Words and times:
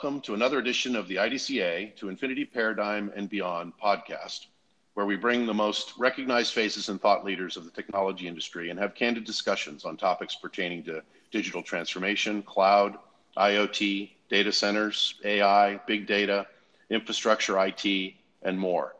welcome 0.00 0.20
to 0.20 0.34
another 0.34 0.60
edition 0.60 0.94
of 0.94 1.08
the 1.08 1.16
IDCA 1.16 1.96
to 1.96 2.08
Infinity 2.08 2.44
Paradigm 2.44 3.10
and 3.16 3.28
Beyond 3.28 3.72
podcast, 3.82 4.46
where 4.94 5.06
we 5.06 5.16
bring 5.16 5.44
the 5.44 5.52
most 5.52 5.92
recognized 5.98 6.52
faces 6.52 6.88
and 6.88 7.00
thought 7.00 7.24
leaders 7.24 7.56
of 7.56 7.64
the 7.64 7.70
technology 7.72 8.28
industry 8.28 8.70
and 8.70 8.78
have 8.78 8.94
candid 8.94 9.24
discussions 9.24 9.84
on 9.84 9.96
topics 9.96 10.36
pertaining 10.36 10.84
to 10.84 11.02
digital 11.32 11.64
transformation, 11.64 12.44
cloud, 12.44 12.96
IoT, 13.36 14.10
data 14.28 14.52
centers, 14.52 15.16
AI, 15.24 15.78
big 15.88 16.06
data, 16.06 16.46
infrastructure, 16.90 17.58
IT, 17.58 18.14
and 18.42 18.56
more. 18.56 18.94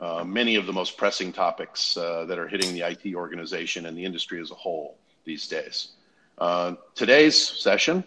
Uh, 0.00 0.24
many 0.24 0.56
of 0.56 0.66
the 0.66 0.72
most 0.72 0.96
pressing 0.96 1.32
topics 1.32 1.96
uh, 1.96 2.24
that 2.24 2.40
are 2.40 2.48
hitting 2.48 2.74
the 2.74 2.80
IT 2.80 3.14
organization 3.14 3.86
and 3.86 3.96
the 3.96 4.04
industry 4.04 4.40
as 4.40 4.50
a 4.50 4.56
whole 4.56 4.98
these 5.24 5.46
days. 5.46 5.92
Uh, 6.38 6.74
today's 6.96 7.38
session 7.38 8.02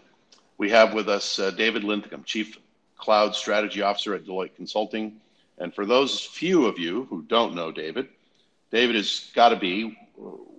we 0.57 0.69
have 0.69 0.93
with 0.93 1.09
us 1.09 1.39
uh, 1.39 1.51
David 1.51 1.83
Linthicum, 1.83 2.23
Chief 2.23 2.57
Cloud 2.97 3.35
Strategy 3.35 3.81
Officer 3.81 4.15
at 4.15 4.25
Deloitte 4.25 4.55
Consulting. 4.55 5.19
And 5.57 5.73
for 5.73 5.85
those 5.85 6.21
few 6.21 6.65
of 6.65 6.79
you 6.79 7.05
who 7.09 7.21
don't 7.23 7.55
know 7.55 7.71
David, 7.71 8.09
David 8.71 8.95
has 8.95 9.31
got 9.33 9.49
to 9.49 9.55
be, 9.55 9.97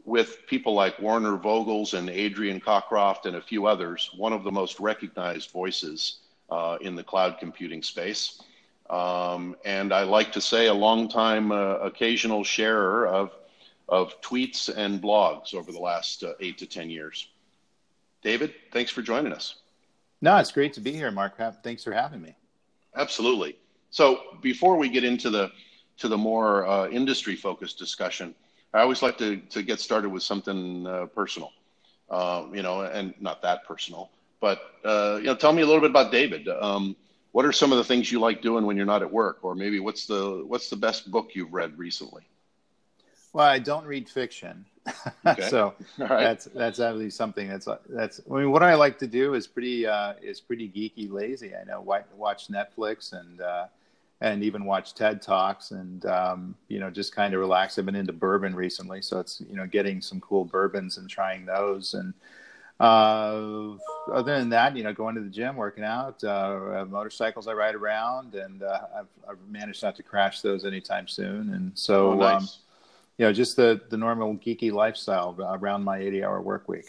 with 0.05 0.47
people 0.47 0.73
like 0.73 0.99
Werner 1.01 1.37
Vogels 1.37 1.95
and 1.95 2.09
Adrian 2.09 2.61
Cockcroft 2.61 3.27
and 3.27 3.37
a 3.37 3.41
few 3.41 3.67
others, 3.67 4.11
one 4.17 4.33
of 4.33 4.45
the 4.45 4.53
most 4.53 4.79
recognized 4.79 5.51
voices 5.51 6.21
uh, 6.51 6.79
in 6.81 6.95
the 6.95 7.03
cloud 7.03 7.39
computing 7.39 7.83
space. 7.83 8.41
Um, 8.89 9.57
and 9.65 9.93
I 9.93 10.05
like 10.05 10.33
to 10.33 10.41
say 10.41 10.69
a 10.69 10.75
long-time 10.75 11.51
uh, 11.51 11.79
occasional 11.79 12.45
sharer 12.45 13.09
of, 13.09 13.33
of 13.89 14.21
tweets 14.21 14.75
and 14.75 15.03
blogs 15.03 15.55
over 15.55 15.73
the 15.73 15.81
last 15.81 16.23
uh, 16.23 16.35
eight 16.41 16.59
to 16.59 16.67
10 16.67 16.89
years. 16.89 17.29
David, 18.23 18.55
thanks 18.73 18.93
for 18.93 19.03
joining 19.03 19.33
us. 19.33 19.57
No, 20.23 20.37
it's 20.39 20.53
great 20.53 20.73
to 20.75 20.81
be 20.81 20.93
here, 20.93 21.11
Mark. 21.11 21.35
Thanks 21.63 21.85
for 21.85 21.93
having 21.93 22.23
me. 22.23 22.35
Absolutely. 22.95 23.57
So 23.91 24.21
before 24.43 24.77
we 24.77 24.89
get 24.89 25.05
into 25.05 25.31
the 25.31 25.51
to 25.99 26.09
the 26.09 26.19
more 26.19 26.67
uh, 26.67 26.89
industry 26.89 27.37
focused 27.37 27.79
discussion, 27.79 28.35
I 28.75 28.81
always 28.81 29.03
like 29.03 29.19
to 29.19 29.37
to 29.37 29.63
get 29.63 29.81
started 29.81 30.11
with 30.11 30.23
something 30.23 30.87
uh, 30.87 31.07
personal. 31.07 31.53
Uh, 32.09 32.47
you 32.53 32.63
know, 32.63 32.83
and 32.83 33.15
not 33.21 33.43
that 33.43 33.65
personal, 33.65 34.11
but 34.41 34.61
uh, 34.85 35.17
you 35.19 35.25
know, 35.25 35.35
tell 35.35 35.53
me 35.53 35.63
a 35.63 35.67
little 35.67 35.81
bit 35.81 35.91
about 35.91 36.13
David. 36.13 36.47
Um, 36.49 36.95
what 37.33 37.45
are 37.45 37.53
some 37.53 37.73
of 37.73 37.79
the 37.79 37.85
things 37.85 38.13
you 38.13 38.21
like 38.21 38.43
doing 38.43 38.65
when 38.65 38.77
you're 38.77 38.87
not 38.87 39.03
at 39.03 39.13
work, 39.13 39.39
or 39.43 39.55
maybe 39.57 39.81
what's 39.81 40.07
the 40.07 40.45
what's 40.47 40.71
the 40.71 40.77
best 40.77 41.11
book 41.11 41.31
you've 41.35 41.53
read 41.53 41.77
recently? 41.77 42.23
Well, 43.37 43.47
I 43.47 43.59
don't 43.59 43.85
read 43.85 44.09
fiction, 44.09 44.65
okay. 45.27 45.51
so 45.51 45.75
right. 45.99 46.09
that's 46.09 46.47
that's 46.47 46.81
actually 46.81 47.11
something 47.11 47.49
that's 47.49 47.69
that's. 47.87 48.19
I 48.31 48.35
mean, 48.35 48.51
what 48.51 48.63
I 48.63 48.77
like 48.77 48.99
to 49.01 49.07
do 49.07 49.35
is 49.35 49.47
pretty 49.47 49.87
uh, 49.87 50.15
is 50.23 50.41
pretty 50.41 50.71
geeky, 50.71 51.13
lazy. 51.13 51.53
I 51.55 51.63
know 51.65 51.83
watch 51.83 52.49
Netflix 52.49 53.13
and 53.13 53.43
uh, 53.43 53.67
and 54.23 54.43
even 54.43 54.65
watch 54.65 54.95
TED 54.95 55.21
talks 55.21 55.73
and 55.73 56.07
um, 56.07 56.55
you 56.69 56.81
know 56.81 56.89
just 56.89 57.15
kind 57.15 57.35
of 57.35 57.41
relax. 57.41 57.79
I've 57.79 57.85
been 57.85 57.95
into 57.95 58.15
bourbon 58.15 58.55
recently, 58.55 59.03
so 59.03 59.21
it's 59.21 59.43
you 59.51 59.55
know 59.55 59.67
getting 59.67 60.01
some 60.01 60.19
cool 60.23 60.47
bourbons 60.47 60.97
and 60.97 61.11
trying 61.11 61.45
those 61.45 61.93
and. 61.93 62.15
Uh, 62.79 63.73
other 64.13 64.39
than 64.39 64.51
that, 64.51 64.77
you 64.77 64.85
know, 64.85 64.93
going 64.93 65.15
to 65.15 65.23
the 65.23 65.31
gym, 65.31 65.57
working 65.57 65.83
out, 65.83 66.23
uh, 66.23 66.85
motorcycles 66.87 67.49
I 67.49 67.55
ride 67.55 67.75
around, 67.75 68.35
and 68.35 68.63
uh, 68.63 68.81
I've, 68.95 69.07
I've, 69.27 69.39
managed 69.49 69.83
not 69.83 69.97
to 69.97 70.03
crash 70.03 70.43
those 70.43 70.67
anytime 70.67 71.09
soon. 71.09 71.55
And 71.55 71.73
so, 71.73 72.13
oh, 72.13 72.17
nice. 72.17 72.43
um, 72.43 72.49
you 73.19 73.27
know, 73.27 73.33
just 73.33 73.57
the 73.57 73.81
the 73.89 73.97
normal 73.97 74.35
geeky 74.37 74.73
lifestyle 74.73 75.37
around 75.39 75.85
my 75.85 75.99
80 75.99 76.25
hour 76.25 76.41
work 76.41 76.69
week. 76.69 76.87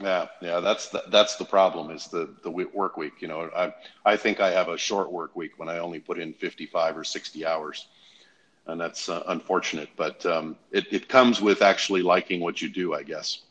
Yeah, 0.00 0.26
yeah, 0.42 0.58
that's 0.58 0.88
the, 0.88 1.04
that's 1.08 1.36
the 1.36 1.44
problem 1.44 1.90
is 1.90 2.08
the 2.08 2.34
the 2.42 2.50
work 2.50 2.96
week. 2.96 3.14
You 3.20 3.28
know, 3.28 3.50
I 3.54 3.74
I 4.04 4.16
think 4.16 4.40
I 4.40 4.50
have 4.50 4.68
a 4.68 4.78
short 4.78 5.12
work 5.12 5.36
week 5.36 5.52
when 5.58 5.68
I 5.68 5.78
only 5.78 6.00
put 6.00 6.18
in 6.18 6.32
55 6.32 6.96
or 6.96 7.04
60 7.04 7.46
hours, 7.46 7.86
and 8.66 8.80
that's 8.80 9.08
uh, 9.08 9.22
unfortunate. 9.28 9.90
But 9.96 10.24
um, 10.26 10.56
it 10.72 10.86
it 10.90 11.08
comes 11.08 11.40
with 11.40 11.62
actually 11.62 12.02
liking 12.02 12.40
what 12.40 12.60
you 12.60 12.68
do, 12.68 12.94
I 12.94 13.04
guess. 13.04 13.42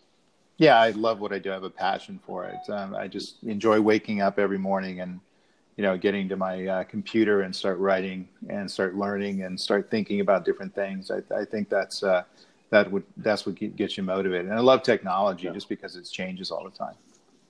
Yeah, 0.58 0.80
I 0.80 0.92
love 0.92 1.20
what 1.20 1.32
I 1.32 1.40
do. 1.40 1.50
I 1.50 1.54
have 1.54 1.64
a 1.64 1.70
passion 1.70 2.20
for 2.26 2.46
it. 2.46 2.70
Um, 2.70 2.94
I 2.94 3.08
just 3.08 3.42
enjoy 3.44 3.80
waking 3.82 4.22
up 4.22 4.38
every 4.38 4.60
morning 4.60 5.00
and 5.00 5.20
you 5.76 5.84
know, 5.84 5.98
getting 5.98 6.30
to 6.30 6.36
my 6.36 6.68
uh, 6.68 6.84
computer 6.84 7.42
and 7.42 7.56
start 7.56 7.80
writing 7.80 8.28
and 8.50 8.70
start 8.70 8.96
learning 8.96 9.44
and 9.44 9.60
start 9.60 9.90
thinking 9.90 10.20
about 10.20 10.46
different 10.46 10.74
things. 10.76 11.10
I, 11.10 11.22
I 11.36 11.46
think 11.46 11.70
that's 11.70 12.04
uh, 12.04 12.24
that 12.70 12.92
would 12.92 13.04
that's 13.18 13.46
what 13.46 13.56
gets 13.76 13.98
you 13.98 14.04
motivated. 14.04 14.48
And 14.48 14.56
I 14.56 14.62
love 14.62 14.84
technology 14.84 15.46
yeah. 15.46 15.54
just 15.54 15.70
because 15.70 15.96
it 15.96 16.08
changes 16.12 16.52
all 16.52 16.64
the 16.64 16.72
time. 16.72 16.96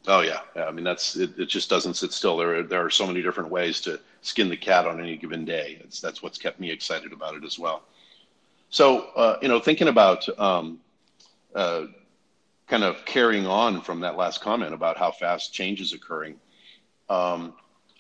Oh 0.08 0.22
yeah, 0.22 0.40
yeah. 0.56 0.66
I 0.66 0.72
mean 0.72 0.84
that's 0.84 1.16
it, 1.16 1.38
it. 1.38 1.48
Just 1.48 1.70
doesn't 1.70 1.96
sit 1.96 2.14
still. 2.14 2.38
There 2.38 2.60
are, 2.60 2.64
there 2.64 2.86
are 2.86 2.90
so 2.90 3.08
many 3.08 3.22
different 3.22 3.50
ways 3.50 3.82
to 3.82 4.00
skin 4.22 4.50
the 4.50 4.58
cat 4.58 4.86
on 4.86 5.00
any 5.00 5.18
given 5.18 5.46
day. 5.46 5.80
It's, 5.82 6.00
that's 6.00 6.22
what's 6.22 6.38
kept 6.38 6.60
me 6.60 6.72
excited 6.72 7.14
about 7.14 7.36
it 7.36 7.44
as 7.44 7.60
well. 7.60 7.84
So 8.70 9.10
uh, 9.16 9.38
you 9.42 9.48
know, 9.48 9.60
thinking 9.60 9.90
about 9.90 10.28
um, 10.40 10.80
uh, 11.56 11.86
kind 12.68 12.84
of 12.84 13.04
carrying 13.06 13.46
on 13.46 13.82
from 13.82 14.00
that 14.02 14.18
last 14.18 14.42
comment 14.42 14.74
about 14.74 14.98
how 14.98 15.12
fast 15.12 15.54
change 15.54 15.82
is 15.82 15.94
occurring. 15.94 16.36
Um, 17.10 17.54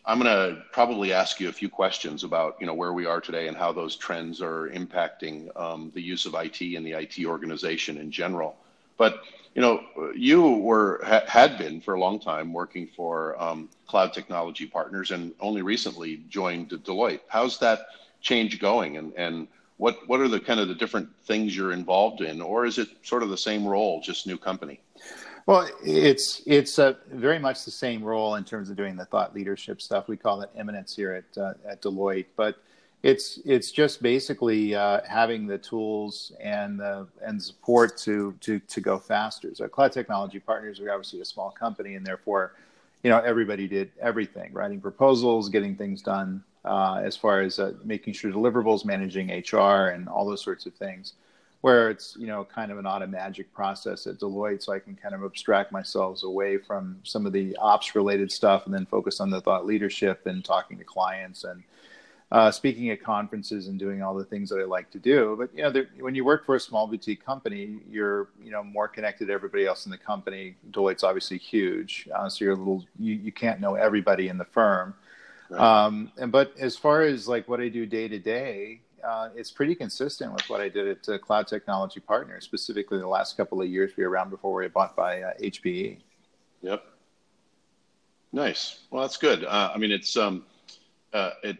I'm 0.05 0.19
going 0.19 0.29
to 0.29 0.61
probably 0.71 1.13
ask 1.13 1.39
you 1.39 1.47
a 1.47 1.53
few 1.53 1.69
questions 1.69 2.25
about 2.25 2.57
you 2.59 2.65
know 2.65 2.73
where 2.73 2.91
we 2.91 3.05
are 3.05 3.21
today 3.21 3.47
and 3.47 3.55
how 3.55 3.71
those 3.71 3.95
trends 3.95 4.41
are 4.41 4.69
impacting 4.69 5.47
um, 5.57 5.91
the 5.93 6.01
use 6.01 6.25
of 6.25 6.35
IT 6.35 6.59
and 6.61 6.85
the 6.85 6.91
IT 6.91 7.25
organization 7.25 7.97
in 7.97 8.11
general. 8.11 8.57
But 8.97 9.21
you 9.55 9.61
know, 9.61 9.83
you 10.15 10.41
were 10.57 11.01
ha- 11.05 11.23
had 11.27 11.57
been 11.57 11.79
for 11.79 11.93
a 11.93 11.99
long 11.99 12.19
time 12.19 12.51
working 12.51 12.87
for 12.87 13.41
um, 13.41 13.69
cloud 13.87 14.13
technology 14.13 14.65
partners, 14.65 15.11
and 15.11 15.33
only 15.39 15.61
recently 15.61 16.21
joined 16.27 16.69
Deloitte. 16.69 17.21
How's 17.29 17.57
that 17.59 17.87
change 18.19 18.59
going, 18.59 18.97
and 18.97 19.13
and 19.15 19.47
what 19.77 20.07
what 20.09 20.19
are 20.19 20.27
the 20.27 20.39
kind 20.39 20.59
of 20.59 20.67
the 20.67 20.75
different 20.75 21.07
things 21.23 21.55
you're 21.55 21.71
involved 21.71 22.19
in, 22.19 22.41
or 22.41 22.65
is 22.65 22.77
it 22.77 22.89
sort 23.03 23.23
of 23.23 23.29
the 23.29 23.37
same 23.37 23.65
role, 23.65 24.01
just 24.01 24.27
new 24.27 24.37
company? 24.37 24.81
Well, 25.45 25.69
it's 25.83 26.41
it's 26.45 26.79
a 26.79 26.97
very 27.11 27.37
much 27.37 27.65
the 27.65 27.71
same 27.71 28.01
role 28.01 28.35
in 28.35 28.45
terms 28.45 28.69
of 28.69 28.77
doing 28.77 28.95
the 28.95 29.05
thought 29.05 29.35
leadership 29.35 29.81
stuff. 29.81 30.07
We 30.07 30.15
call 30.15 30.41
it 30.41 30.49
eminence 30.55 30.95
here 30.95 31.13
at 31.13 31.37
uh, 31.37 31.53
at 31.67 31.81
Deloitte, 31.81 32.27
but 32.37 32.57
it's 33.03 33.39
it's 33.43 33.69
just 33.71 34.01
basically 34.01 34.73
uh, 34.73 35.01
having 35.05 35.45
the 35.45 35.57
tools 35.57 36.31
and 36.39 36.79
the 36.79 37.07
and 37.21 37.43
support 37.43 37.97
to 37.99 38.33
to 38.39 38.59
to 38.59 38.79
go 38.79 38.97
faster. 38.97 39.53
So, 39.53 39.67
cloud 39.67 39.91
technology 39.91 40.39
partners 40.39 40.79
are 40.79 40.89
obviously 40.89 41.19
a 41.19 41.25
small 41.25 41.51
company, 41.51 41.95
and 41.95 42.05
therefore, 42.05 42.53
you 43.03 43.09
know, 43.09 43.19
everybody 43.19 43.67
did 43.67 43.91
everything: 43.99 44.53
writing 44.53 44.79
proposals, 44.79 45.49
getting 45.49 45.75
things 45.75 46.01
done, 46.01 46.41
uh, 46.63 47.01
as 47.03 47.17
far 47.17 47.41
as 47.41 47.59
uh, 47.59 47.73
making 47.83 48.13
sure 48.13 48.31
deliverables, 48.31 48.85
managing 48.85 49.27
HR, 49.27 49.89
and 49.89 50.07
all 50.07 50.25
those 50.25 50.41
sorts 50.41 50.65
of 50.65 50.73
things 50.73 51.15
where 51.63 51.89
it's 51.89 52.17
you 52.19 52.27
know 52.27 52.43
kind 52.43 52.73
of 52.73 52.77
an 52.77 52.83
automagic 52.83 53.45
process 53.53 54.05
at 54.05 54.19
Deloitte, 54.19 54.61
so 54.61 54.73
I 54.73 54.79
can 54.79 54.95
kind 54.95 55.15
of 55.15 55.23
abstract 55.23 55.71
myself 55.71 56.21
away 56.21 56.57
from 56.57 56.99
some 57.03 57.25
of 57.25 57.31
the 57.31 57.55
ops 57.55 57.95
related 57.95 58.33
stuff 58.33 58.65
and 58.65 58.73
then 58.73 58.85
focus 58.85 59.21
on 59.21 59.29
the 59.29 59.39
thought 59.39 59.65
leadership 59.65 60.25
and 60.25 60.43
talking 60.43 60.77
to 60.77 60.83
clients 60.83 61.45
and 61.45 61.63
uh, 62.33 62.51
speaking 62.51 62.89
at 62.89 63.01
conferences 63.01 63.69
and 63.69 63.79
doing 63.79 64.03
all 64.03 64.13
the 64.13 64.25
things 64.25 64.49
that 64.49 64.59
I 64.59 64.65
like 64.65 64.91
to 64.91 64.99
do. 64.99 65.37
But 65.39 65.57
you 65.57 65.63
know, 65.63 65.85
when 66.01 66.15
you 66.15 66.25
work 66.25 66.45
for 66.45 66.55
a 66.55 66.59
small 66.59 66.85
boutique 66.85 67.25
company, 67.25 67.77
you're 67.89 68.27
you 68.43 68.51
know 68.51 68.61
more 68.61 68.89
connected 68.89 69.27
to 69.27 69.33
everybody 69.33 69.65
else 69.65 69.85
in 69.85 69.91
the 69.91 69.97
company. 69.97 70.57
Deloitte's 70.71 71.05
obviously 71.05 71.37
huge, 71.37 72.09
uh, 72.13 72.27
so 72.27 72.43
you're 72.43 72.55
a 72.55 72.57
little 72.57 72.83
you, 72.99 73.13
you 73.13 73.31
can't 73.31 73.61
know 73.61 73.75
everybody 73.75 74.27
in 74.27 74.37
the 74.37 74.43
firm. 74.43 74.95
Right. 75.49 75.61
Um, 75.61 76.11
and 76.17 76.29
but 76.29 76.57
as 76.59 76.75
far 76.75 77.03
as 77.03 77.25
like 77.25 77.47
what 77.47 77.61
I 77.61 77.69
do 77.69 77.85
day 77.85 78.09
to 78.09 78.19
day, 78.19 78.81
uh, 79.03 79.29
it's 79.35 79.51
pretty 79.51 79.75
consistent 79.75 80.33
with 80.33 80.49
what 80.49 80.61
I 80.61 80.69
did 80.69 80.87
at 80.87 81.09
uh, 81.09 81.17
Cloud 81.17 81.47
Technology 81.47 81.99
Partners, 81.99 82.43
specifically 82.43 82.99
the 82.99 83.07
last 83.07 83.37
couple 83.37 83.61
of 83.61 83.67
years 83.67 83.91
we 83.97 84.03
were 84.03 84.09
around 84.09 84.29
before 84.29 84.53
we 84.53 84.63
were 84.63 84.69
bought 84.69 84.95
by 84.95 85.21
uh, 85.21 85.33
HPE. 85.41 85.97
Yep. 86.61 86.83
Nice. 88.31 88.79
Well, 88.89 89.01
that's 89.01 89.17
good. 89.17 89.43
Uh, 89.43 89.71
I 89.73 89.77
mean, 89.77 89.91
it's 89.91 90.17
um, 90.17 90.45
uh, 91.13 91.31
it 91.43 91.57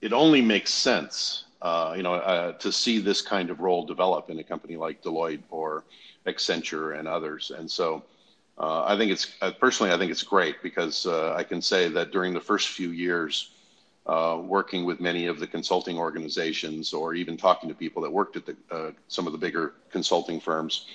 it 0.00 0.12
only 0.12 0.42
makes 0.42 0.72
sense, 0.72 1.44
uh, 1.62 1.94
you 1.96 2.02
know, 2.02 2.54
to 2.58 2.72
see 2.72 2.98
this 2.98 3.22
kind 3.22 3.50
of 3.50 3.60
role 3.60 3.84
develop 3.84 4.30
in 4.30 4.38
a 4.38 4.44
company 4.44 4.76
like 4.76 5.02
Deloitte 5.02 5.42
or 5.50 5.84
Accenture 6.26 6.98
and 6.98 7.06
others. 7.06 7.52
And 7.56 7.70
so, 7.70 8.02
I 8.58 8.96
think 8.96 9.12
it's 9.12 9.26
personally, 9.58 9.92
I 9.92 9.98
think 9.98 10.10
it's 10.10 10.22
great 10.22 10.62
because 10.62 11.06
I 11.06 11.42
can 11.42 11.62
say 11.62 11.88
that 11.88 12.12
during 12.12 12.34
the 12.34 12.40
first 12.40 12.68
few 12.68 12.90
years 12.90 13.50
uh, 14.06 14.40
working 14.42 14.84
with 14.84 15.00
many 15.00 15.26
of 15.26 15.38
the 15.38 15.46
consulting 15.46 15.98
organizations 15.98 16.92
or 16.92 17.14
even 17.14 17.36
talking 17.36 17.68
to 17.68 17.74
people 17.74 18.02
that 18.02 18.10
worked 18.10 18.36
at 18.36 18.46
the, 18.46 18.56
uh, 18.70 18.90
some 19.08 19.26
of 19.26 19.32
the 19.32 19.38
bigger 19.38 19.74
consulting 19.90 20.40
firms 20.40 20.86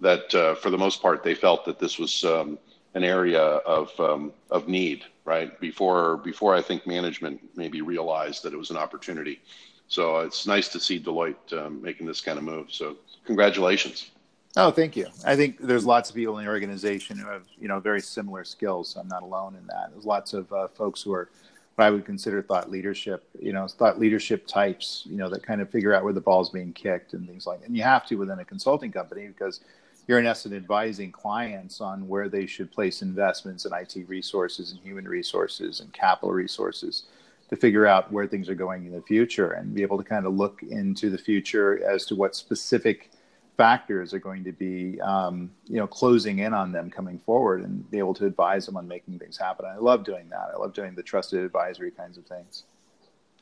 that 0.00 0.34
uh, 0.34 0.54
for 0.54 0.70
the 0.70 0.78
most 0.78 1.00
part 1.00 1.22
they 1.22 1.34
felt 1.34 1.64
that 1.64 1.78
this 1.78 1.98
was 1.98 2.24
um, 2.24 2.58
an 2.94 3.04
area 3.04 3.40
of, 3.40 3.98
um, 4.00 4.32
of 4.50 4.66
need 4.66 5.04
right 5.24 5.58
before 5.60 6.16
before 6.18 6.54
I 6.54 6.62
think 6.62 6.86
management 6.86 7.40
maybe 7.54 7.80
realized 7.80 8.42
that 8.42 8.52
it 8.52 8.56
was 8.56 8.70
an 8.70 8.76
opportunity 8.76 9.40
so 9.86 10.20
it's 10.20 10.46
nice 10.46 10.68
to 10.68 10.80
see 10.80 10.98
Deloitte 10.98 11.52
um, 11.52 11.80
making 11.82 12.06
this 12.06 12.20
kind 12.20 12.38
of 12.38 12.44
move 12.44 12.72
so 12.72 12.96
congratulations 13.24 14.10
Oh, 14.56 14.70
thank 14.70 14.94
you. 14.96 15.08
I 15.24 15.34
think 15.34 15.58
there's 15.58 15.84
lots 15.84 16.10
of 16.10 16.14
people 16.14 16.38
in 16.38 16.44
the 16.44 16.50
organization 16.50 17.18
who 17.18 17.26
have, 17.26 17.42
you 17.60 17.66
know, 17.66 17.80
very 17.80 18.00
similar 18.00 18.44
skills. 18.44 18.96
I'm 18.96 19.08
not 19.08 19.24
alone 19.24 19.56
in 19.56 19.66
that. 19.66 19.90
There's 19.90 20.04
lots 20.04 20.32
of 20.32 20.52
uh, 20.52 20.68
folks 20.68 21.02
who 21.02 21.12
are 21.12 21.28
what 21.74 21.84
I 21.84 21.90
would 21.90 22.04
consider 22.04 22.42
thought 22.42 22.70
leadership, 22.70 23.28
you 23.38 23.52
know, 23.52 23.66
thought 23.66 23.98
leadership 23.98 24.46
types, 24.46 25.02
you 25.06 25.16
know, 25.16 25.28
that 25.30 25.42
kind 25.42 25.60
of 25.60 25.70
figure 25.70 25.92
out 25.92 26.04
where 26.04 26.12
the 26.12 26.20
ball's 26.20 26.50
being 26.50 26.72
kicked 26.72 27.14
and 27.14 27.26
things 27.26 27.46
like 27.46 27.60
that. 27.60 27.66
And 27.66 27.76
you 27.76 27.82
have 27.82 28.06
to 28.06 28.16
within 28.16 28.38
a 28.38 28.44
consulting 28.44 28.92
company 28.92 29.26
because 29.26 29.60
you're 30.06 30.18
in 30.18 30.26
essence 30.26 30.54
advising 30.54 31.10
clients 31.10 31.80
on 31.80 32.06
where 32.06 32.28
they 32.28 32.46
should 32.46 32.70
place 32.70 33.02
investments 33.02 33.64
in 33.64 33.72
IT 33.72 34.08
resources 34.08 34.72
and 34.72 34.80
human 34.80 35.08
resources 35.08 35.80
and 35.80 35.92
capital 35.92 36.30
resources 36.30 37.04
to 37.48 37.56
figure 37.56 37.86
out 37.86 38.12
where 38.12 38.26
things 38.26 38.48
are 38.48 38.54
going 38.54 38.86
in 38.86 38.92
the 38.92 39.02
future 39.02 39.52
and 39.52 39.74
be 39.74 39.82
able 39.82 39.98
to 39.98 40.04
kind 40.04 40.26
of 40.26 40.34
look 40.34 40.62
into 40.62 41.10
the 41.10 41.18
future 41.18 41.84
as 41.86 42.04
to 42.06 42.14
what 42.14 42.36
specific 42.36 43.10
factors 43.56 44.12
are 44.12 44.18
going 44.18 44.44
to 44.44 44.52
be 44.52 45.00
um, 45.00 45.50
you 45.66 45.76
know 45.76 45.86
closing 45.86 46.40
in 46.40 46.52
on 46.52 46.72
them 46.72 46.90
coming 46.90 47.18
forward 47.18 47.62
and 47.62 47.88
be 47.90 47.98
able 47.98 48.14
to 48.14 48.26
advise 48.26 48.66
them 48.66 48.76
on 48.76 48.86
making 48.88 49.18
things 49.18 49.36
happen. 49.36 49.66
I 49.66 49.76
love 49.76 50.04
doing 50.04 50.28
that. 50.30 50.50
I 50.54 50.58
love 50.58 50.72
doing 50.72 50.94
the 50.94 51.02
trusted 51.02 51.44
advisory 51.44 51.90
kinds 51.90 52.18
of 52.18 52.26
things. 52.26 52.64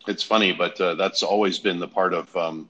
It's 0.06 0.22
funny 0.22 0.52
but 0.52 0.80
uh, 0.80 0.94
that's 0.94 1.22
always 1.22 1.58
been 1.58 1.78
the 1.78 1.88
part 1.88 2.12
of 2.12 2.34
um, 2.36 2.68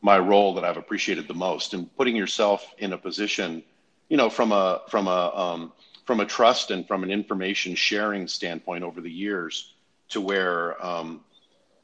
my 0.00 0.16
role 0.18 0.54
that 0.54 0.64
i've 0.64 0.76
appreciated 0.76 1.26
the 1.26 1.34
most. 1.34 1.74
And 1.74 1.94
putting 1.96 2.16
yourself 2.16 2.74
in 2.78 2.92
a 2.92 2.98
position 2.98 3.62
you 4.08 4.16
know 4.16 4.30
from 4.30 4.52
a 4.52 4.82
from 4.88 5.06
a 5.06 5.32
um, 5.34 5.72
from 6.06 6.20
a 6.20 6.24
trust 6.24 6.70
and 6.70 6.86
from 6.88 7.02
an 7.02 7.10
information 7.10 7.74
sharing 7.74 8.26
standpoint 8.26 8.82
over 8.82 9.00
the 9.00 9.10
years 9.10 9.74
to 10.08 10.22
where 10.22 10.82
um, 10.84 11.20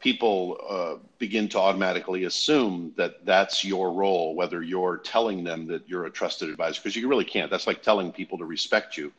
people 0.04 0.58
uh, 0.68 0.96
begin 1.18 1.48
to 1.48 1.58
automatically 1.58 2.24
assume 2.24 2.92
that 2.94 3.24
that's 3.24 3.64
your 3.64 3.90
role, 3.90 4.34
whether 4.34 4.62
you're 4.62 4.98
telling 4.98 5.42
them 5.42 5.66
that 5.66 5.88
you're 5.88 6.04
a 6.04 6.10
trusted 6.10 6.50
advisor, 6.50 6.78
because 6.78 6.94
you 6.94 7.08
really 7.08 7.24
can't. 7.24 7.50
That's 7.50 7.66
like 7.66 7.82
telling 7.82 8.12
people 8.12 8.36
to 8.36 8.44
respect 8.44 8.98
you. 8.98 9.10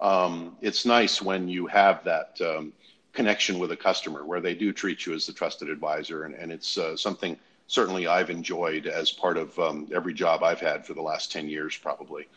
Um, 0.00 0.56
it's 0.60 0.86
nice 0.86 1.20
when 1.20 1.48
you 1.48 1.66
have 1.66 2.04
that 2.04 2.40
um, 2.42 2.72
connection 3.12 3.58
with 3.58 3.72
a 3.72 3.76
customer 3.76 4.24
where 4.24 4.40
they 4.40 4.54
do 4.54 4.72
treat 4.72 5.04
you 5.04 5.14
as 5.14 5.26
the 5.26 5.32
trusted 5.32 5.68
advisor, 5.68 6.22
and, 6.22 6.36
and 6.36 6.52
it's 6.52 6.78
uh, 6.78 6.96
something 6.96 7.36
certainly 7.66 8.06
I've 8.06 8.30
enjoyed 8.30 8.86
as 8.86 9.10
part 9.10 9.36
of 9.36 9.58
um, 9.58 9.88
every 9.92 10.14
job 10.14 10.44
I've 10.44 10.60
had 10.60 10.86
for 10.86 10.94
the 10.94 11.02
last 11.02 11.32
10 11.32 11.48
years, 11.48 11.76
probably. 11.76 12.28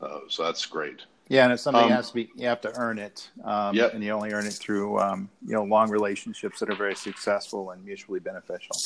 Uh, 0.00 0.20
so 0.28 0.44
that's 0.44 0.64
great. 0.64 1.02
Yeah, 1.28 1.44
and 1.44 1.52
if 1.52 1.60
something 1.60 1.84
um, 1.84 1.90
has 1.90 2.08
to 2.08 2.14
be, 2.14 2.30
you 2.36 2.46
have 2.46 2.60
to 2.62 2.76
earn 2.78 2.98
it. 2.98 3.30
Um, 3.44 3.74
yep. 3.74 3.94
And 3.94 4.02
you 4.02 4.10
only 4.10 4.32
earn 4.32 4.46
it 4.46 4.52
through, 4.52 4.98
um, 4.98 5.30
you 5.46 5.54
know, 5.54 5.64
long 5.64 5.90
relationships 5.90 6.60
that 6.60 6.68
are 6.68 6.74
very 6.74 6.94
successful 6.94 7.70
and 7.70 7.84
mutually 7.84 8.20
beneficial. 8.20 8.76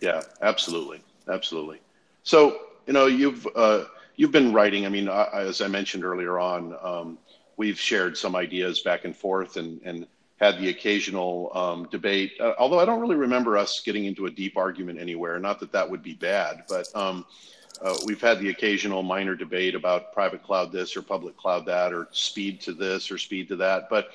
Yeah, 0.00 0.22
absolutely, 0.42 1.02
absolutely. 1.28 1.80
So, 2.22 2.60
you 2.86 2.92
know, 2.92 3.06
you've 3.06 3.46
uh, 3.56 3.84
you've 4.16 4.32
been 4.32 4.52
writing. 4.52 4.86
I 4.86 4.88
mean, 4.88 5.08
I, 5.08 5.26
as 5.32 5.60
I 5.60 5.68
mentioned 5.68 6.04
earlier 6.04 6.38
on, 6.38 6.76
um, 6.82 7.18
we've 7.56 7.78
shared 7.78 8.16
some 8.16 8.36
ideas 8.36 8.80
back 8.80 9.04
and 9.04 9.16
forth, 9.16 9.56
and 9.56 9.80
and 9.84 10.06
had 10.40 10.58
the 10.58 10.68
occasional 10.70 11.50
um, 11.54 11.88
debate. 11.90 12.32
Uh, 12.40 12.52
although 12.58 12.78
I 12.78 12.84
don't 12.84 13.00
really 13.00 13.16
remember 13.16 13.58
us 13.58 13.80
getting 13.80 14.06
into 14.06 14.26
a 14.26 14.30
deep 14.30 14.56
argument 14.56 14.98
anywhere. 14.98 15.38
Not 15.38 15.60
that 15.60 15.72
that 15.72 15.90
would 15.90 16.02
be 16.02 16.14
bad, 16.14 16.64
but 16.68 16.88
um, 16.94 17.26
uh, 17.82 17.96
we've 18.04 18.20
had 18.20 18.38
the 18.40 18.50
occasional 18.50 19.02
minor 19.02 19.34
debate 19.34 19.74
about 19.74 20.12
private 20.12 20.42
cloud 20.42 20.70
this 20.72 20.96
or 20.96 21.02
public 21.02 21.36
cloud 21.36 21.64
that 21.66 21.92
or 21.92 22.08
speed 22.12 22.60
to 22.60 22.72
this 22.72 23.10
or 23.10 23.18
speed 23.18 23.48
to 23.48 23.56
that. 23.56 23.88
But, 23.88 24.10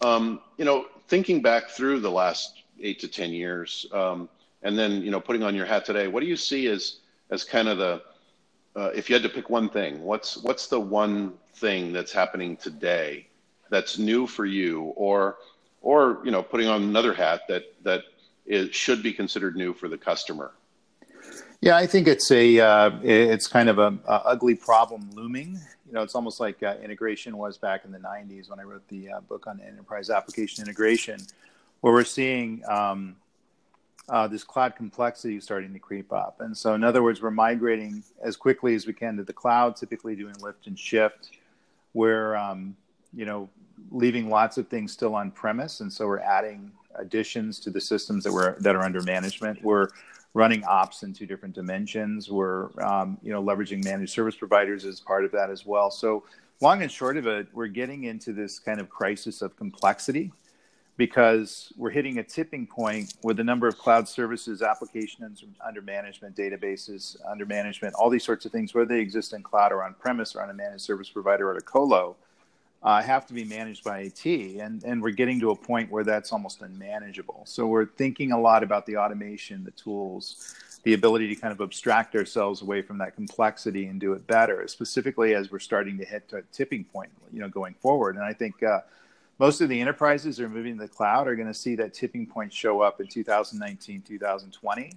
um, 0.00 0.40
you 0.56 0.64
know, 0.64 0.86
thinking 1.08 1.42
back 1.42 1.68
through 1.68 2.00
the 2.00 2.10
last 2.10 2.62
eight 2.80 3.00
to 3.00 3.08
10 3.08 3.32
years, 3.32 3.86
um, 3.92 4.28
and 4.62 4.78
then, 4.78 5.02
you 5.02 5.10
know, 5.10 5.20
putting 5.20 5.42
on 5.42 5.54
your 5.54 5.66
hat 5.66 5.84
today, 5.84 6.08
what 6.08 6.20
do 6.20 6.26
you 6.26 6.36
see 6.36 6.66
as, 6.68 6.98
as 7.30 7.44
kind 7.44 7.68
of 7.68 7.78
the, 7.78 8.02
uh, 8.76 8.90
if 8.94 9.08
you 9.08 9.14
had 9.14 9.22
to 9.22 9.28
pick 9.28 9.50
one 9.50 9.68
thing, 9.68 10.02
what's, 10.02 10.38
what's 10.38 10.66
the 10.66 10.80
one 10.80 11.34
thing 11.56 11.92
that's 11.92 12.12
happening 12.12 12.56
today 12.56 13.26
that's 13.70 13.98
new 13.98 14.26
for 14.26 14.46
you 14.46 14.82
or, 14.96 15.36
or, 15.82 16.20
you 16.24 16.30
know, 16.30 16.42
putting 16.42 16.68
on 16.68 16.82
another 16.82 17.12
hat 17.12 17.42
that, 17.48 17.64
that 17.82 18.02
is, 18.46 18.74
should 18.74 19.02
be 19.02 19.12
considered 19.12 19.56
new 19.56 19.74
for 19.74 19.88
the 19.88 19.98
customer? 19.98 20.52
Yeah, 21.64 21.78
I 21.78 21.86
think 21.86 22.08
it's 22.08 22.30
a 22.30 22.60
uh, 22.60 22.90
it's 23.02 23.46
kind 23.46 23.70
of 23.70 23.78
a, 23.78 23.98
a, 24.06 24.20
ugly 24.26 24.54
problem 24.54 25.08
looming. 25.14 25.58
You 25.86 25.92
know, 25.94 26.02
it's 26.02 26.14
almost 26.14 26.38
like 26.38 26.62
uh, 26.62 26.74
integration 26.82 27.38
was 27.38 27.56
back 27.56 27.86
in 27.86 27.90
the 27.90 27.98
'90s 27.98 28.50
when 28.50 28.60
I 28.60 28.64
wrote 28.64 28.86
the 28.88 29.12
uh, 29.12 29.20
book 29.20 29.46
on 29.46 29.62
enterprise 29.66 30.10
application 30.10 30.62
integration, 30.62 31.18
where 31.80 31.94
we're 31.94 32.04
seeing 32.04 32.62
um, 32.68 33.16
uh, 34.10 34.28
this 34.28 34.44
cloud 34.44 34.76
complexity 34.76 35.40
starting 35.40 35.72
to 35.72 35.78
creep 35.78 36.12
up. 36.12 36.42
And 36.42 36.54
so, 36.54 36.74
in 36.74 36.84
other 36.84 37.02
words, 37.02 37.22
we're 37.22 37.30
migrating 37.30 38.04
as 38.22 38.36
quickly 38.36 38.74
as 38.74 38.86
we 38.86 38.92
can 38.92 39.16
to 39.16 39.22
the 39.22 39.32
cloud, 39.32 39.74
typically 39.74 40.14
doing 40.14 40.34
lift 40.42 40.66
and 40.66 40.78
shift. 40.78 41.30
We're 41.94 42.36
um, 42.36 42.76
you 43.14 43.24
know 43.24 43.48
leaving 43.90 44.28
lots 44.28 44.58
of 44.58 44.68
things 44.68 44.92
still 44.92 45.14
on 45.14 45.30
premise, 45.30 45.80
and 45.80 45.90
so 45.90 46.06
we're 46.08 46.20
adding 46.20 46.72
additions 46.96 47.58
to 47.60 47.70
the 47.70 47.80
systems 47.80 48.22
that 48.24 48.32
were 48.34 48.54
that 48.60 48.76
are 48.76 48.82
under 48.82 49.00
management. 49.00 49.64
We're 49.64 49.88
running 50.34 50.64
ops 50.64 51.04
in 51.04 51.12
two 51.12 51.26
different 51.26 51.54
dimensions. 51.54 52.30
We're 52.30 52.68
um, 52.82 53.18
you 53.22 53.32
know 53.32 53.42
leveraging 53.42 53.84
managed 53.84 54.12
service 54.12 54.36
providers 54.36 54.84
as 54.84 55.00
part 55.00 55.24
of 55.24 55.32
that 55.32 55.50
as 55.50 55.64
well. 55.64 55.90
So 55.90 56.24
long 56.60 56.82
and 56.82 56.90
short 56.90 57.16
of 57.16 57.26
it, 57.26 57.48
we're 57.52 57.68
getting 57.68 58.04
into 58.04 58.32
this 58.32 58.58
kind 58.58 58.80
of 58.80 58.90
crisis 58.90 59.42
of 59.42 59.56
complexity 59.56 60.32
because 60.96 61.72
we're 61.76 61.90
hitting 61.90 62.18
a 62.18 62.22
tipping 62.22 62.66
point 62.66 63.14
with 63.24 63.36
the 63.36 63.44
number 63.44 63.66
of 63.66 63.76
cloud 63.76 64.08
services, 64.08 64.62
applications 64.62 65.42
under 65.66 65.82
management, 65.82 66.36
databases 66.36 67.16
under 67.28 67.44
management, 67.44 67.94
all 67.94 68.08
these 68.08 68.22
sorts 68.22 68.44
of 68.44 68.52
things, 68.52 68.74
whether 68.74 68.86
they 68.86 69.00
exist 69.00 69.32
in 69.32 69.42
cloud 69.42 69.72
or 69.72 69.82
on 69.82 69.94
premise 69.94 70.36
or 70.36 70.42
on 70.42 70.50
a 70.50 70.54
managed 70.54 70.82
service 70.82 71.08
provider 71.08 71.50
or 71.50 71.56
a 71.56 71.60
colo 71.60 72.16
uh, 72.84 73.00
have 73.00 73.26
to 73.26 73.32
be 73.32 73.44
managed 73.44 73.82
by 73.82 74.00
IT, 74.00 74.26
and 74.26 74.84
and 74.84 75.02
we're 75.02 75.10
getting 75.10 75.40
to 75.40 75.50
a 75.50 75.56
point 75.56 75.90
where 75.90 76.04
that's 76.04 76.32
almost 76.32 76.60
unmanageable. 76.60 77.42
So 77.46 77.66
we're 77.66 77.86
thinking 77.86 78.32
a 78.32 78.38
lot 78.38 78.62
about 78.62 78.84
the 78.84 78.98
automation, 78.98 79.64
the 79.64 79.70
tools, 79.70 80.54
the 80.82 80.92
ability 80.92 81.34
to 81.34 81.40
kind 81.40 81.52
of 81.52 81.62
abstract 81.62 82.14
ourselves 82.14 82.60
away 82.60 82.82
from 82.82 82.98
that 82.98 83.16
complexity 83.16 83.86
and 83.86 83.98
do 83.98 84.12
it 84.12 84.26
better, 84.26 84.68
specifically 84.68 85.34
as 85.34 85.50
we're 85.50 85.60
starting 85.60 85.96
to 85.96 86.04
hit 86.04 86.30
a 86.34 86.42
tipping 86.52 86.84
point, 86.84 87.10
you 87.32 87.40
know, 87.40 87.48
going 87.48 87.74
forward. 87.74 88.16
And 88.16 88.24
I 88.24 88.32
think. 88.32 88.62
Uh, 88.62 88.80
most 89.40 89.60
of 89.60 89.68
the 89.68 89.80
enterprises 89.80 90.38
are 90.38 90.48
moving 90.48 90.76
to 90.76 90.82
the 90.82 90.88
cloud 90.88 91.26
are 91.26 91.34
going 91.34 91.48
to 91.48 91.54
see 91.54 91.74
that 91.74 91.92
tipping 91.92 92.24
point 92.24 92.52
show 92.52 92.80
up 92.80 93.00
in 93.00 93.08
2019 93.08 94.00
2020 94.02 94.92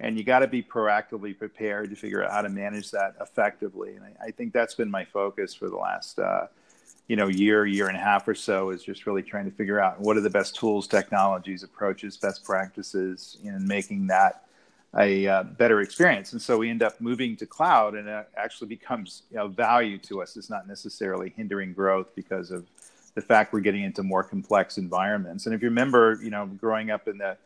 and 0.00 0.18
you 0.18 0.24
got 0.24 0.40
to 0.40 0.48
be 0.48 0.60
proactively 0.60 1.38
prepared 1.38 1.88
to 1.90 1.94
figure 1.94 2.24
out 2.24 2.32
how 2.32 2.42
to 2.42 2.48
manage 2.48 2.90
that 2.90 3.14
effectively 3.20 3.94
and 3.94 4.02
I, 4.02 4.26
I 4.26 4.30
think 4.32 4.52
that's 4.52 4.74
been 4.74 4.90
my 4.90 5.04
focus 5.04 5.54
for 5.54 5.68
the 5.68 5.76
last 5.76 6.18
uh, 6.18 6.48
you 7.08 7.16
know 7.16 7.28
year 7.28 7.66
year 7.66 7.88
and 7.88 7.96
a 7.96 8.00
half 8.00 8.26
or 8.26 8.34
so 8.34 8.70
is 8.70 8.82
just 8.82 9.06
really 9.06 9.22
trying 9.22 9.44
to 9.44 9.56
figure 9.56 9.80
out 9.80 10.00
what 10.00 10.16
are 10.16 10.20
the 10.20 10.30
best 10.30 10.56
tools 10.56 10.88
technologies 10.88 11.62
approaches 11.62 12.16
best 12.16 12.44
practices 12.44 13.38
in 13.44 13.66
making 13.66 14.06
that 14.06 14.46
a 14.98 15.26
uh, 15.26 15.42
better 15.42 15.80
experience. 15.80 16.32
And 16.32 16.40
so 16.40 16.56
we 16.56 16.70
end 16.70 16.82
up 16.82 17.00
moving 17.00 17.36
to 17.36 17.46
cloud 17.46 17.94
and 17.94 18.08
it 18.08 18.28
actually 18.36 18.68
becomes 18.68 19.24
you 19.30 19.36
know, 19.36 19.48
value 19.48 19.98
to 19.98 20.22
us. 20.22 20.36
It's 20.36 20.48
not 20.48 20.66
necessarily 20.66 21.34
hindering 21.36 21.74
growth 21.74 22.14
because 22.14 22.50
of 22.50 22.66
the 23.14 23.20
fact 23.20 23.52
we're 23.52 23.60
getting 23.60 23.82
into 23.82 24.02
more 24.02 24.22
complex 24.22 24.78
environments. 24.78 25.46
And 25.46 25.54
if 25.54 25.62
you 25.62 25.68
remember 25.68 26.18
you 26.22 26.30
know 26.30 26.46
growing 26.46 26.90
up 26.90 27.08
in 27.08 27.18
the 27.18 27.36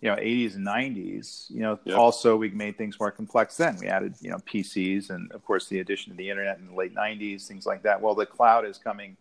you 0.00 0.08
know 0.08 0.16
80s 0.16 0.54
and 0.56 0.66
90s 0.66 1.50
you 1.50 1.60
know 1.60 1.78
yep. 1.84 1.96
also 1.96 2.36
we 2.36 2.50
made 2.50 2.78
things 2.78 2.98
more 2.98 3.10
complex 3.10 3.56
then. 3.56 3.76
We 3.76 3.88
added 3.88 4.14
you 4.20 4.30
know 4.30 4.38
pcs 4.38 5.10
and 5.10 5.30
of 5.32 5.44
course 5.44 5.68
the 5.68 5.80
addition 5.80 6.10
of 6.12 6.18
the 6.18 6.28
internet 6.30 6.58
in 6.58 6.66
the 6.66 6.74
late 6.74 6.94
90s 6.94 7.46
things 7.46 7.66
like 7.66 7.82
that. 7.82 8.00
Well 8.00 8.14
the 8.14 8.26
cloud 8.26 8.64
is 8.64 8.78
coming 8.78 9.16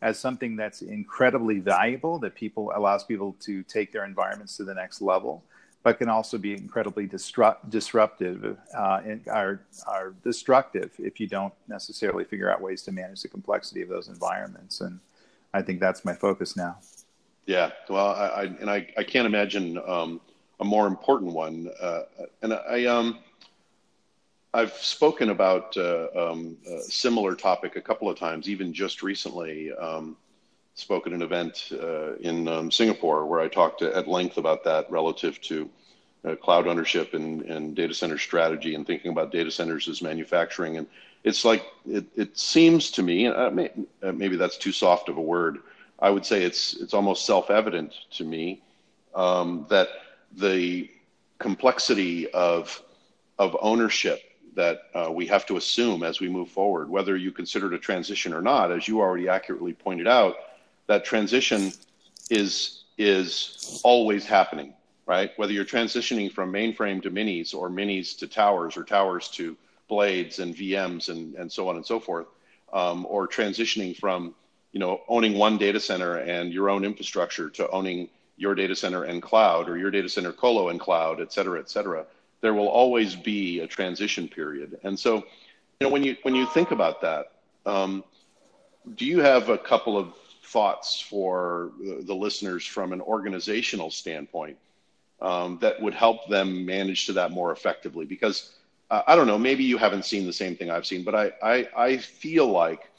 as 0.00 0.18
something 0.18 0.56
that's 0.56 0.82
incredibly 0.82 1.60
valuable 1.60 2.18
that 2.18 2.34
people 2.34 2.72
allows 2.74 3.04
people 3.04 3.36
to 3.40 3.62
take 3.64 3.92
their 3.92 4.04
environments 4.04 4.56
to 4.56 4.64
the 4.64 4.74
next 4.74 5.00
level 5.00 5.44
but 5.84 5.98
can 5.98 6.08
also 6.08 6.38
be 6.38 6.52
incredibly 6.52 7.06
disrupt, 7.06 7.68
disruptive 7.68 8.56
uh, 8.72 9.00
and 9.04 9.26
are, 9.26 9.62
are 9.88 10.14
destructive 10.22 10.92
if 11.00 11.18
you 11.18 11.26
don't 11.26 11.52
necessarily 11.66 12.22
figure 12.22 12.48
out 12.48 12.60
ways 12.60 12.82
to 12.82 12.92
manage 12.92 13.22
the 13.22 13.26
complexity 13.28 13.82
of 13.82 13.88
those 13.88 14.06
environments. 14.08 14.80
And 14.80 15.00
i 15.54 15.62
think 15.62 15.80
that's 15.80 16.04
my 16.04 16.14
focus 16.14 16.56
now 16.56 16.76
yeah, 17.46 17.70
well, 17.88 18.08
I, 18.08 18.26
I 18.26 18.42
and 18.44 18.70
I, 18.70 18.86
I 18.96 19.04
can't 19.04 19.26
imagine 19.26 19.78
um, 19.86 20.20
a 20.60 20.64
more 20.64 20.86
important 20.86 21.32
one. 21.32 21.70
Uh, 21.80 22.02
and 22.42 22.54
I 22.54 22.84
um, 22.86 23.18
I've 24.54 24.74
spoken 24.74 25.30
about 25.30 25.76
uh, 25.76 26.08
um, 26.14 26.56
a 26.68 26.80
similar 26.82 27.34
topic 27.34 27.76
a 27.76 27.80
couple 27.80 28.08
of 28.08 28.18
times, 28.18 28.48
even 28.48 28.72
just 28.72 29.02
recently. 29.02 29.72
Um, 29.72 30.16
spoke 30.74 31.06
at 31.06 31.12
an 31.12 31.20
event 31.20 31.68
uh, 31.72 32.14
in 32.16 32.48
um, 32.48 32.70
Singapore 32.70 33.26
where 33.26 33.40
I 33.40 33.48
talked 33.48 33.82
at 33.82 34.08
length 34.08 34.38
about 34.38 34.64
that 34.64 34.90
relative 34.90 35.38
to 35.42 35.68
uh, 36.24 36.34
cloud 36.36 36.66
ownership 36.66 37.12
and, 37.12 37.42
and 37.42 37.74
data 37.74 37.92
center 37.92 38.16
strategy 38.16 38.74
and 38.74 38.86
thinking 38.86 39.10
about 39.10 39.32
data 39.32 39.50
centers 39.50 39.86
as 39.86 40.00
manufacturing. 40.00 40.78
And 40.78 40.86
it's 41.24 41.44
like 41.44 41.66
it, 41.86 42.06
it 42.16 42.38
seems 42.38 42.90
to 42.92 43.02
me, 43.02 43.26
uh, 43.26 43.50
may, 43.50 43.70
maybe 44.00 44.36
that's 44.36 44.56
too 44.56 44.72
soft 44.72 45.10
of 45.10 45.18
a 45.18 45.20
word 45.20 45.58
I 46.02 46.10
would 46.10 46.26
say 46.26 46.42
it's 46.42 46.74
it's 46.74 46.94
almost 46.94 47.24
self-evident 47.24 47.94
to 48.18 48.24
me 48.24 48.60
um, 49.14 49.66
that 49.70 49.88
the 50.36 50.90
complexity 51.38 52.28
of 52.32 52.82
of 53.38 53.56
ownership 53.62 54.20
that 54.54 54.82
uh, 54.94 55.10
we 55.10 55.26
have 55.26 55.46
to 55.46 55.56
assume 55.56 56.02
as 56.02 56.20
we 56.20 56.28
move 56.28 56.50
forward, 56.50 56.90
whether 56.90 57.16
you 57.16 57.30
consider 57.30 57.68
it 57.68 57.74
a 57.74 57.78
transition 57.78 58.34
or 58.34 58.42
not. 58.42 58.70
As 58.70 58.86
you 58.86 59.00
already 59.00 59.28
accurately 59.28 59.72
pointed 59.72 60.08
out, 60.08 60.34
that 60.88 61.04
transition 61.04 61.72
is 62.30 62.82
is 62.98 63.80
always 63.84 64.26
happening, 64.26 64.74
right? 65.06 65.30
Whether 65.36 65.52
you're 65.52 65.64
transitioning 65.64 66.30
from 66.32 66.52
mainframe 66.52 67.00
to 67.02 67.12
minis 67.12 67.54
or 67.54 67.70
minis 67.70 68.18
to 68.18 68.26
towers 68.26 68.76
or 68.76 68.82
towers 68.82 69.28
to 69.28 69.56
blades 69.88 70.40
and 70.40 70.54
VMs 70.54 71.10
and, 71.10 71.34
and 71.36 71.50
so 71.50 71.68
on 71.68 71.76
and 71.76 71.86
so 71.86 72.00
forth, 72.00 72.26
um, 72.72 73.06
or 73.08 73.28
transitioning 73.28 73.96
from 73.96 74.34
you 74.72 74.80
know 74.80 75.00
owning 75.08 75.38
one 75.38 75.58
data 75.58 75.80
center 75.80 76.16
and 76.16 76.52
your 76.52 76.70
own 76.70 76.84
infrastructure 76.84 77.50
to 77.50 77.70
owning 77.70 78.08
your 78.36 78.54
data 78.54 78.74
center 78.74 79.04
and 79.04 79.22
cloud 79.22 79.68
or 79.68 79.76
your 79.78 79.90
data 79.90 80.08
center 80.08 80.32
colo 80.32 80.68
and 80.70 80.80
cloud, 80.80 81.20
et 81.20 81.32
cetera, 81.32 81.60
et 81.60 81.70
cetera. 81.70 82.04
There 82.40 82.54
will 82.54 82.68
always 82.68 83.14
be 83.14 83.60
a 83.60 83.66
transition 83.66 84.26
period. 84.26 84.80
And 84.82 84.98
so, 84.98 85.16
you 85.16 85.86
know, 85.86 85.90
when 85.90 86.02
you 86.02 86.16
when 86.22 86.34
you 86.34 86.46
think 86.46 86.70
about 86.72 87.02
that, 87.02 87.32
um, 87.66 88.02
do 88.96 89.04
you 89.04 89.20
have 89.20 89.48
a 89.48 89.58
couple 89.58 89.96
of 89.96 90.14
thoughts 90.44 91.00
for 91.00 91.70
the, 91.80 92.02
the 92.02 92.14
listeners 92.14 92.66
from 92.66 92.92
an 92.92 93.00
organizational 93.00 93.90
standpoint 93.90 94.56
um, 95.20 95.58
that 95.60 95.80
would 95.80 95.94
help 95.94 96.28
them 96.28 96.66
manage 96.66 97.06
to 97.06 97.12
that 97.12 97.30
more 97.30 97.52
effectively? 97.52 98.04
Because 98.04 98.52
uh, 98.90 99.02
I 99.06 99.14
don't 99.14 99.28
know, 99.28 99.38
maybe 99.38 99.64
you 99.64 99.78
haven't 99.78 100.04
seen 100.04 100.26
the 100.26 100.32
same 100.32 100.56
thing 100.56 100.70
I've 100.70 100.86
seen, 100.86 101.04
but 101.04 101.14
I 101.14 101.32
I, 101.42 101.68
I 101.76 101.96
feel 101.98 102.48
like 102.48 102.90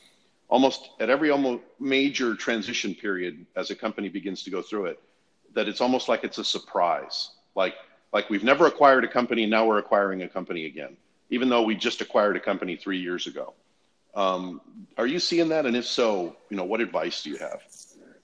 almost 0.53 0.91
at 0.99 1.09
every 1.09 1.31
almost 1.31 1.63
major 1.79 2.35
transition 2.35 2.93
period 2.93 3.43
as 3.55 3.71
a 3.71 3.75
company 3.75 4.07
begins 4.07 4.43
to 4.43 4.51
go 4.51 4.61
through 4.61 4.85
it 4.85 4.99
that 5.55 5.67
it's 5.67 5.81
almost 5.81 6.07
like 6.07 6.23
it's 6.23 6.37
a 6.37 6.43
surprise. 6.43 7.31
Like 7.55 7.73
like 8.13 8.29
we've 8.29 8.43
never 8.43 8.67
acquired 8.67 9.03
a 9.03 9.07
company 9.07 9.47
now 9.47 9.65
we're 9.65 9.79
acquiring 9.79 10.21
a 10.21 10.29
company 10.29 10.67
again 10.67 10.95
even 11.31 11.49
though 11.49 11.63
we 11.63 11.73
just 11.73 12.01
acquired 12.01 12.35
a 12.37 12.39
company 12.39 12.75
three 12.75 12.99
years 12.99 13.25
ago. 13.25 13.55
Um, 14.13 14.61
are 14.95 15.07
you 15.07 15.17
seeing 15.17 15.49
that? 15.49 15.65
And 15.65 15.75
if 15.75 15.87
so 15.87 16.35
you 16.51 16.57
know 16.57 16.65
what 16.65 16.81
advice 16.81 17.23
do 17.23 17.31
you 17.31 17.37
have? 17.37 17.63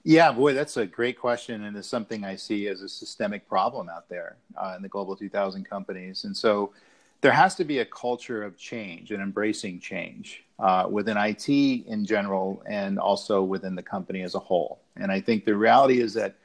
Yeah 0.03 0.31
boy 0.31 0.53
that's 0.53 0.77
a 0.77 0.85
great 0.85 1.17
question 1.17 1.63
and 1.63 1.75
it's 1.75 1.87
something 1.87 2.23
i 2.23 2.35
see 2.35 2.67
as 2.67 2.83
a 2.83 2.89
systemic 2.89 3.49
problem 3.49 3.89
out 3.89 4.07
there 4.07 4.37
uh, 4.55 4.75
in 4.77 4.83
the 4.83 4.89
global 4.89 5.15
2000 5.15 5.67
companies. 5.67 6.25
And 6.25 6.37
so 6.37 6.73
there 7.21 7.31
has 7.31 7.55
to 7.55 7.63
be 7.63 7.79
a 7.79 7.85
culture 7.85 8.43
of 8.43 8.57
change 8.57 9.11
and 9.11 9.21
embracing 9.21 9.79
change 9.79 10.43
uh, 10.59 10.87
within 10.89 11.17
IT 11.17 11.49
in 11.49 12.05
general 12.05 12.63
and 12.65 12.97
also 12.99 13.43
within 13.43 13.75
the 13.75 13.83
company 13.83 14.21
as 14.21 14.35
a 14.35 14.39
whole. 14.39 14.79
And 14.95 15.11
I 15.11 15.19
think 15.19 15.45
the 15.45 15.55
reality 15.55 16.01
is 16.01 16.13
that 16.13 16.35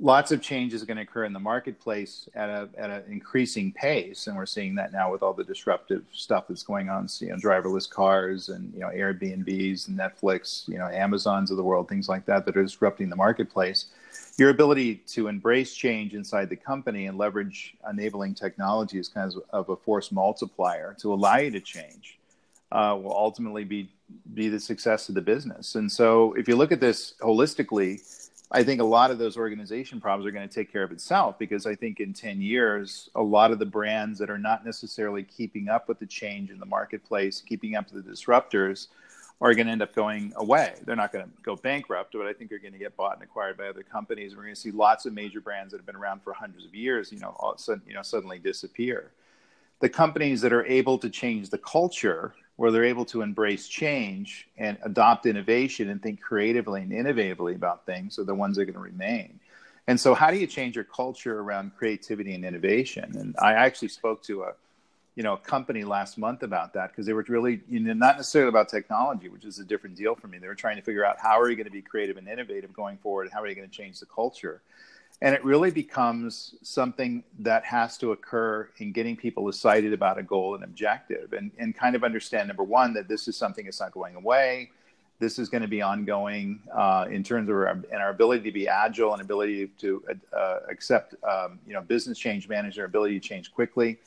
lots 0.00 0.32
of 0.32 0.42
change 0.42 0.74
is 0.74 0.84
going 0.84 0.96
to 0.96 1.02
occur 1.02 1.24
in 1.24 1.32
the 1.32 1.40
marketplace 1.40 2.28
at 2.34 2.48
a 2.48 2.68
at 2.76 2.90
an 2.90 3.04
increasing 3.10 3.72
pace, 3.72 4.26
and 4.26 4.36
we're 4.36 4.46
seeing 4.46 4.74
that 4.74 4.92
now 4.92 5.10
with 5.10 5.22
all 5.22 5.32
the 5.32 5.44
disruptive 5.44 6.04
stuff 6.12 6.46
that's 6.48 6.62
going 6.62 6.88
on. 6.88 7.08
So, 7.08 7.26
you 7.26 7.32
know, 7.32 7.38
driverless 7.38 7.88
cars 7.88 8.48
and 8.48 8.72
you 8.74 8.80
know 8.80 8.88
Airbnbs 8.88 9.88
and 9.88 9.98
Netflix, 9.98 10.68
you 10.68 10.78
know, 10.78 10.88
Amazons 10.88 11.50
of 11.50 11.56
the 11.56 11.62
world, 11.62 11.88
things 11.88 12.08
like 12.08 12.26
that 12.26 12.44
that 12.46 12.56
are 12.56 12.62
disrupting 12.62 13.08
the 13.08 13.16
marketplace. 13.16 13.86
Your 14.36 14.50
ability 14.50 14.96
to 15.08 15.28
embrace 15.28 15.74
change 15.74 16.14
inside 16.14 16.48
the 16.48 16.56
company 16.56 17.06
and 17.06 17.16
leverage 17.16 17.76
enabling 17.88 18.34
technology 18.34 18.98
is 18.98 19.08
kind 19.08 19.32
of, 19.32 19.42
of 19.50 19.68
a 19.68 19.76
force 19.76 20.10
multiplier 20.10 20.96
to 20.98 21.14
allow 21.14 21.36
you 21.36 21.52
to 21.52 21.60
change 21.60 22.18
uh, 22.72 22.98
will 23.00 23.16
ultimately 23.16 23.64
be 23.64 23.90
be 24.34 24.48
the 24.48 24.60
success 24.60 25.08
of 25.08 25.14
the 25.14 25.20
business. 25.20 25.76
And 25.76 25.90
so, 25.90 26.34
if 26.34 26.46
you 26.46 26.56
look 26.56 26.72
at 26.72 26.80
this 26.80 27.14
holistically, 27.20 28.00
I 28.50 28.62
think 28.62 28.80
a 28.80 28.84
lot 28.84 29.10
of 29.10 29.18
those 29.18 29.36
organization 29.36 30.00
problems 30.00 30.26
are 30.26 30.30
going 30.30 30.48
to 30.48 30.54
take 30.54 30.70
care 30.70 30.82
of 30.82 30.92
itself 30.92 31.38
because 31.38 31.66
I 31.66 31.74
think 31.74 32.00
in 32.00 32.12
10 32.12 32.40
years, 32.40 33.08
a 33.14 33.22
lot 33.22 33.50
of 33.50 33.58
the 33.58 33.66
brands 33.66 34.18
that 34.18 34.30
are 34.30 34.38
not 34.38 34.64
necessarily 34.64 35.22
keeping 35.22 35.68
up 35.68 35.88
with 35.88 35.98
the 35.98 36.06
change 36.06 36.50
in 36.50 36.58
the 36.58 36.66
marketplace, 36.66 37.40
keeping 37.40 37.74
up 37.74 37.92
with 37.92 38.04
the 38.04 38.12
disruptors, 38.12 38.88
are 39.40 39.54
going 39.54 39.66
to 39.66 39.72
end 39.72 39.82
up 39.82 39.94
going 39.94 40.32
away. 40.36 40.74
They're 40.84 40.96
not 40.96 41.12
going 41.12 41.24
to 41.24 41.30
go 41.42 41.56
bankrupt, 41.56 42.12
but 42.12 42.26
I 42.26 42.32
think 42.32 42.50
they're 42.50 42.58
going 42.58 42.72
to 42.72 42.78
get 42.78 42.96
bought 42.96 43.14
and 43.14 43.22
acquired 43.22 43.56
by 43.58 43.68
other 43.68 43.82
companies. 43.82 44.36
We're 44.36 44.42
going 44.42 44.54
to 44.54 44.60
see 44.60 44.70
lots 44.70 45.06
of 45.06 45.12
major 45.12 45.40
brands 45.40 45.72
that 45.72 45.78
have 45.78 45.86
been 45.86 45.96
around 45.96 46.22
for 46.22 46.32
hundreds 46.32 46.64
of 46.64 46.74
years, 46.74 47.12
you 47.12 47.18
know, 47.18 47.36
all 47.38 47.56
sudden, 47.58 47.82
you 47.86 47.94
know, 47.94 48.02
suddenly 48.02 48.38
disappear. 48.38 49.10
The 49.80 49.88
companies 49.88 50.40
that 50.40 50.52
are 50.52 50.64
able 50.66 50.98
to 50.98 51.10
change 51.10 51.50
the 51.50 51.58
culture 51.58 52.34
where 52.56 52.70
they're 52.70 52.84
able 52.84 53.04
to 53.04 53.22
embrace 53.22 53.66
change 53.66 54.48
and 54.56 54.78
adopt 54.82 55.26
innovation 55.26 55.90
and 55.90 56.00
think 56.00 56.20
creatively 56.20 56.82
and 56.82 56.92
innovatively 56.92 57.56
about 57.56 57.84
things 57.84 58.18
are 58.18 58.24
the 58.24 58.34
ones 58.34 58.56
that 58.56 58.62
are 58.62 58.66
going 58.66 58.74
to 58.74 58.80
remain. 58.80 59.40
And 59.86 60.00
so, 60.00 60.14
how 60.14 60.30
do 60.30 60.38
you 60.38 60.46
change 60.46 60.76
your 60.76 60.84
culture 60.84 61.40
around 61.40 61.72
creativity 61.76 62.34
and 62.34 62.44
innovation? 62.44 63.16
And 63.16 63.34
I 63.42 63.52
actually 63.52 63.88
spoke 63.88 64.22
to 64.24 64.44
a, 64.44 64.52
you 65.16 65.22
know, 65.22 65.34
a 65.34 65.38
company 65.38 65.84
last 65.84 66.18
month 66.18 66.42
about 66.42 66.72
that 66.74 66.90
because 66.90 67.06
they 67.06 67.12
were 67.12 67.24
really, 67.28 67.60
you 67.68 67.78
know, 67.78 67.92
not 67.92 68.16
necessarily 68.16 68.48
about 68.48 68.68
technology, 68.68 69.28
which 69.28 69.44
is 69.44 69.58
a 69.60 69.64
different 69.64 69.94
deal 69.96 70.14
for 70.14 70.26
me. 70.26 70.38
They 70.38 70.48
were 70.48 70.56
trying 70.56 70.76
to 70.76 70.82
figure 70.82 71.04
out 71.04 71.16
how 71.20 71.40
are 71.40 71.48
you 71.48 71.56
going 71.56 71.66
to 71.66 71.72
be 71.72 71.82
creative 71.82 72.16
and 72.16 72.28
innovative 72.28 72.72
going 72.72 72.98
forward, 72.98 73.24
and 73.24 73.32
how 73.32 73.40
are 73.40 73.46
you 73.46 73.54
going 73.54 73.68
to 73.68 73.74
change 73.74 74.00
the 74.00 74.06
culture. 74.06 74.62
And 75.22 75.34
it 75.34 75.44
really 75.44 75.70
becomes 75.70 76.56
something 76.62 77.22
that 77.38 77.64
has 77.64 77.96
to 77.98 78.10
occur 78.10 78.68
in 78.78 78.90
getting 78.90 79.16
people 79.16 79.48
excited 79.48 79.92
about 79.92 80.18
a 80.18 80.22
goal 80.24 80.56
and 80.56 80.64
objective 80.64 81.32
and, 81.32 81.52
and 81.58 81.74
kind 81.74 81.94
of 81.94 82.02
understand 82.02 82.48
number 82.48 82.64
one 82.64 82.92
that 82.94 83.06
this 83.06 83.28
is 83.28 83.36
something 83.36 83.64
that's 83.64 83.80
not 83.80 83.92
going 83.92 84.16
away. 84.16 84.70
This 85.20 85.38
is 85.38 85.48
going 85.48 85.62
to 85.62 85.68
be 85.68 85.80
ongoing 85.80 86.60
uh, 86.74 87.06
in 87.08 87.22
terms 87.22 87.48
of 87.48 87.54
our, 87.54 87.68
and 87.68 88.02
our 88.02 88.10
ability 88.10 88.42
to 88.42 88.52
be 88.52 88.66
agile 88.66 89.12
and 89.12 89.22
ability 89.22 89.68
to 89.78 90.02
uh, 90.36 90.58
accept 90.68 91.14
um, 91.22 91.60
you 91.64 91.72
know 91.72 91.80
business 91.80 92.18
change 92.18 92.48
management 92.48 92.88
ability 92.88 93.20
to 93.20 93.26
change 93.26 93.52
quickly 93.52 94.00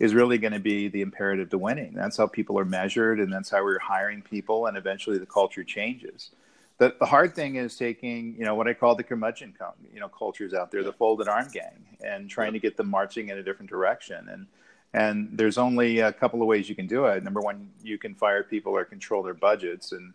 is 0.00 0.14
really 0.14 0.38
going 0.38 0.52
to 0.52 0.60
be 0.60 0.88
the 0.88 1.02
imperative 1.02 1.50
to 1.50 1.58
winning 1.58 1.92
that's 1.94 2.16
how 2.16 2.26
people 2.26 2.58
are 2.58 2.64
measured 2.64 3.20
and 3.20 3.32
that's 3.32 3.50
how 3.50 3.62
we're 3.62 3.78
hiring 3.78 4.22
people 4.22 4.66
and 4.66 4.76
eventually 4.76 5.18
the 5.18 5.26
culture 5.26 5.64
changes 5.64 6.30
the, 6.78 6.94
the 6.98 7.06
hard 7.06 7.34
thing 7.34 7.56
is 7.56 7.76
taking 7.76 8.34
you 8.36 8.44
know 8.44 8.54
what 8.54 8.66
I 8.66 8.74
call 8.74 8.94
the 8.94 9.04
curmudgeon 9.04 9.54
you 9.92 10.00
know 10.00 10.08
cultures 10.08 10.54
out 10.54 10.70
there, 10.70 10.82
the 10.82 10.92
folded 10.92 11.28
arm 11.28 11.48
gang, 11.52 11.84
and 12.04 12.28
trying 12.28 12.52
to 12.52 12.58
get 12.58 12.76
them 12.76 12.90
marching 12.90 13.28
in 13.28 13.38
a 13.38 13.42
different 13.42 13.70
direction. 13.70 14.28
And 14.28 14.46
and 14.92 15.28
there's 15.32 15.58
only 15.58 16.00
a 16.00 16.12
couple 16.12 16.40
of 16.40 16.46
ways 16.46 16.68
you 16.68 16.74
can 16.74 16.86
do 16.86 17.06
it. 17.06 17.22
Number 17.22 17.40
one, 17.40 17.70
you 17.82 17.98
can 17.98 18.14
fire 18.14 18.42
people 18.42 18.72
or 18.72 18.84
control 18.84 19.22
their 19.22 19.34
budgets, 19.34 19.92
and 19.92 20.12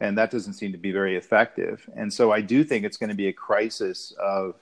and 0.00 0.16
that 0.18 0.30
doesn't 0.30 0.54
seem 0.54 0.72
to 0.72 0.78
be 0.78 0.92
very 0.92 1.16
effective. 1.16 1.88
And 1.96 2.12
so 2.12 2.30
I 2.30 2.40
do 2.40 2.62
think 2.62 2.84
it's 2.84 2.98
going 2.98 3.10
to 3.10 3.16
be 3.16 3.28
a 3.28 3.32
crisis 3.32 4.12
of 4.20 4.54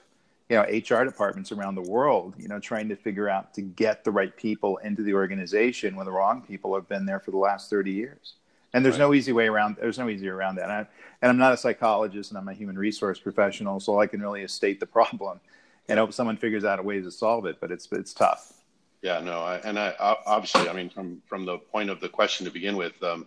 you 0.49 0.55
know 0.55 0.63
HR 0.63 1.03
departments 1.03 1.51
around 1.51 1.75
the 1.75 1.81
world, 1.81 2.35
you 2.37 2.47
know, 2.47 2.59
trying 2.59 2.87
to 2.89 2.95
figure 2.95 3.29
out 3.29 3.53
to 3.55 3.61
get 3.61 4.03
the 4.03 4.11
right 4.11 4.35
people 4.35 4.77
into 4.77 5.01
the 5.01 5.13
organization 5.13 5.95
when 5.95 6.05
the 6.05 6.11
wrong 6.11 6.41
people 6.41 6.75
have 6.75 6.87
been 6.87 7.05
there 7.05 7.19
for 7.19 7.31
the 7.31 7.37
last 7.37 7.69
30 7.69 7.91
years. 7.91 8.35
And 8.73 8.83
there's 8.83 8.99
right. 8.99 9.05
no 9.05 9.13
easy 9.13 9.31
way 9.31 9.47
around 9.47 9.77
there's 9.79 9.97
no 9.97 10.09
easy 10.09 10.27
way 10.27 10.33
around 10.33 10.55
that. 10.55 10.65
And, 10.65 10.71
I, 10.71 10.87
and 11.21 11.29
i'm 11.29 11.37
not 11.37 11.53
a 11.53 11.57
psychologist 11.57 12.31
and 12.31 12.37
i'm 12.37 12.47
a 12.47 12.53
human 12.53 12.77
resource 12.77 13.19
professional 13.19 13.79
so 13.79 13.99
i 13.99 14.07
can 14.07 14.21
really 14.21 14.47
state 14.47 14.79
the 14.79 14.85
problem. 14.85 15.39
And 15.87 15.99
hope 15.99 16.13
someone 16.13 16.35
figures 16.35 16.65
out 16.65 16.79
a 16.79 16.83
way 16.83 17.01
to 17.01 17.11
solve 17.11 17.45
it 17.45 17.59
but 17.59 17.71
it's 17.71 17.87
it's 17.91 18.13
tough. 18.13 18.53
Yeah 19.01 19.21
no 19.21 19.41
I, 19.41 19.57
and 19.59 19.79
i 19.79 19.95
obviously 20.25 20.69
i 20.69 20.73
mean 20.73 20.89
from 20.89 21.21
from 21.25 21.45
the 21.45 21.57
point 21.57 21.89
of 21.89 21.99
the 22.01 22.09
question 22.09 22.45
to 22.45 22.51
begin 22.51 22.75
with 22.75 23.01
um, 23.01 23.25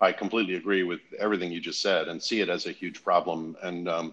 i 0.00 0.12
completely 0.12 0.54
agree 0.54 0.82
with 0.82 1.00
everything 1.18 1.50
you 1.50 1.60
just 1.60 1.80
said 1.80 2.08
and 2.08 2.22
see 2.22 2.40
it 2.40 2.48
as 2.48 2.66
a 2.66 2.72
huge 2.72 3.02
problem. 3.02 3.56
And 3.62 3.88
um, 3.88 4.12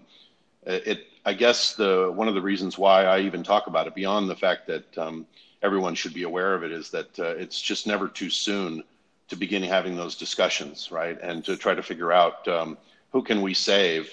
it 0.68 1.06
i 1.28 1.32
guess 1.34 1.74
the 1.74 2.10
one 2.14 2.28
of 2.28 2.34
the 2.34 2.42
reasons 2.50 2.78
why 2.78 3.04
i 3.04 3.18
even 3.20 3.42
talk 3.42 3.66
about 3.66 3.86
it 3.86 3.94
beyond 3.94 4.28
the 4.28 4.36
fact 4.36 4.66
that 4.66 4.98
um, 4.98 5.26
everyone 5.62 5.94
should 5.94 6.14
be 6.14 6.22
aware 6.22 6.54
of 6.54 6.62
it 6.62 6.72
is 6.72 6.90
that 6.90 7.18
uh, 7.18 7.34
it's 7.42 7.60
just 7.60 7.86
never 7.86 8.08
too 8.08 8.30
soon 8.30 8.82
to 9.28 9.36
begin 9.36 9.62
having 9.62 9.96
those 9.96 10.16
discussions, 10.16 10.90
right? 10.90 11.18
And 11.22 11.44
to 11.44 11.56
try 11.56 11.74
to 11.74 11.82
figure 11.82 12.12
out 12.12 12.46
um, 12.48 12.78
who 13.12 13.22
can 13.22 13.42
we 13.42 13.54
save 13.54 14.10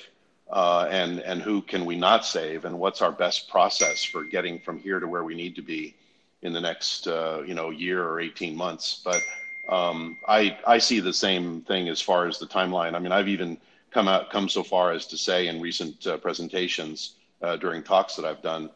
uh, 0.51 0.87
and 0.91 1.19
and 1.21 1.41
who 1.41 1.61
can 1.61 1.85
we 1.85 1.95
not 1.95 2.25
save, 2.25 2.65
and 2.65 2.77
what's 2.77 3.01
our 3.01 3.11
best 3.11 3.49
process 3.49 4.03
for 4.03 4.23
getting 4.23 4.59
from 4.59 4.77
here 4.77 4.99
to 4.99 5.07
where 5.07 5.23
we 5.23 5.35
need 5.35 5.55
to 5.55 5.61
be 5.61 5.95
in 6.41 6.53
the 6.53 6.61
next 6.61 7.07
uh, 7.07 7.41
you 7.45 7.55
know 7.55 7.69
year 7.71 8.03
or 8.03 8.19
18 8.19 8.55
months. 8.55 9.01
But 9.03 9.21
um, 9.69 10.17
I 10.27 10.57
I 10.67 10.77
see 10.77 10.99
the 10.99 11.13
same 11.13 11.61
thing 11.61 11.89
as 11.89 12.01
far 12.01 12.27
as 12.27 12.37
the 12.37 12.45
timeline. 12.45 12.93
I 12.93 12.99
mean, 12.99 13.11
I've 13.11 13.29
even 13.29 13.57
come 13.95 14.09
out 14.09 14.29
come 14.29 14.49
so 14.49 14.61
far 14.61 14.91
as 14.91 15.07
to 15.07 15.17
say 15.17 15.47
in 15.47 15.61
recent 15.61 16.05
uh, 16.05 16.17
presentations 16.17 17.15
uh, 17.41 17.55
during 17.55 17.81
talks 17.81 18.17
that 18.17 18.25
I've 18.25 18.41
done 18.41 18.69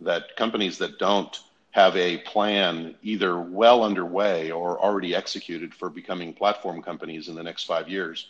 that 0.00 0.34
companies 0.36 0.78
that 0.78 0.98
don't 0.98 1.38
have 1.70 1.96
a 1.96 2.18
plan 2.18 2.96
either 3.00 3.40
well 3.40 3.84
underway 3.84 4.50
or 4.50 4.80
already 4.80 5.14
executed 5.14 5.72
for 5.72 5.88
becoming 5.88 6.34
platform 6.34 6.82
companies 6.82 7.28
in 7.28 7.36
the 7.36 7.42
next 7.42 7.64
five 7.64 7.88
years 7.88 8.26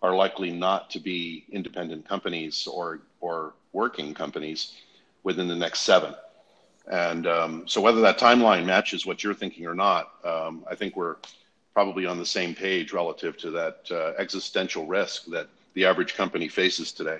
are 0.00 0.14
likely 0.14 0.52
not 0.52 0.88
to 0.88 1.00
be 1.00 1.44
independent 1.50 2.08
companies 2.08 2.68
or 2.68 3.00
or 3.20 3.54
working 3.72 4.14
companies 4.14 4.74
within 5.24 5.48
the 5.48 5.56
next 5.56 5.80
seven. 5.80 6.14
And 6.90 7.26
um, 7.26 7.64
so, 7.66 7.80
whether 7.80 8.00
that 8.02 8.20
timeline 8.20 8.64
matches 8.64 9.04
what 9.04 9.24
you're 9.24 9.34
thinking 9.34 9.66
or 9.66 9.74
not, 9.74 10.12
um, 10.24 10.64
I 10.70 10.76
think 10.76 10.94
we're 10.94 11.16
probably 11.74 12.06
on 12.06 12.18
the 12.18 12.32
same 12.38 12.54
page 12.54 12.92
relative 12.92 13.36
to 13.38 13.50
that 13.50 13.78
uh, 13.90 14.12
existential 14.16 14.86
risk 14.86 15.26
that 15.26 15.48
the 15.74 15.84
average 15.84 16.14
company 16.14 16.48
faces 16.48 16.92
today. 16.92 17.18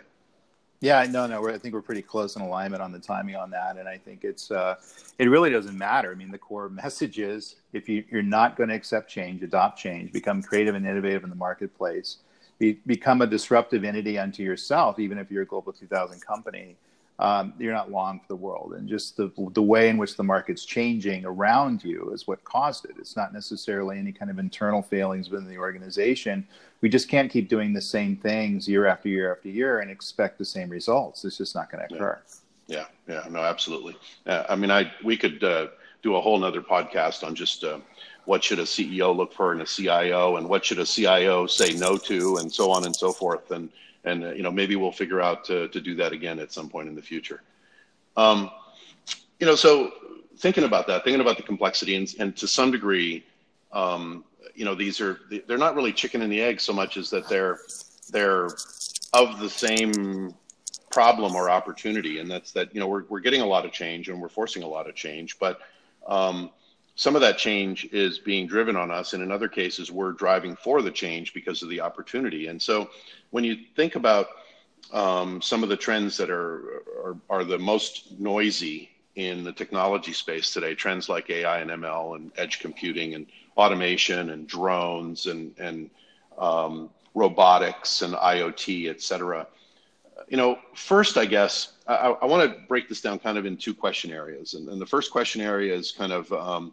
Yeah, 0.80 1.04
no, 1.10 1.26
no. 1.26 1.48
I 1.48 1.58
think 1.58 1.74
we're 1.74 1.82
pretty 1.82 2.02
close 2.02 2.36
in 2.36 2.42
alignment 2.42 2.82
on 2.82 2.92
the 2.92 3.00
timing 3.00 3.34
on 3.34 3.50
that, 3.50 3.78
and 3.78 3.88
I 3.88 3.98
think 3.98 4.22
it's 4.22 4.52
uh, 4.52 4.76
it 5.18 5.26
really 5.26 5.50
doesn't 5.50 5.76
matter. 5.76 6.12
I 6.12 6.14
mean, 6.14 6.30
the 6.30 6.38
core 6.38 6.68
message 6.68 7.18
is 7.18 7.56
if 7.72 7.88
you, 7.88 8.04
you're 8.10 8.22
not 8.22 8.56
going 8.56 8.68
to 8.68 8.76
accept 8.76 9.10
change, 9.10 9.42
adopt 9.42 9.78
change, 9.78 10.12
become 10.12 10.40
creative 10.40 10.76
and 10.76 10.86
innovative 10.86 11.24
in 11.24 11.30
the 11.30 11.36
marketplace, 11.36 12.18
be, 12.60 12.74
become 12.86 13.22
a 13.22 13.26
disruptive 13.26 13.82
entity 13.82 14.18
unto 14.18 14.44
yourself, 14.44 15.00
even 15.00 15.18
if 15.18 15.32
you're 15.32 15.42
a 15.42 15.46
global 15.46 15.72
2000 15.72 16.20
company 16.20 16.76
um, 17.20 17.52
you're 17.58 17.72
not 17.72 17.90
long 17.90 18.20
for 18.20 18.28
the 18.28 18.36
world. 18.36 18.74
And 18.74 18.88
just 18.88 19.16
the, 19.16 19.30
the 19.52 19.62
way 19.62 19.88
in 19.88 19.98
which 19.98 20.16
the 20.16 20.22
market's 20.22 20.64
changing 20.64 21.24
around 21.24 21.82
you 21.82 22.10
is 22.12 22.26
what 22.26 22.42
caused 22.44 22.84
it. 22.84 22.94
It's 22.98 23.16
not 23.16 23.32
necessarily 23.32 23.98
any 23.98 24.12
kind 24.12 24.30
of 24.30 24.38
internal 24.38 24.82
failings 24.82 25.28
within 25.28 25.48
the 25.48 25.58
organization. 25.58 26.46
We 26.80 26.88
just 26.88 27.08
can't 27.08 27.30
keep 27.30 27.48
doing 27.48 27.72
the 27.72 27.80
same 27.80 28.16
things 28.16 28.68
year 28.68 28.86
after 28.86 29.08
year 29.08 29.32
after 29.32 29.48
year 29.48 29.80
and 29.80 29.90
expect 29.90 30.38
the 30.38 30.44
same 30.44 30.68
results. 30.68 31.24
It's 31.24 31.38
just 31.38 31.56
not 31.56 31.72
going 31.72 31.88
to 31.88 31.94
occur. 31.94 32.20
Yeah, 32.68 32.84
yeah, 33.08 33.24
no, 33.30 33.40
absolutely. 33.40 33.96
Uh, 34.26 34.44
I 34.48 34.54
mean, 34.54 34.70
I 34.70 34.92
we 35.02 35.16
could 35.16 35.42
uh, 35.42 35.68
do 36.02 36.16
a 36.16 36.20
whole 36.20 36.38
nother 36.38 36.60
podcast 36.60 37.26
on 37.26 37.34
just 37.34 37.64
uh, 37.64 37.78
what 38.26 38.44
should 38.44 38.58
a 38.58 38.64
CEO 38.64 39.16
look 39.16 39.32
for 39.32 39.54
in 39.54 39.60
a 39.62 39.66
CIO 39.66 40.36
and 40.36 40.48
what 40.48 40.64
should 40.64 40.78
a 40.78 40.84
CIO 40.84 41.46
say 41.46 41.72
no 41.72 41.96
to 41.96 42.36
and 42.36 42.52
so 42.52 42.70
on 42.70 42.84
and 42.84 42.94
so 42.94 43.10
forth. 43.10 43.50
And 43.50 43.70
and 44.04 44.24
uh, 44.24 44.30
you 44.30 44.42
know 44.42 44.50
maybe 44.50 44.76
we'll 44.76 44.92
figure 44.92 45.20
out 45.20 45.44
to, 45.44 45.68
to 45.68 45.80
do 45.80 45.94
that 45.96 46.12
again 46.12 46.38
at 46.38 46.52
some 46.52 46.68
point 46.68 46.88
in 46.88 46.94
the 46.94 47.02
future. 47.02 47.42
Um, 48.16 48.50
you 49.38 49.46
know, 49.46 49.54
so 49.54 49.92
thinking 50.38 50.64
about 50.64 50.86
that, 50.88 51.04
thinking 51.04 51.20
about 51.20 51.36
the 51.36 51.42
complexity, 51.42 51.94
and, 51.94 52.12
and 52.18 52.36
to 52.36 52.48
some 52.48 52.70
degree, 52.70 53.24
um, 53.72 54.24
you 54.54 54.64
know, 54.64 54.74
these 54.74 55.00
are 55.00 55.20
they're 55.46 55.58
not 55.58 55.76
really 55.76 55.92
chicken 55.92 56.22
and 56.22 56.32
the 56.32 56.40
egg 56.40 56.60
so 56.60 56.72
much 56.72 56.96
as 56.96 57.10
that 57.10 57.28
they're 57.28 57.58
they're 58.10 58.48
of 59.12 59.38
the 59.38 59.48
same 59.48 60.34
problem 60.90 61.34
or 61.36 61.50
opportunity, 61.50 62.18
and 62.18 62.30
that's 62.30 62.52
that 62.52 62.74
you 62.74 62.80
know 62.80 62.88
we're 62.88 63.04
we're 63.08 63.20
getting 63.20 63.40
a 63.40 63.46
lot 63.46 63.64
of 63.64 63.72
change 63.72 64.08
and 64.08 64.20
we're 64.20 64.28
forcing 64.28 64.62
a 64.62 64.68
lot 64.68 64.88
of 64.88 64.94
change, 64.94 65.38
but 65.38 65.60
um, 66.06 66.50
some 66.98 67.14
of 67.14 67.20
that 67.20 67.38
change 67.38 67.84
is 67.92 68.18
being 68.18 68.48
driven 68.48 68.74
on 68.74 68.90
us, 68.90 69.12
and 69.12 69.22
in 69.22 69.30
other 69.30 69.46
cases, 69.46 69.92
we're 69.92 70.10
driving 70.10 70.56
for 70.56 70.82
the 70.82 70.90
change 70.90 71.32
because 71.32 71.62
of 71.62 71.68
the 71.68 71.80
opportunity. 71.80 72.48
And 72.48 72.60
so, 72.60 72.90
when 73.30 73.44
you 73.44 73.56
think 73.76 73.94
about 73.94 74.26
um, 74.92 75.40
some 75.40 75.62
of 75.62 75.68
the 75.68 75.76
trends 75.76 76.16
that 76.16 76.28
are, 76.28 76.82
are, 77.04 77.16
are 77.30 77.44
the 77.44 77.56
most 77.56 78.18
noisy 78.18 78.90
in 79.14 79.44
the 79.44 79.52
technology 79.52 80.12
space 80.12 80.52
today, 80.52 80.74
trends 80.74 81.08
like 81.08 81.30
AI 81.30 81.60
and 81.60 81.70
ML 81.70 82.16
and 82.16 82.32
edge 82.36 82.58
computing 82.58 83.14
and 83.14 83.26
automation 83.56 84.30
and 84.30 84.48
drones 84.48 85.26
and 85.26 85.54
and 85.60 85.90
um, 86.36 86.90
robotics 87.14 88.02
and 88.02 88.14
IoT, 88.14 88.90
et 88.90 89.00
cetera. 89.00 89.46
You 90.26 90.36
know, 90.36 90.58
first, 90.74 91.16
I 91.16 91.26
guess 91.26 91.74
I, 91.88 92.10
I 92.20 92.26
want 92.26 92.52
to 92.52 92.60
break 92.68 92.88
this 92.88 93.00
down 93.00 93.18
kind 93.18 93.38
of 93.38 93.46
in 93.46 93.56
two 93.56 93.74
question 93.74 94.12
areas. 94.12 94.54
And, 94.54 94.68
and 94.68 94.80
the 94.80 94.86
first 94.86 95.10
question 95.10 95.40
area 95.40 95.74
is 95.74 95.90
kind 95.90 96.12
of 96.12 96.30
um, 96.32 96.72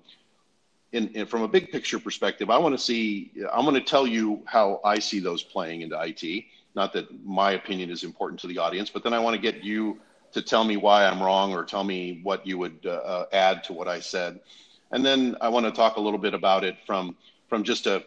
in, 0.92 1.08
in, 1.10 1.26
from 1.26 1.42
a 1.42 1.48
big 1.48 1.72
picture 1.72 2.00
perspective, 2.00 2.50
I 2.50 2.58
want 2.58 2.76
to 2.76 2.84
see, 2.84 3.32
I'm 3.52 3.64
going 3.64 3.76
to 3.76 3.82
tell 3.82 4.06
you 4.06 4.42
how 4.46 4.82
I 4.84 5.00
see 5.00 5.20
those 5.20 5.42
playing 5.42 5.82
into 5.82 6.00
IT. 6.02 6.46
Not 6.76 6.92
that 6.94 7.08
my 7.26 7.52
opinion 7.52 7.90
is 7.90 8.04
important 8.04 8.40
to 8.42 8.48
the 8.48 8.58
audience, 8.58 8.90
but 8.90 9.04
then 9.04 9.14
I 9.14 9.20
want 9.20 9.36
to 9.36 9.42
get 9.42 9.64
you 9.64 10.00
to 10.34 10.42
tell 10.42 10.66
me 10.66 10.76
why 10.76 11.06
I'm 11.06 11.22
wrong 11.22 11.54
or 11.54 11.64
tell 11.64 11.86
me 11.86 12.20
what 12.24 12.46
you 12.46 12.58
would 12.58 12.80
uh, 12.86 12.90
uh 12.90 13.26
add 13.32 13.64
to 13.66 13.74
what 13.74 13.88
I 13.88 14.02
said. 14.02 14.42
And 14.92 15.06
then 15.06 15.38
I 15.40 15.48
want 15.48 15.66
to 15.66 15.72
talk 15.72 15.96
a 15.96 16.02
little 16.02 16.20
bit 16.20 16.34
about 16.34 16.66
it 16.66 16.76
from, 16.86 17.16
from 17.48 17.64
just 17.64 17.88
a, 17.88 18.04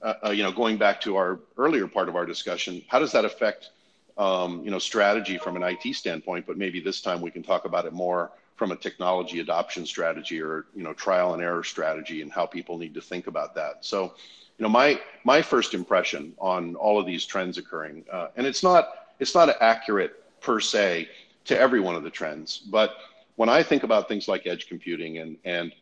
a, 0.00 0.32
you 0.32 0.44
know, 0.44 0.52
going 0.52 0.78
back 0.78 1.00
to 1.02 1.16
our 1.16 1.40
earlier 1.58 1.88
part 1.88 2.08
of 2.08 2.14
our 2.14 2.24
discussion, 2.24 2.82
how 2.86 3.00
does 3.00 3.12
that 3.12 3.24
affect 3.24 3.70
um, 4.18 4.62
you 4.64 4.70
know, 4.70 4.78
strategy 4.78 5.38
from 5.38 5.56
an 5.56 5.62
IT 5.62 5.94
standpoint, 5.94 6.46
but 6.46 6.58
maybe 6.58 6.80
this 6.80 7.00
time 7.00 7.20
we 7.20 7.30
can 7.30 7.42
talk 7.42 7.64
about 7.64 7.86
it 7.86 7.92
more 7.92 8.30
from 8.56 8.70
a 8.72 8.76
technology 8.76 9.40
adoption 9.40 9.84
strategy 9.86 10.40
or 10.40 10.66
you 10.74 10.82
know 10.82 10.92
trial 10.92 11.34
and 11.34 11.42
error 11.42 11.64
strategy 11.64 12.22
and 12.22 12.30
how 12.30 12.46
people 12.46 12.78
need 12.78 12.94
to 12.94 13.00
think 13.00 13.26
about 13.26 13.54
that. 13.54 13.84
So, 13.84 14.14
you 14.58 14.62
know, 14.62 14.68
my 14.68 15.00
my 15.24 15.42
first 15.42 15.74
impression 15.74 16.34
on 16.38 16.74
all 16.76 17.00
of 17.00 17.06
these 17.06 17.24
trends 17.24 17.58
occurring, 17.58 18.04
uh, 18.12 18.28
and 18.36 18.46
it's 18.46 18.62
not 18.62 18.90
it's 19.18 19.34
not 19.34 19.48
accurate 19.60 20.40
per 20.40 20.60
se 20.60 21.08
to 21.44 21.58
every 21.58 21.80
one 21.80 21.96
of 21.96 22.02
the 22.04 22.10
trends, 22.10 22.58
but 22.58 22.96
when 23.36 23.48
I 23.48 23.62
think 23.62 23.82
about 23.82 24.08
things 24.08 24.28
like 24.28 24.46
edge 24.46 24.68
computing 24.68 25.18
and 25.18 25.36
and 25.44 25.72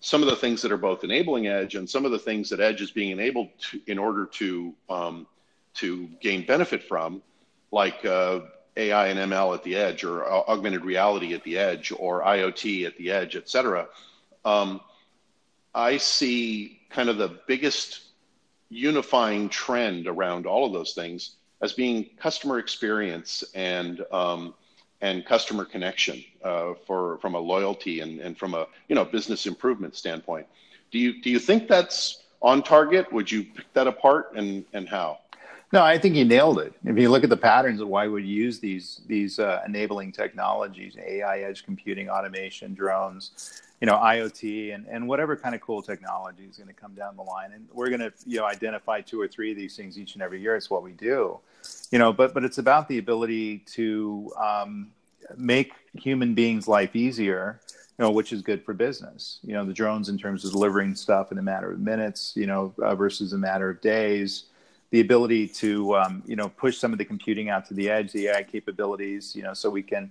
some 0.00 0.22
of 0.22 0.28
the 0.28 0.36
things 0.36 0.62
that 0.62 0.72
are 0.72 0.78
both 0.78 1.04
enabling 1.04 1.46
edge 1.46 1.74
and 1.74 1.88
some 1.88 2.04
of 2.04 2.10
the 2.10 2.18
things 2.18 2.48
that 2.50 2.58
edge 2.58 2.80
is 2.80 2.90
being 2.90 3.10
enabled 3.10 3.48
to, 3.58 3.80
in 3.86 3.98
order 3.98 4.26
to 4.26 4.74
um, 4.88 5.26
to 5.74 6.08
gain 6.20 6.44
benefit 6.44 6.82
from 6.82 7.22
like 7.72 8.04
uh, 8.04 8.40
AI 8.76 9.08
and 9.08 9.18
ML 9.30 9.54
at 9.54 9.62
the 9.62 9.76
edge, 9.76 10.04
or 10.04 10.26
augmented 10.48 10.84
reality 10.84 11.34
at 11.34 11.44
the 11.44 11.58
edge, 11.58 11.92
or 11.96 12.22
IoT 12.22 12.86
at 12.86 12.96
the 12.96 13.10
edge, 13.10 13.36
et 13.36 13.48
cetera, 13.48 13.88
um, 14.44 14.80
I 15.74 15.98
see 15.98 16.80
kind 16.90 17.08
of 17.08 17.18
the 17.18 17.38
biggest 17.46 18.00
unifying 18.68 19.48
trend 19.48 20.06
around 20.06 20.46
all 20.46 20.64
of 20.66 20.72
those 20.72 20.92
things 20.94 21.36
as 21.60 21.72
being 21.72 22.10
customer 22.18 22.58
experience 22.58 23.44
and 23.54 24.04
um, 24.12 24.54
and 25.02 25.24
customer 25.24 25.64
connection 25.64 26.22
uh, 26.44 26.74
for 26.86 27.18
from 27.18 27.34
a 27.34 27.38
loyalty 27.38 28.00
and, 28.00 28.20
and 28.20 28.36
from 28.38 28.54
a 28.54 28.66
you 28.88 28.94
know 28.94 29.04
business 29.04 29.46
improvement 29.46 29.94
standpoint. 29.96 30.46
Do 30.90 30.98
you 30.98 31.20
do 31.22 31.30
you 31.30 31.38
think 31.38 31.68
that's 31.68 32.22
on 32.42 32.62
target? 32.62 33.12
Would 33.12 33.30
you 33.30 33.44
pick 33.44 33.72
that 33.74 33.86
apart 33.86 34.32
and 34.34 34.64
and 34.72 34.88
how? 34.88 35.18
No, 35.72 35.84
I 35.84 35.98
think 35.98 36.16
you 36.16 36.24
nailed 36.24 36.58
it. 36.58 36.72
If 36.84 36.98
you 36.98 37.08
look 37.10 37.22
at 37.22 37.30
the 37.30 37.36
patterns 37.36 37.80
of 37.80 37.86
why 37.86 38.08
we 38.08 38.24
use 38.24 38.58
these 38.58 39.02
these 39.06 39.38
uh, 39.38 39.62
enabling 39.64 40.10
technologies, 40.12 40.96
AI, 40.98 41.40
edge 41.40 41.64
computing, 41.64 42.10
automation, 42.10 42.74
drones, 42.74 43.62
you 43.80 43.86
know, 43.86 43.94
IoT, 43.94 44.74
and, 44.74 44.86
and 44.88 45.06
whatever 45.06 45.36
kind 45.36 45.54
of 45.54 45.60
cool 45.60 45.80
technology 45.80 46.44
is 46.50 46.56
going 46.56 46.66
to 46.68 46.74
come 46.74 46.94
down 46.94 47.16
the 47.16 47.22
line, 47.22 47.52
and 47.52 47.68
we're 47.72 47.88
going 47.88 48.00
to 48.00 48.12
you 48.26 48.38
know 48.38 48.46
identify 48.46 49.00
two 49.00 49.20
or 49.20 49.28
three 49.28 49.52
of 49.52 49.56
these 49.56 49.76
things 49.76 49.96
each 49.96 50.14
and 50.14 50.22
every 50.22 50.40
year. 50.40 50.56
It's 50.56 50.70
what 50.70 50.82
we 50.82 50.90
do, 50.90 51.38
you 51.92 52.00
know. 52.00 52.12
But 52.12 52.34
but 52.34 52.42
it's 52.42 52.58
about 52.58 52.88
the 52.88 52.98
ability 52.98 53.58
to 53.74 54.32
um, 54.36 54.90
make 55.36 55.72
human 55.94 56.34
beings' 56.34 56.66
life 56.66 56.96
easier. 56.96 57.60
You 57.96 58.06
know, 58.06 58.12
which 58.12 58.32
is 58.32 58.40
good 58.40 58.64
for 58.64 58.72
business. 58.72 59.40
You 59.44 59.52
know, 59.52 59.64
the 59.66 59.74
drones 59.74 60.08
in 60.08 60.16
terms 60.16 60.46
of 60.46 60.52
delivering 60.52 60.94
stuff 60.94 61.32
in 61.32 61.38
a 61.38 61.42
matter 61.42 61.70
of 61.70 61.80
minutes, 61.80 62.32
you 62.34 62.46
know, 62.46 62.72
uh, 62.82 62.94
versus 62.94 63.34
a 63.34 63.38
matter 63.38 63.68
of 63.68 63.82
days 63.82 64.44
the 64.90 65.00
ability 65.00 65.46
to 65.46 65.96
um, 65.96 66.22
you 66.26 66.36
know 66.36 66.48
push 66.48 66.78
some 66.78 66.92
of 66.92 66.98
the 66.98 67.04
computing 67.04 67.48
out 67.48 67.66
to 67.66 67.74
the 67.74 67.88
edge, 67.88 68.12
the 68.12 68.28
AI 68.28 68.42
capabilities, 68.42 69.34
you 69.34 69.42
know, 69.42 69.54
so 69.54 69.70
we 69.70 69.82
can 69.82 70.10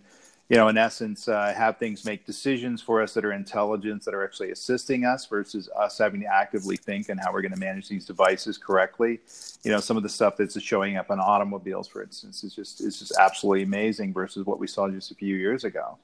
you 0.50 0.58
know 0.58 0.68
in 0.68 0.78
essence 0.78 1.28
uh, 1.28 1.54
have 1.56 1.78
things 1.78 2.06
make 2.06 2.26
decisions 2.26 2.82
for 2.82 3.02
us 3.02 3.14
that 3.14 3.26
are 3.26 3.34
intelligence 3.34 4.06
that 4.06 4.14
are 4.14 4.24
actually 4.24 4.52
assisting 4.52 5.06
us 5.06 5.26
versus 5.26 5.70
us 5.78 5.98
having 5.98 6.22
to 6.22 6.28
actively 6.28 6.78
think 6.78 7.10
and 7.10 7.20
how 7.20 7.32
we're 7.32 7.42
going 7.42 7.54
to 7.54 7.60
manage 7.60 7.88
these 7.90 8.06
devices 8.06 8.58
correctly. 8.58 9.20
You 9.64 9.72
know, 9.72 9.80
some 9.80 9.98
of 9.98 10.04
the 10.04 10.10
stuff 10.10 10.38
that's 10.38 10.60
showing 10.62 10.98
up 10.98 11.12
on 11.12 11.20
automobiles, 11.20 11.88
for 11.88 12.02
instance, 12.02 12.44
is 12.44 12.56
just 12.56 12.82
is 12.82 13.00
just 13.00 13.14
absolutely 13.20 13.64
amazing 13.64 14.14
versus 14.14 14.46
what 14.46 14.60
we 14.60 14.68
saw 14.68 14.90
just 14.90 15.12
a 15.12 15.16
few 15.16 15.36
years 15.36 15.64
ago 15.66 15.98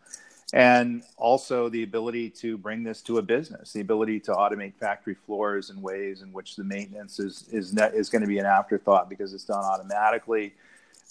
and 0.54 1.04
also 1.18 1.70
the 1.70 1.84
ability 1.84 2.30
to 2.30 2.58
bring 2.58 2.84
this 2.84 3.02
to 3.02 3.18
a 3.18 3.22
business, 3.22 3.74
the 3.74 3.82
ability 3.82 4.20
to 4.22 4.32
automate 4.32 4.76
factory 4.76 5.16
floors 5.16 5.70
in 5.70 5.82
ways 5.82 6.22
in 6.22 6.32
which 6.32 6.56
the 6.56 6.64
maintenance 6.64 7.20
is 7.20 7.48
is 7.52 7.76
is 7.94 8.10
going 8.10 8.22
to 8.22 8.28
be 8.28 8.38
an 8.38 8.46
afterthought 8.46 9.10
because 9.10 9.34
it's 9.34 9.46
done 9.46 9.64
automatically 9.64 10.54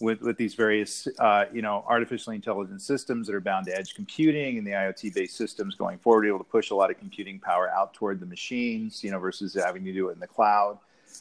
with 0.01 0.21
with 0.21 0.37
these 0.37 0.55
various 0.55 1.09
uh, 1.19 1.47
you 1.53 1.63
know 1.63 1.85
artificial 1.89 2.33
intelligence 2.33 2.85
systems 2.85 3.27
that 3.27 3.35
are 3.35 3.41
bound 3.41 3.67
to 3.67 3.77
edge 3.77 3.95
computing 3.95 4.59
and 4.59 4.67
the 4.67 4.73
IoT 4.73 5.15
based 5.15 5.37
systems 5.37 5.75
going 5.75 5.99
forward, 5.99 6.27
able 6.27 6.39
to 6.39 6.45
push 6.45 6.71
a 6.71 6.75
lot 6.75 6.91
of 6.91 6.99
computing 6.99 7.39
power 7.41 7.71
out 7.71 7.93
toward 7.93 8.21
the 8.21 8.27
machines, 8.27 9.03
you 9.03 9.11
know, 9.11 9.19
versus 9.19 9.55
having 9.55 9.85
to 9.85 9.93
do 9.93 10.09
it 10.09 10.13
in 10.13 10.21
the 10.21 10.27
cloud 10.27 10.79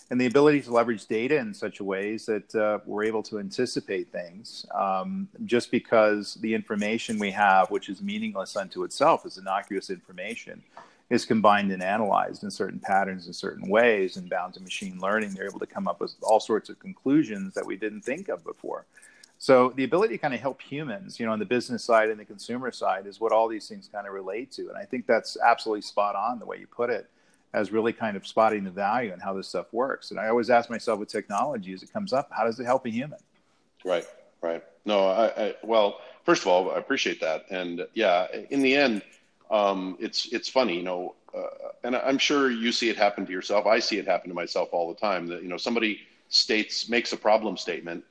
and 0.10 0.20
the 0.20 0.26
ability 0.26 0.62
to 0.62 0.72
leverage 0.72 1.06
data 1.06 1.38
in 1.38 1.54
such 1.54 1.80
a 1.80 1.84
ways 1.84 2.26
that 2.26 2.54
uh, 2.56 2.80
we're 2.86 3.04
able 3.04 3.24
to 3.24 3.40
anticipate 3.40 4.12
things 4.12 4.66
um, 4.74 5.28
just 5.46 5.72
because 5.72 6.36
the 6.36 6.54
information 6.54 7.20
we 7.20 7.32
have 7.32 7.72
which 7.72 7.90
is 7.90 8.02
meaningless 8.02 8.56
unto 8.56 8.84
itself 8.84 9.26
is 9.26 9.38
innocuous 9.38 9.90
information 9.90 10.62
is 11.10 11.26
combined 11.26 11.72
and 11.72 11.84
analyzed 11.84 12.44
in 12.44 12.52
certain 12.52 12.80
patterns 12.80 13.28
in 13.28 13.34
certain 13.34 13.70
ways 13.70 14.18
and 14.18 14.30
bound 14.30 14.54
to 14.56 14.62
machine 14.62 15.00
learning. 15.00 15.32
They're 15.34 15.46
able 15.46 15.60
to 15.60 15.68
come 15.68 15.88
up 15.88 16.00
with 16.00 16.16
all 16.24 16.40
sorts 16.40 16.70
of 16.70 16.80
conclusions 16.80 17.54
that 17.54 17.66
we 17.66 17.76
didn't 17.76 18.02
think 18.02 18.30
of 18.30 18.44
before. 18.44 18.86
So 19.38 19.74
the 19.76 19.84
ability 19.84 20.16
to 20.16 20.18
kind 20.18 20.34
of 20.34 20.40
help 20.40 20.62
humans 20.62 21.20
you 21.20 21.26
know 21.26 21.34
on 21.34 21.40
the 21.40 21.46
business 21.46 21.84
side 21.84 22.10
and 22.10 22.20
the 22.20 22.26
consumer 22.26 22.72
side 22.72 23.06
is 23.06 23.20
what 23.20 23.34
all 23.34 23.50
these 23.50 23.68
things 23.68 23.90
kind 23.92 24.08
of 24.08 24.14
relate 24.14 24.52
to 24.54 24.70
and 24.70 24.78
i 24.78 24.86
think 24.86 25.06
that's 25.06 25.36
absolutely 25.46 25.82
spot 25.82 26.16
on 26.16 26.40
the 26.40 26.46
way 26.46 26.58
you 26.58 26.66
put 26.66 26.90
it 26.90 27.10
as 27.54 27.72
really 27.72 27.94
kind 27.94 28.18
of 28.18 28.26
spotting 28.26 28.64
the 28.64 28.72
value 28.72 29.14
and 29.14 29.22
how 29.22 29.34
this 29.34 29.48
stuff 29.48 29.72
works. 29.72 30.12
And 30.12 30.20
I 30.20 30.28
always 30.28 30.50
ask 30.50 30.70
myself 30.70 31.00
with 31.00 31.10
technology 31.10 31.74
as 31.74 31.84
it 31.84 31.94
comes 31.94 32.12
up, 32.12 32.30
how 32.32 32.46
does 32.46 32.60
it 32.60 32.66
help 32.66 32.86
a 32.86 32.90
human? 32.90 33.20
Right, 33.86 34.06
right. 34.42 34.64
No, 34.86 35.08
I, 35.08 35.26
I 35.26 35.56
well, 35.64 36.00
first 36.26 36.42
of 36.42 36.48
all, 36.48 36.72
I 36.72 36.78
appreciate 36.78 37.22
that. 37.22 37.46
And 37.52 37.86
yeah, 37.94 38.28
in 38.50 38.62
the 38.62 38.76
end, 38.76 39.04
um, 39.52 39.98
it's 40.00 40.26
it's 40.34 40.50
funny, 40.50 40.78
you 40.78 40.84
know, 40.84 41.16
uh, 41.36 41.70
and 41.84 41.96
I'm 41.96 42.18
sure 42.18 42.52
you 42.52 42.72
see 42.72 42.90
it 42.90 42.98
happen 42.98 43.26
to 43.26 43.32
yourself. 43.32 43.66
I 43.66 43.80
see 43.80 43.98
it 43.98 44.08
happen 44.08 44.30
to 44.30 44.36
myself 44.36 44.70
all 44.72 44.90
the 44.90 45.00
time. 45.00 45.28
That 45.28 45.44
you 45.44 45.50
know, 45.50 45.58
somebody 45.58 46.00
states 46.30 46.90
makes 46.90 47.14
a 47.14 47.18
problem 47.18 47.56
statement, 47.58 48.04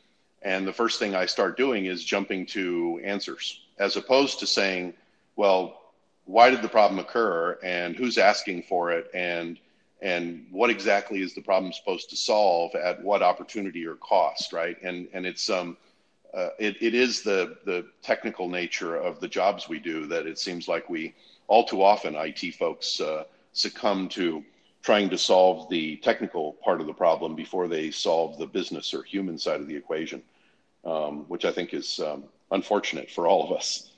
and 0.42 0.66
the 0.66 0.72
first 0.72 0.98
thing 0.98 1.14
I 1.14 1.26
start 1.26 1.56
doing 1.56 1.86
is 1.86 2.04
jumping 2.04 2.46
to 2.46 3.00
answers, 3.02 3.60
as 3.78 3.96
opposed 3.96 4.38
to 4.40 4.46
saying, 4.46 4.94
"Well, 5.36 5.81
why 6.24 6.50
did 6.50 6.62
the 6.62 6.68
problem 6.68 6.98
occur, 6.98 7.58
and 7.62 7.96
who's 7.96 8.18
asking 8.18 8.62
for 8.62 8.90
it, 8.92 9.10
and 9.14 9.58
and 10.00 10.46
what 10.50 10.70
exactly 10.70 11.22
is 11.22 11.34
the 11.34 11.40
problem 11.40 11.72
supposed 11.72 12.10
to 12.10 12.16
solve 12.16 12.74
at 12.74 13.02
what 13.02 13.22
opportunity 13.22 13.86
or 13.86 13.94
cost, 13.96 14.52
right?" 14.52 14.76
And 14.82 15.08
and 15.12 15.26
it's 15.26 15.50
um, 15.50 15.76
uh, 16.34 16.50
it, 16.58 16.76
it 16.80 16.94
is 16.94 17.22
the 17.22 17.56
the 17.64 17.86
technical 18.02 18.48
nature 18.48 18.96
of 18.96 19.20
the 19.20 19.28
jobs 19.28 19.68
we 19.68 19.78
do 19.78 20.06
that 20.06 20.26
it 20.26 20.38
seems 20.38 20.68
like 20.68 20.88
we 20.88 21.14
all 21.48 21.64
too 21.64 21.82
often 21.82 22.14
IT 22.16 22.54
folks 22.54 23.00
uh, 23.00 23.24
succumb 23.52 24.08
to 24.08 24.42
trying 24.82 25.08
to 25.10 25.18
solve 25.18 25.68
the 25.70 25.96
technical 25.98 26.54
part 26.64 26.80
of 26.80 26.86
the 26.86 26.92
problem 26.92 27.36
before 27.36 27.68
they 27.68 27.90
solve 27.90 28.38
the 28.38 28.46
business 28.46 28.92
or 28.92 29.02
human 29.02 29.38
side 29.38 29.60
of 29.60 29.68
the 29.68 29.76
equation, 29.76 30.22
um, 30.84 31.24
which 31.28 31.44
I 31.44 31.52
think 31.52 31.72
is 31.72 32.00
um, 32.00 32.24
unfortunate 32.50 33.10
for 33.10 33.28
all 33.28 33.44
of 33.44 33.56
us. 33.56 33.91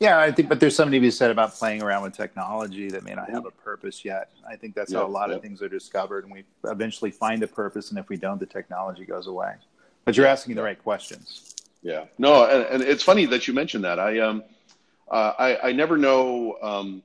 Yeah, 0.00 0.18
I 0.18 0.32
think, 0.32 0.48
but 0.48 0.58
there's 0.58 0.74
something 0.74 0.92
to 0.92 1.00
be 1.00 1.10
said 1.10 1.30
about 1.30 1.54
playing 1.54 1.82
around 1.82 2.02
with 2.02 2.14
technology 2.14 2.88
that 2.90 3.04
may 3.04 3.14
not 3.14 3.30
have 3.30 3.46
a 3.46 3.50
purpose 3.50 4.04
yet. 4.04 4.30
I 4.48 4.56
think 4.56 4.74
that's 4.74 4.92
yep, 4.92 5.02
how 5.02 5.06
a 5.06 5.08
lot 5.08 5.28
yep. 5.28 5.36
of 5.36 5.42
things 5.42 5.62
are 5.62 5.68
discovered, 5.68 6.24
and 6.24 6.32
we 6.32 6.44
eventually 6.64 7.12
find 7.12 7.42
a 7.42 7.46
purpose. 7.46 7.90
And 7.90 7.98
if 7.98 8.08
we 8.08 8.16
don't, 8.16 8.40
the 8.40 8.46
technology 8.46 9.04
goes 9.04 9.28
away. 9.28 9.54
But 10.04 10.16
you're 10.16 10.26
asking 10.26 10.56
the 10.56 10.62
right 10.62 10.82
questions. 10.82 11.54
Yeah, 11.82 12.06
no, 12.18 12.44
and, 12.46 12.64
and 12.66 12.82
it's 12.82 13.02
funny 13.02 13.26
that 13.26 13.46
you 13.46 13.54
mentioned 13.54 13.84
that. 13.84 14.00
I 14.00 14.18
um, 14.18 14.42
uh, 15.08 15.32
I, 15.38 15.68
I 15.68 15.72
never 15.72 15.96
know 15.96 16.56
um, 16.60 17.02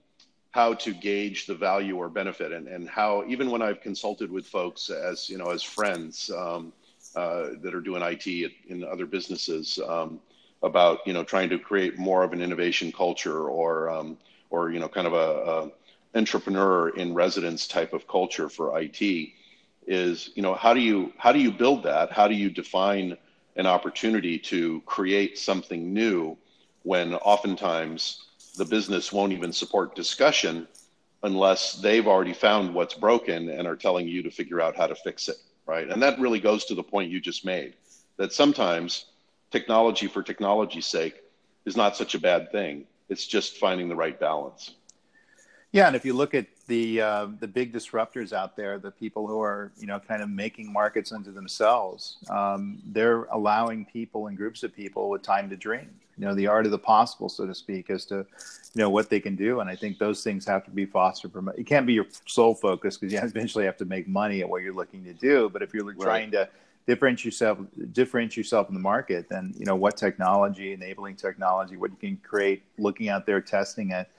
how 0.52 0.74
to 0.74 0.94
gauge 0.94 1.46
the 1.46 1.56
value 1.56 1.96
or 1.98 2.10
benefit, 2.10 2.52
and, 2.52 2.68
and 2.68 2.90
how 2.90 3.24
even 3.28 3.52
when 3.52 3.62
I've 3.62 3.82
consulted 3.82 4.32
with 4.32 4.48
folks 4.48 4.90
as 4.90 5.30
you 5.30 5.38
know 5.38 5.52
as 5.52 5.62
friends 5.62 6.32
um, 6.32 6.74
uh, 7.16 7.50
that 7.62 7.76
are 7.76 7.82
doing 7.82 8.02
IT 8.02 8.26
in 8.68 8.84
other 8.84 9.06
businesses 9.06 9.80
um, 9.88 10.20
about 10.62 11.00
you 11.06 11.14
know 11.14 11.24
trying 11.24 11.50
to 11.50 11.60
create 11.60 11.98
more 11.98 12.24
of 12.24 12.34
an 12.34 12.42
innovation 12.42 12.92
culture 12.92 13.50
or 13.50 13.90
um, 13.90 14.18
or 14.50 14.72
you 14.72 14.80
know 14.80 14.88
kind 14.90 15.08
of 15.08 15.14
a, 15.14 15.18
a 15.18 16.18
entrepreneur 16.18 16.90
in 16.90 17.14
residence 17.14 17.68
type 17.68 17.94
of 17.94 18.08
culture 18.08 18.50
for 18.50 18.80
IT 18.80 19.30
is 19.88 20.32
you 20.36 20.42
know 20.42 20.54
how 20.54 20.74
do 20.74 20.80
you 20.80 21.14
how 21.18 21.32
do 21.32 21.40
you 21.40 21.52
build 21.52 21.84
that? 21.84 22.12
How 22.12 22.28
do 22.28 22.36
you 22.36 22.50
define 22.50 23.18
an 23.56 23.66
opportunity 23.66 24.38
to 24.40 24.82
create 24.86 25.38
something 25.38 25.94
new? 25.94 26.38
when 26.84 27.14
oftentimes 27.16 28.26
the 28.58 28.66
business 28.66 29.12
won't 29.12 29.34
even 29.34 29.52
support 29.52 29.96
discussion 29.96 30.68
unless 31.24 31.74
they've 31.74 32.08
already 32.08 32.34
found 32.34 32.74
what's 32.74 32.94
broken 32.94 33.50
and 33.50 33.68
are 33.68 33.76
telling 33.76 34.08
you 34.08 34.24
to 34.24 34.32
figure 34.32 34.62
out 34.62 34.76
how 34.76 34.88
to 34.88 34.96
fix 34.96 35.28
it 35.28 35.36
right 35.66 35.90
and 35.90 36.02
that 36.02 36.20
really 36.20 36.40
goes 36.40 36.66
to 36.66 36.76
the 36.76 36.84
point 36.84 37.12
you 37.12 37.20
just 37.20 37.46
made 37.46 37.76
that 38.18 38.32
sometimes 38.34 39.06
technology 39.52 40.08
for 40.08 40.24
technology's 40.24 40.86
sake 40.86 41.22
is 41.66 41.76
not 41.76 41.96
such 41.96 42.16
a 42.16 42.20
bad 42.20 42.52
thing 42.52 42.86
it's 43.10 43.26
just 43.26 43.58
finding 43.58 43.90
the 43.90 43.96
right 43.96 44.20
balance 44.20 44.72
yeah, 45.72 45.86
and 45.86 45.96
if 45.96 46.04
you 46.04 46.14
look 46.14 46.34
at 46.34 46.48
the 46.68 47.02
uh, 47.02 47.28
the 47.40 47.48
big 47.48 47.72
disruptors 47.72 48.34
out 48.34 48.56
there, 48.56 48.80
the 48.80 48.90
people 48.90 49.28
who 49.28 49.40
are 49.40 49.72
you 49.78 49.86
know 49.86 50.00
kind 50.00 50.24
of 50.24 50.30
making 50.30 50.72
markets 50.74 51.12
unto 51.12 51.32
themselves, 51.32 52.18
um, 52.30 52.80
they're 52.88 53.26
allowing 53.26 53.86
people 53.86 54.28
and 54.28 54.38
groups 54.38 54.64
of 54.64 54.76
people 54.76 55.10
with 55.10 55.22
time 55.22 55.50
to 55.50 55.56
dream. 55.56 55.90
You 56.18 56.26
know, 56.26 56.34
the 56.34 56.48
art 56.48 56.66
of 56.66 56.72
the 56.72 56.80
possible, 56.80 57.30
so 57.30 57.46
to 57.46 57.54
speak, 57.54 57.92
as 57.92 58.04
to 58.06 58.16
you 58.16 58.26
know 58.76 58.90
what 58.90 59.12
they 59.12 59.20
can 59.20 59.36
do. 59.36 59.60
And 59.60 59.70
I 59.70 59.76
think 59.76 60.00
those 60.00 60.24
things 60.24 60.44
have 60.48 60.66
to 60.66 60.72
be 60.72 60.88
fostered. 60.88 61.34
From 61.34 61.50
it 61.56 61.68
can't 61.68 61.86
be 61.86 61.94
your 61.94 62.08
sole 62.26 62.56
focus 62.56 62.98
because 62.98 63.14
you 63.14 63.20
eventually 63.20 63.66
have 63.66 63.78
to 63.78 63.86
make 63.86 64.08
money 64.08 64.42
at 64.42 64.50
what 64.50 64.64
you're 64.64 64.74
looking 64.74 65.04
to 65.04 65.14
do. 65.14 65.50
But 65.50 65.62
if 65.62 65.72
you're 65.72 65.86
right. 65.86 66.00
trying 66.00 66.32
to 66.32 66.50
differentiate 66.90 67.26
yourself, 67.26 67.60
differentiate 67.94 68.38
yourself 68.38 68.68
in 68.68 68.74
the 68.74 68.80
market, 68.82 69.30
then 69.30 69.54
you 69.58 69.66
know 69.66 69.76
what 69.76 69.96
technology, 69.96 70.74
enabling 70.74 71.16
technology, 71.16 71.78
what 71.78 71.92
you 71.92 71.98
can 71.98 72.18
create, 72.18 72.64
looking 72.80 73.10
out 73.10 73.26
there, 73.28 73.40
testing 73.42 73.92
it 73.92 74.10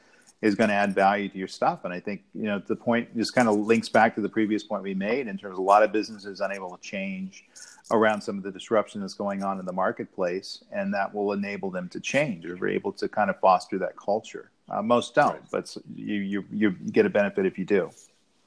is 0.41 0.55
going 0.55 0.71
to 0.71 0.75
add 0.75 0.95
value 0.95 1.29
to 1.29 1.37
your 1.37 1.49
stuff. 1.49 1.85
And 1.85 1.93
I 1.93 2.01
think, 2.01 2.23
you 2.35 2.45
know, 2.45 2.63
the 2.67 2.77
point 2.77 3.15
just 3.17 3.35
kind 3.35 3.49
of 3.49 3.57
links 3.57 3.89
back 3.89 4.15
to 4.15 4.23
the 4.23 4.29
previous 4.29 4.63
point 4.63 4.83
we 4.83 4.95
made 4.95 5.27
in 5.27 5.37
terms 5.37 5.55
of 5.55 5.59
a 5.59 5.63
lot 5.63 5.83
of 5.83 5.93
businesses 5.93 6.41
unable 6.41 6.75
to 6.75 6.81
change 6.81 7.45
around 7.91 8.23
some 8.23 8.39
of 8.39 8.45
the 8.45 8.51
disruption 8.51 9.01
that's 9.01 9.15
going 9.15 9.43
on 9.43 9.59
in 9.59 9.67
the 9.67 9.73
marketplace. 9.73 10.65
And 10.73 10.95
that 10.95 11.13
will 11.15 11.33
enable 11.33 11.71
them 11.71 11.89
to 11.91 12.01
change 12.01 12.47
or 12.47 12.57
be 12.57 12.73
able 12.73 12.93
to 12.93 13.09
kind 13.09 13.29
of 13.29 13.39
foster 13.41 13.79
that 13.79 13.97
culture. 13.99 14.51
Uh, 14.71 14.81
most 14.81 15.15
don't, 15.15 15.33
right. 15.33 15.43
but 15.51 15.77
you, 15.95 16.15
you, 16.15 16.45
you 16.53 16.71
get 16.71 17.05
a 17.05 17.11
benefit 17.11 17.45
if 17.45 17.59
you 17.59 17.67
do. 17.67 17.91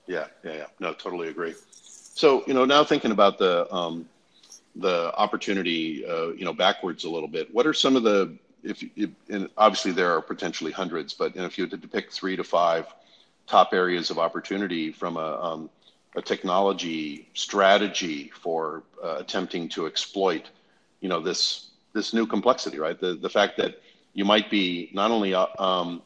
Yeah, 0.07 0.27
yeah, 0.43 0.53
yeah. 0.53 0.65
No, 0.79 0.93
totally 0.93 1.27
agree. 1.27 1.53
So, 2.15 2.43
you 2.47 2.53
know, 2.53 2.65
now 2.65 2.83
thinking 2.83 3.11
about 3.11 3.37
the, 3.37 3.71
um, 3.73 4.07
the 4.75 5.13
opportunity, 5.15 6.05
uh, 6.05 6.29
you 6.29 6.45
know, 6.45 6.53
backwards 6.53 7.03
a 7.03 7.09
little 7.09 7.27
bit, 7.27 7.53
what 7.53 7.67
are 7.67 7.73
some 7.73 7.95
of 7.95 8.03
the 8.03 8.37
if, 8.63 8.83
if 8.95 9.09
and 9.29 9.49
obviously 9.57 9.91
there 9.91 10.15
are 10.15 10.21
potentially 10.21 10.71
hundreds, 10.71 11.13
but 11.13 11.35
if 11.35 11.57
you 11.57 11.67
had 11.67 11.81
to 11.81 11.87
pick 11.87 12.11
three 12.11 12.35
to 12.35 12.43
five 12.43 12.87
top 13.45 13.73
areas 13.73 14.09
of 14.09 14.17
opportunity 14.17 14.91
from 14.91 15.17
a, 15.17 15.41
um, 15.41 15.69
a 16.15 16.21
technology 16.21 17.27
strategy 17.33 18.31
for 18.41 18.83
uh, 19.03 19.17
attempting 19.17 19.67
to 19.69 19.85
exploit, 19.85 20.49
you 21.01 21.09
know, 21.09 21.19
this 21.19 21.71
this 21.93 22.13
new 22.13 22.25
complexity, 22.25 22.79
right? 22.79 22.99
The 22.99 23.15
the 23.15 23.29
fact 23.29 23.57
that 23.57 23.81
you 24.13 24.25
might 24.25 24.49
be 24.49 24.89
not 24.93 25.11
only 25.11 25.33
uh, 25.33 25.47
um, 25.59 26.01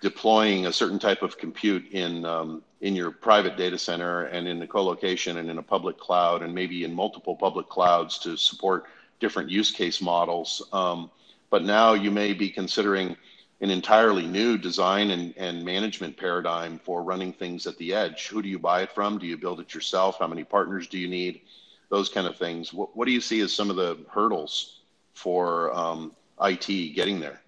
deploying 0.00 0.66
a 0.66 0.72
certain 0.72 0.98
type 0.98 1.22
of 1.22 1.36
compute 1.36 1.92
in 1.92 2.24
um, 2.24 2.62
in 2.80 2.96
your 2.96 3.10
private 3.10 3.56
data 3.56 3.78
center 3.78 4.24
and 4.24 4.48
in 4.48 4.58
the 4.58 4.66
co-location 4.66 5.36
and 5.36 5.50
in 5.50 5.58
a 5.58 5.62
public 5.62 5.98
cloud 5.98 6.42
and 6.42 6.54
maybe 6.54 6.84
in 6.84 6.94
multiple 6.94 7.36
public 7.36 7.68
clouds 7.68 8.18
to 8.18 8.36
support 8.36 8.86
different 9.20 9.50
use 9.50 9.70
case 9.70 10.00
models. 10.00 10.62
Um, 10.72 11.10
but 11.50 11.62
now 11.62 11.92
you 11.92 12.10
may 12.10 12.32
be 12.32 12.48
considering 12.48 13.16
an 13.60 13.70
entirely 13.70 14.26
new 14.26 14.56
design 14.56 15.10
and, 15.10 15.34
and 15.36 15.62
management 15.62 16.16
paradigm 16.16 16.78
for 16.78 17.02
running 17.02 17.32
things 17.32 17.66
at 17.66 17.76
the 17.76 17.92
edge. 17.92 18.28
Who 18.28 18.40
do 18.40 18.48
you 18.48 18.58
buy 18.58 18.82
it 18.82 18.92
from? 18.92 19.18
Do 19.18 19.26
you 19.26 19.36
build 19.36 19.60
it 19.60 19.74
yourself? 19.74 20.18
How 20.18 20.26
many 20.26 20.44
partners 20.44 20.86
do 20.86 20.98
you 20.98 21.08
need? 21.08 21.42
Those 21.90 22.08
kind 22.08 22.26
of 22.26 22.36
things. 22.36 22.72
What, 22.72 22.96
what 22.96 23.04
do 23.04 23.12
you 23.12 23.20
see 23.20 23.40
as 23.40 23.52
some 23.52 23.68
of 23.68 23.76
the 23.76 23.98
hurdles 24.08 24.80
for 25.12 25.74
um, 25.76 26.12
IT 26.40 26.94
getting 26.94 27.20
there? 27.20 27.42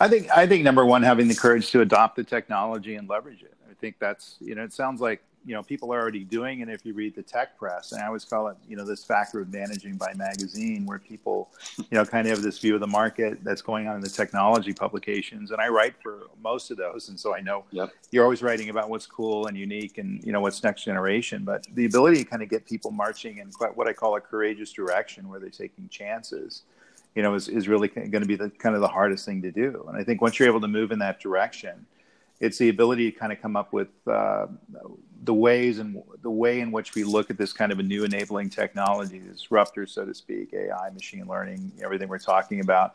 I 0.00 0.08
think 0.08 0.30
I 0.30 0.46
think 0.46 0.64
number 0.64 0.84
one, 0.84 1.02
having 1.02 1.28
the 1.28 1.34
courage 1.34 1.70
to 1.72 1.80
adopt 1.80 2.16
the 2.16 2.24
technology 2.24 2.94
and 2.94 3.08
leverage 3.08 3.42
it. 3.42 3.54
I 3.68 3.74
think 3.74 3.96
that's 3.98 4.36
you 4.40 4.54
know 4.54 4.62
it 4.62 4.72
sounds 4.72 5.00
like 5.00 5.22
you 5.44 5.54
know 5.54 5.62
people 5.62 5.92
are 5.92 6.00
already 6.00 6.24
doing 6.24 6.62
and 6.62 6.70
if 6.70 6.84
you 6.84 6.92
read 6.92 7.14
the 7.14 7.22
tech 7.22 7.56
press 7.56 7.92
and 7.92 8.02
i 8.02 8.06
always 8.06 8.24
call 8.24 8.48
it 8.48 8.56
you 8.68 8.76
know 8.76 8.84
this 8.84 9.04
factor 9.04 9.40
of 9.40 9.52
managing 9.52 9.96
by 9.96 10.12
magazine 10.14 10.84
where 10.84 10.98
people 10.98 11.48
you 11.78 11.86
know 11.92 12.04
kind 12.04 12.26
of 12.26 12.34
have 12.34 12.42
this 12.42 12.58
view 12.58 12.74
of 12.74 12.80
the 12.80 12.86
market 12.86 13.42
that's 13.42 13.62
going 13.62 13.88
on 13.88 13.96
in 13.96 14.00
the 14.02 14.08
technology 14.10 14.72
publications 14.72 15.50
and 15.50 15.60
i 15.60 15.68
write 15.68 15.94
for 16.02 16.26
most 16.42 16.70
of 16.70 16.76
those 16.76 17.08
and 17.08 17.18
so 17.18 17.34
i 17.34 17.40
know 17.40 17.64
yep. 17.70 17.90
you're 18.10 18.24
always 18.24 18.42
writing 18.42 18.68
about 18.68 18.90
what's 18.90 19.06
cool 19.06 19.46
and 19.46 19.56
unique 19.56 19.98
and 19.98 20.22
you 20.22 20.32
know 20.32 20.40
what's 20.40 20.62
next 20.62 20.84
generation 20.84 21.44
but 21.44 21.66
the 21.74 21.86
ability 21.86 22.18
to 22.18 22.24
kind 22.24 22.42
of 22.42 22.48
get 22.48 22.66
people 22.66 22.90
marching 22.90 23.38
in 23.38 23.50
quite 23.50 23.74
what 23.76 23.88
i 23.88 23.92
call 23.92 24.16
a 24.16 24.20
courageous 24.20 24.72
direction 24.72 25.28
where 25.28 25.40
they're 25.40 25.48
taking 25.48 25.88
chances 25.88 26.62
you 27.18 27.22
know 27.22 27.34
is, 27.34 27.48
is 27.48 27.66
really 27.66 27.88
going 27.88 28.22
to 28.22 28.26
be 28.26 28.36
the 28.36 28.48
kind 28.48 28.76
of 28.76 28.80
the 28.80 28.88
hardest 28.88 29.26
thing 29.26 29.42
to 29.42 29.50
do 29.50 29.84
and 29.88 29.96
i 29.98 30.04
think 30.04 30.22
once 30.22 30.38
you're 30.38 30.48
able 30.48 30.60
to 30.60 30.68
move 30.68 30.92
in 30.92 31.00
that 31.00 31.18
direction 31.18 31.84
it's 32.40 32.58
the 32.58 32.68
ability 32.68 33.10
to 33.10 33.18
kind 33.18 33.32
of 33.32 33.42
come 33.42 33.56
up 33.56 33.72
with 33.72 33.88
uh, 34.06 34.46
the 35.24 35.34
ways 35.34 35.80
and 35.80 36.00
the 36.22 36.30
way 36.30 36.60
in 36.60 36.70
which 36.70 36.94
we 36.94 37.02
look 37.02 37.30
at 37.30 37.36
this 37.36 37.52
kind 37.52 37.72
of 37.72 37.80
a 37.80 37.82
new 37.82 38.04
enabling 38.04 38.48
technology, 38.48 39.20
disruptors, 39.20 39.90
so 39.90 40.04
to 40.04 40.14
speak, 40.14 40.54
AI, 40.54 40.90
machine 40.90 41.26
learning, 41.26 41.72
everything 41.82 42.08
we're 42.08 42.18
talking 42.18 42.60
about, 42.60 42.94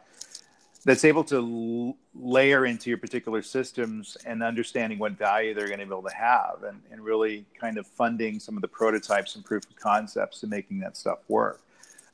that's 0.86 1.04
able 1.04 1.26
to 1.26 1.94
layer 2.16 2.66
into 2.66 2.90
your 2.90 2.98
particular 2.98 3.42
systems 3.42 4.16
and 4.26 4.42
understanding 4.42 4.98
what 4.98 5.14
value 5.14 5.54
they're 5.54 5.68
going 5.68 5.80
to 5.80 5.86
be 5.86 5.92
able 5.92 6.04
to 6.04 6.16
have, 6.16 6.64
and, 6.66 6.82
and 6.90 7.02
really 7.02 7.46
kind 7.60 7.78
of 7.78 7.86
funding 7.86 8.40
some 8.40 8.56
of 8.56 8.62
the 8.62 8.68
prototypes 8.68 9.36
and 9.36 9.44
proof 9.44 9.64
of 9.70 9.76
concepts 9.76 10.44
and 10.44 10.50
making 10.50 10.80
that 10.80 10.96
stuff 10.96 11.20
work. 11.28 11.62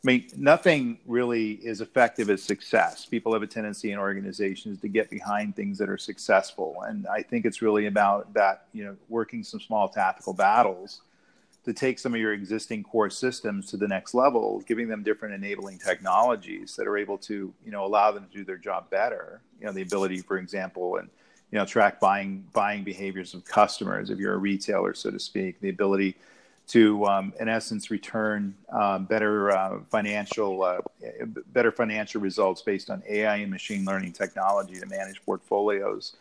I 0.02 0.08
mean, 0.08 0.28
nothing 0.38 0.98
really 1.06 1.54
is 1.54 1.82
effective 1.82 2.30
as 2.30 2.42
success. 2.42 3.06
People 3.06 3.34
have 3.34 3.44
a 3.44 3.48
tendency 3.48 3.92
in 3.92 4.00
organizations 4.00 4.80
to 4.80 4.88
get 4.88 5.10
behind 5.10 5.58
things 5.58 5.78
that 5.78 5.90
are 5.90 5.98
successful, 5.98 6.84
and 6.88 7.06
I 7.08 7.22
think 7.22 7.46
it's 7.46 7.62
really 7.62 7.88
about 7.88 8.34
that. 8.34 8.68
You 8.72 8.86
know, 8.86 8.96
working 9.10 9.44
some 9.44 9.60
small 9.60 9.90
tactical 9.90 10.34
battles 10.34 11.02
to 11.66 11.74
take 11.74 12.00
some 12.00 12.14
of 12.14 12.20
your 12.22 12.32
existing 12.32 12.84
core 12.84 13.10
systems 13.10 13.70
to 13.72 13.78
the 13.78 13.88
next 13.88 14.14
level, 14.14 14.62
giving 14.62 14.88
them 14.88 15.04
different 15.04 15.36
enabling 15.36 15.78
technologies 15.80 16.78
that 16.78 16.88
are 16.88 16.98
able 16.98 17.18
to, 17.18 17.54
you 17.66 17.72
know, 17.72 17.86
allow 17.86 18.12
them 18.12 18.26
to 18.32 18.38
do 18.38 18.46
their 18.46 18.58
job 18.58 18.90
better. 18.90 19.42
You 19.60 19.68
know, 19.68 19.74
the 19.74 19.82
ability, 19.82 20.20
for 20.20 20.38
example, 20.38 20.96
and 20.96 21.10
you 21.52 21.58
know, 21.58 21.66
track 21.66 22.00
buying 22.00 22.46
buying 22.54 22.86
behaviors 22.86 23.34
of 23.34 23.44
customers 23.44 24.12
if 24.12 24.18
you're 24.18 24.36
a 24.36 24.38
retailer, 24.38 24.94
so 24.94 25.12
to 25.12 25.20
speak. 25.20 25.60
The 25.60 25.70
ability 25.70 26.16
to, 26.70 27.04
um, 27.06 27.34
in 27.40 27.50
essence, 27.50 27.90
return 27.90 28.56
um, 28.72 29.06
better 29.06 29.52
uh, 29.52 29.80
financial 29.90 30.64
uh, 30.64 30.80
better 31.48 31.72
financial 31.72 32.22
results 32.22 32.62
based 32.62 32.90
on 32.90 33.02
AI 33.10 33.38
and 33.38 33.52
machine 33.52 33.86
learning 33.86 34.14
technology 34.14 34.80
to 34.80 34.86
manage 34.86 35.24
portfolios. 35.26 36.16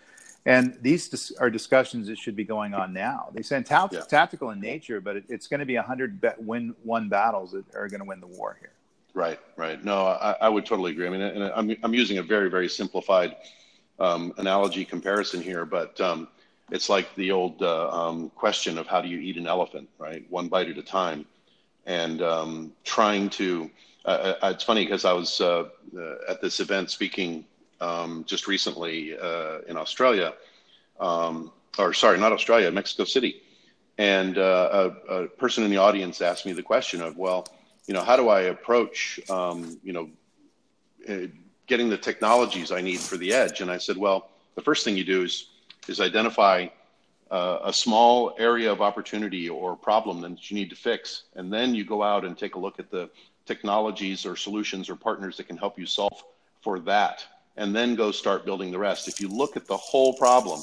And 0.46 0.78
these 0.80 1.08
dis- 1.08 1.32
are 1.38 1.50
discussions 1.50 2.06
that 2.08 2.16
should 2.16 2.34
be 2.34 2.44
going 2.44 2.72
on 2.72 2.94
now. 2.94 3.28
They 3.34 3.42
sound 3.42 3.66
ta- 3.66 3.90
yeah. 3.92 4.00
tactical 4.00 4.50
in 4.50 4.60
nature, 4.60 5.00
but 5.00 5.16
it, 5.16 5.24
it's 5.28 5.46
going 5.46 5.60
to 5.60 5.66
be 5.66 5.76
100 5.76 6.24
win 6.38 6.74
one 6.82 7.10
battles 7.10 7.52
that 7.52 7.64
are 7.74 7.88
going 7.88 8.00
to 8.00 8.06
win 8.06 8.20
the 8.20 8.26
war 8.26 8.56
here. 8.58 8.72
Right, 9.12 9.38
right. 9.56 9.84
No, 9.84 10.06
I, 10.06 10.36
I 10.40 10.48
would 10.48 10.64
totally 10.64 10.92
agree. 10.92 11.06
I 11.06 11.10
mean, 11.10 11.20
and 11.20 11.44
I'm, 11.44 11.76
I'm 11.82 11.92
using 11.92 12.18
a 12.18 12.22
very, 12.22 12.48
very 12.48 12.68
simplified 12.68 13.36
um, 13.98 14.32
analogy 14.38 14.86
comparison 14.86 15.42
here, 15.42 15.66
but 15.66 16.00
um, 16.00 16.28
it's 16.70 16.88
like 16.88 17.14
the 17.14 17.30
old 17.30 17.62
uh, 17.62 17.90
um, 17.90 18.30
question 18.30 18.78
of 18.78 18.86
how 18.86 19.00
do 19.00 19.08
you 19.08 19.18
eat 19.18 19.36
an 19.36 19.46
elephant, 19.46 19.88
right? 19.98 20.24
One 20.30 20.48
bite 20.48 20.68
at 20.68 20.76
a 20.78 20.82
time. 20.82 21.24
And 21.86 22.20
um, 22.20 22.72
trying 22.84 23.30
to, 23.30 23.70
uh, 24.04 24.34
uh 24.42 24.52
it's 24.54 24.64
funny 24.64 24.84
because 24.84 25.04
I 25.04 25.12
was 25.12 25.40
uh, 25.40 25.68
uh, 25.96 26.14
at 26.28 26.42
this 26.42 26.60
event 26.60 26.90
speaking 26.90 27.46
um, 27.80 28.24
just 28.26 28.46
recently 28.46 29.18
uh, 29.18 29.60
in 29.66 29.76
Australia, 29.76 30.34
um, 31.00 31.52
or 31.78 31.94
sorry, 31.94 32.18
not 32.18 32.32
Australia, 32.32 32.70
Mexico 32.70 33.04
City. 33.04 33.42
And 33.96 34.36
a, 34.36 34.94
a, 35.08 35.26
person 35.26 35.64
in 35.64 35.70
the 35.70 35.78
audience 35.78 36.20
asked 36.20 36.46
me 36.46 36.52
the 36.52 36.62
question 36.62 37.00
of, 37.00 37.16
well, 37.16 37.48
you 37.86 37.94
know, 37.94 38.02
how 38.02 38.16
do 38.16 38.28
I 38.28 38.42
approach, 38.42 39.18
you 39.28 39.92
know, 39.92 40.08
getting 41.66 41.88
the 41.88 41.96
technologies 41.96 42.70
I 42.70 42.80
need 42.80 43.00
for 43.00 43.16
the 43.16 43.32
edge? 43.32 43.60
And 43.60 43.70
I 43.70 43.78
said, 43.78 43.96
well, 43.96 44.30
the 44.54 44.62
first 44.62 44.84
thing 44.84 44.96
you 44.96 45.04
do 45.04 45.24
is 45.24 45.46
is 45.88 46.00
identify 46.00 46.66
uh, 47.30 47.58
a 47.64 47.72
small 47.72 48.34
area 48.38 48.70
of 48.72 48.80
opportunity 48.80 49.48
or 49.48 49.76
problem 49.76 50.20
that 50.20 50.50
you 50.50 50.54
need 50.54 50.70
to 50.70 50.76
fix, 50.76 51.24
and 51.36 51.52
then 51.52 51.74
you 51.74 51.84
go 51.84 52.02
out 52.02 52.24
and 52.24 52.38
take 52.38 52.54
a 52.54 52.58
look 52.58 52.78
at 52.78 52.90
the 52.90 53.10
technologies 53.46 54.24
or 54.24 54.36
solutions 54.36 54.88
or 54.88 54.96
partners 54.96 55.36
that 55.36 55.46
can 55.48 55.56
help 55.56 55.78
you 55.78 55.86
solve 55.86 56.22
for 56.62 56.78
that, 56.80 57.26
and 57.56 57.74
then 57.74 57.94
go 57.94 58.10
start 58.10 58.44
building 58.44 58.70
the 58.70 58.78
rest. 58.78 59.08
If 59.08 59.20
you 59.20 59.28
look 59.28 59.56
at 59.56 59.66
the 59.66 59.76
whole 59.76 60.14
problem 60.14 60.60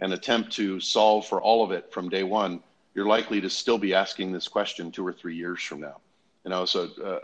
and 0.00 0.12
attempt 0.12 0.52
to 0.52 0.80
solve 0.80 1.26
for 1.26 1.40
all 1.40 1.64
of 1.64 1.72
it 1.72 1.92
from 1.92 2.08
day 2.08 2.22
one, 2.22 2.60
you're 2.94 3.06
likely 3.06 3.40
to 3.40 3.50
still 3.50 3.78
be 3.78 3.94
asking 3.94 4.32
this 4.32 4.48
question 4.48 4.90
two 4.90 5.06
or 5.06 5.12
three 5.12 5.36
years 5.36 5.62
from 5.62 5.80
now. 5.80 5.96
You 6.44 6.50
know, 6.50 6.64
so 6.64 6.88
uh, 7.04 7.18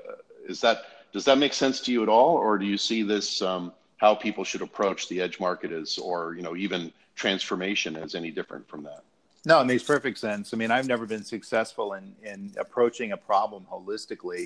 is 0.46 0.60
that 0.60 0.84
does 1.12 1.24
that 1.24 1.38
make 1.38 1.54
sense 1.54 1.80
to 1.82 1.92
you 1.92 2.02
at 2.02 2.08
all, 2.08 2.36
or 2.36 2.58
do 2.58 2.66
you 2.66 2.76
see 2.76 3.02
this 3.02 3.40
um, 3.40 3.72
how 4.04 4.14
people 4.14 4.44
should 4.44 4.60
approach 4.60 5.08
the 5.08 5.18
edge 5.18 5.40
market 5.40 5.72
is, 5.72 5.96
or 5.96 6.34
you 6.34 6.42
know, 6.42 6.54
even 6.54 6.92
transformation 7.16 7.96
is 7.96 8.14
any 8.14 8.30
different 8.30 8.68
from 8.68 8.82
that. 8.82 9.02
No, 9.46 9.62
it 9.62 9.64
makes 9.64 9.82
perfect 9.82 10.18
sense. 10.18 10.52
I 10.52 10.58
mean, 10.58 10.70
I've 10.70 10.86
never 10.86 11.06
been 11.06 11.24
successful 11.24 11.94
in 11.94 12.14
in 12.22 12.52
approaching 12.58 13.12
a 13.12 13.16
problem 13.16 13.66
holistically, 13.72 14.44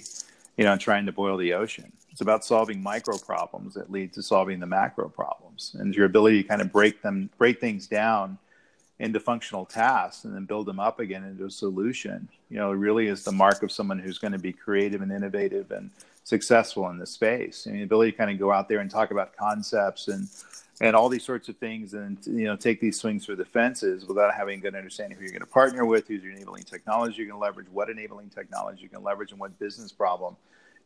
you 0.56 0.64
know, 0.64 0.76
trying 0.76 1.06
to 1.06 1.12
boil 1.12 1.36
the 1.36 1.54
ocean. 1.54 1.90
It's 2.12 2.20
about 2.20 2.44
solving 2.44 2.80
micro 2.80 3.18
problems 3.18 3.74
that 3.74 3.90
lead 3.90 4.12
to 4.12 4.22
solving 4.22 4.60
the 4.60 4.66
macro 4.66 5.08
problems, 5.08 5.74
and 5.80 5.92
your 5.92 6.06
ability 6.06 6.42
to 6.42 6.48
kind 6.48 6.62
of 6.62 6.70
break 6.70 7.02
them, 7.02 7.28
break 7.36 7.60
things 7.60 7.88
down 7.88 8.38
into 9.00 9.18
functional 9.18 9.64
tasks, 9.64 10.24
and 10.24 10.32
then 10.34 10.44
build 10.44 10.66
them 10.66 10.78
up 10.78 11.00
again 11.00 11.24
into 11.24 11.46
a 11.46 11.50
solution. 11.50 12.28
You 12.48 12.58
know, 12.58 12.70
really 12.70 13.08
is 13.08 13.24
the 13.24 13.32
mark 13.32 13.64
of 13.64 13.72
someone 13.72 13.98
who's 13.98 14.18
going 14.18 14.36
to 14.38 14.44
be 14.50 14.52
creative 14.52 15.02
and 15.02 15.10
innovative 15.10 15.72
and 15.72 15.90
successful 16.28 16.90
in 16.90 16.98
the 16.98 17.06
space. 17.06 17.66
I 17.66 17.70
mean, 17.70 17.78
the 17.78 17.84
ability 17.84 18.12
to 18.12 18.18
kind 18.18 18.30
of 18.30 18.38
go 18.38 18.52
out 18.52 18.68
there 18.68 18.80
and 18.80 18.90
talk 18.90 19.10
about 19.12 19.34
concepts 19.34 20.08
and 20.08 20.28
and 20.80 20.94
all 20.94 21.08
these 21.08 21.24
sorts 21.24 21.48
of 21.48 21.56
things 21.56 21.94
and 21.94 22.18
you 22.26 22.44
know 22.44 22.54
take 22.54 22.80
these 22.80 23.00
swings 23.00 23.24
for 23.24 23.34
the 23.34 23.46
fences 23.46 24.04
without 24.06 24.32
having 24.34 24.58
a 24.58 24.62
good 24.62 24.74
understanding 24.74 25.16
who 25.16 25.24
you're 25.24 25.32
going 25.32 25.40
to 25.40 25.46
partner 25.46 25.86
with 25.86 26.06
who's 26.06 26.22
your 26.22 26.32
enabling 26.32 26.62
technology 26.62 27.16
you're 27.16 27.26
going 27.26 27.40
to 27.40 27.44
leverage 27.44 27.66
what 27.72 27.90
enabling 27.90 28.28
technology 28.28 28.82
you 28.82 28.88
can 28.88 29.02
leverage 29.02 29.32
and 29.32 29.40
what 29.40 29.58
business 29.58 29.90
problem 29.90 30.36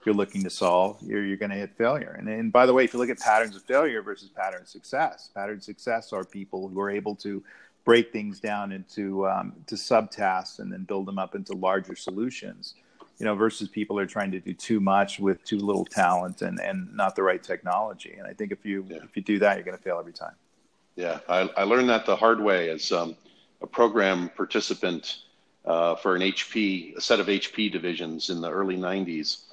you're 0.06 0.14
looking 0.14 0.42
to 0.42 0.48
solve 0.48 0.96
you're, 1.02 1.24
you're 1.26 1.36
going 1.36 1.50
to 1.50 1.56
hit 1.56 1.76
failure 1.76 2.16
and, 2.18 2.26
and 2.26 2.50
by 2.50 2.64
the 2.64 2.72
way 2.72 2.84
if 2.84 2.94
you 2.94 2.98
look 2.98 3.10
at 3.10 3.18
patterns 3.18 3.54
of 3.54 3.62
failure 3.64 4.00
versus 4.00 4.30
pattern 4.30 4.64
success 4.64 5.28
pattern 5.34 5.60
success 5.60 6.10
are 6.14 6.24
people 6.24 6.68
who 6.68 6.80
are 6.80 6.90
able 6.90 7.14
to 7.14 7.42
break 7.84 8.12
things 8.12 8.40
down 8.40 8.72
into 8.72 9.28
um, 9.28 9.52
to 9.66 9.74
subtasks 9.74 10.58
and 10.58 10.72
then 10.72 10.84
build 10.84 11.04
them 11.04 11.18
up 11.18 11.34
into 11.34 11.52
larger 11.52 11.96
solutions 11.96 12.76
you 13.22 13.28
know, 13.28 13.36
versus 13.36 13.68
people 13.68 14.00
are 14.00 14.06
trying 14.06 14.32
to 14.32 14.40
do 14.40 14.52
too 14.52 14.80
much 14.80 15.20
with 15.20 15.44
too 15.44 15.58
little 15.58 15.84
talent 15.84 16.42
and, 16.42 16.58
and 16.58 16.92
not 16.92 17.14
the 17.14 17.22
right 17.22 17.40
technology. 17.40 18.16
And 18.18 18.26
I 18.26 18.32
think 18.32 18.50
if 18.50 18.66
you 18.66 18.84
yeah. 18.88 18.96
if 19.04 19.16
you 19.16 19.22
do 19.22 19.38
that, 19.38 19.56
you're 19.56 19.64
going 19.64 19.76
to 19.76 19.82
fail 19.82 20.00
every 20.00 20.12
time. 20.12 20.34
Yeah, 20.96 21.20
I, 21.28 21.48
I 21.56 21.62
learned 21.62 21.88
that 21.88 22.04
the 22.04 22.16
hard 22.16 22.40
way 22.40 22.68
as 22.70 22.90
um, 22.90 23.14
a 23.60 23.66
program 23.68 24.28
participant 24.36 25.18
uh, 25.64 25.94
for 25.94 26.16
an 26.16 26.22
HP, 26.22 26.96
a 26.96 27.00
set 27.00 27.20
of 27.20 27.28
HP 27.28 27.70
divisions 27.70 28.28
in 28.28 28.40
the 28.40 28.50
early 28.50 28.76
90s 28.76 29.44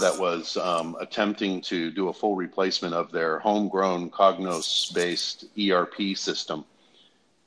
that 0.00 0.18
was 0.18 0.56
um, 0.56 0.96
attempting 0.98 1.60
to 1.60 1.90
do 1.90 2.08
a 2.08 2.12
full 2.14 2.36
replacement 2.36 2.94
of 2.94 3.12
their 3.12 3.38
homegrown 3.38 4.08
Cognos 4.08 4.94
based 4.94 5.44
ERP 5.58 6.16
system. 6.16 6.64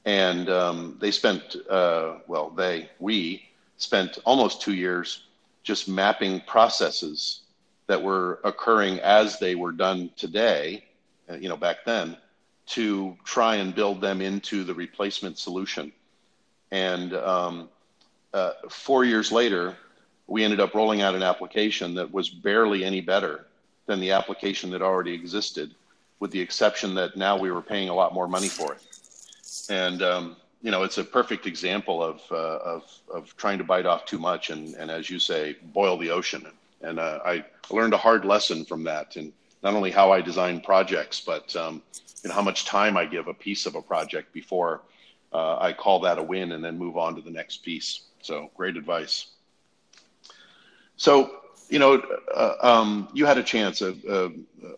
And 0.06 0.50
um, 0.50 0.98
they 1.02 1.10
spent, 1.10 1.56
uh, 1.68 2.20
well, 2.28 2.52
they, 2.52 2.92
we 3.00 3.50
spent 3.78 4.20
almost 4.24 4.62
two 4.62 4.76
years 4.76 5.24
just 5.64 5.88
mapping 5.88 6.42
processes 6.42 7.42
that 7.88 8.02
were 8.02 8.40
occurring 8.44 9.00
as 9.00 9.40
they 9.40 9.56
were 9.56 9.72
done 9.72 10.10
today, 10.16 10.86
uh, 11.30 11.36
you 11.36 11.50
know, 11.50 11.58
back 11.58 11.78
then, 11.86 12.18
to 12.66 13.18
try 13.26 13.56
and 13.56 13.76
build 13.76 14.00
them 14.02 14.22
into 14.22 14.64
the 14.64 14.74
replacement 14.74 15.38
solution. 15.38 15.92
And 16.72 17.14
um, 17.14 17.70
uh, 18.34 18.54
four 18.70 19.06
years 19.06 19.32
later, 19.32 19.76
we 20.28 20.44
ended 20.44 20.60
up 20.60 20.74
rolling 20.74 21.02
out 21.02 21.16
an 21.16 21.24
application 21.24 21.94
that 21.96 22.12
was 22.12 22.30
barely 22.30 22.86
any 22.86 23.02
better 23.02 23.46
than 23.86 24.00
the 24.00 24.12
application 24.12 24.70
that 24.72 24.82
already 24.82 25.14
existed, 25.14 25.76
with 26.20 26.32
the 26.32 26.40
exception 26.40 26.96
that 26.96 27.18
now 27.18 27.38
we 27.38 27.52
were 27.52 27.62
paying 27.62 27.90
a 27.90 27.94
lot 27.94 28.14
more 28.14 28.28
money 28.28 28.48
for 28.48 28.74
it. 28.74 28.82
And 29.70 30.02
um, 30.02 30.36
you 30.64 30.72
know, 30.72 30.84
it's 30.84 30.98
a 30.98 31.04
perfect 31.04 31.46
example 31.46 32.02
of, 32.02 32.22
uh, 32.32 32.36
of, 32.36 32.84
of 33.14 33.36
trying 33.36 33.58
to 33.58 33.66
bite 33.66 33.86
off 33.86 34.06
too 34.06 34.18
much 34.18 34.50
and, 34.50 34.74
and 34.76 34.90
as 34.90 35.10
you 35.10 35.20
say, 35.20 35.58
boil 35.62 35.98
the 35.98 36.10
ocean. 36.10 36.48
And 36.82 37.00
uh, 37.00 37.20
I 37.26 37.46
learned 37.70 37.94
a 37.94 37.98
hard 37.98 38.24
lesson 38.24 38.64
from 38.64 38.86
that 38.86 39.18
and 39.18 39.34
not 39.62 39.74
only 39.74 39.92
how 39.92 40.14
I 40.14 40.22
design 40.22 40.62
projects, 40.62 41.20
but 41.20 41.54
um, 41.58 41.84
you 42.24 42.30
know, 42.30 42.36
how 42.36 42.42
much 42.42 42.64
time 42.64 42.96
I 42.96 43.06
give 43.06 43.28
a 43.28 43.34
piece 43.34 43.66
of 43.66 43.76
a 43.76 43.82
project 43.82 44.34
before 44.34 44.82
uh, 45.34 45.58
I 45.60 45.74
call 45.74 46.00
that 46.02 46.18
a 46.18 46.24
win 46.24 46.54
and 46.54 46.64
then 46.64 46.78
move 46.78 46.98
on 46.98 47.16
to 47.16 47.22
the 47.22 47.32
next 47.32 47.58
piece. 47.58 48.06
So 48.22 48.50
great 48.56 48.78
advice. 48.78 49.28
So, 50.96 51.42
you 51.68 51.80
know, 51.80 52.02
uh, 52.34 52.56
um, 52.62 53.10
you 53.14 53.26
had 53.26 53.38
a 53.38 53.44
chance 53.44 53.82
a, 53.82 53.96
a, 54.10 54.32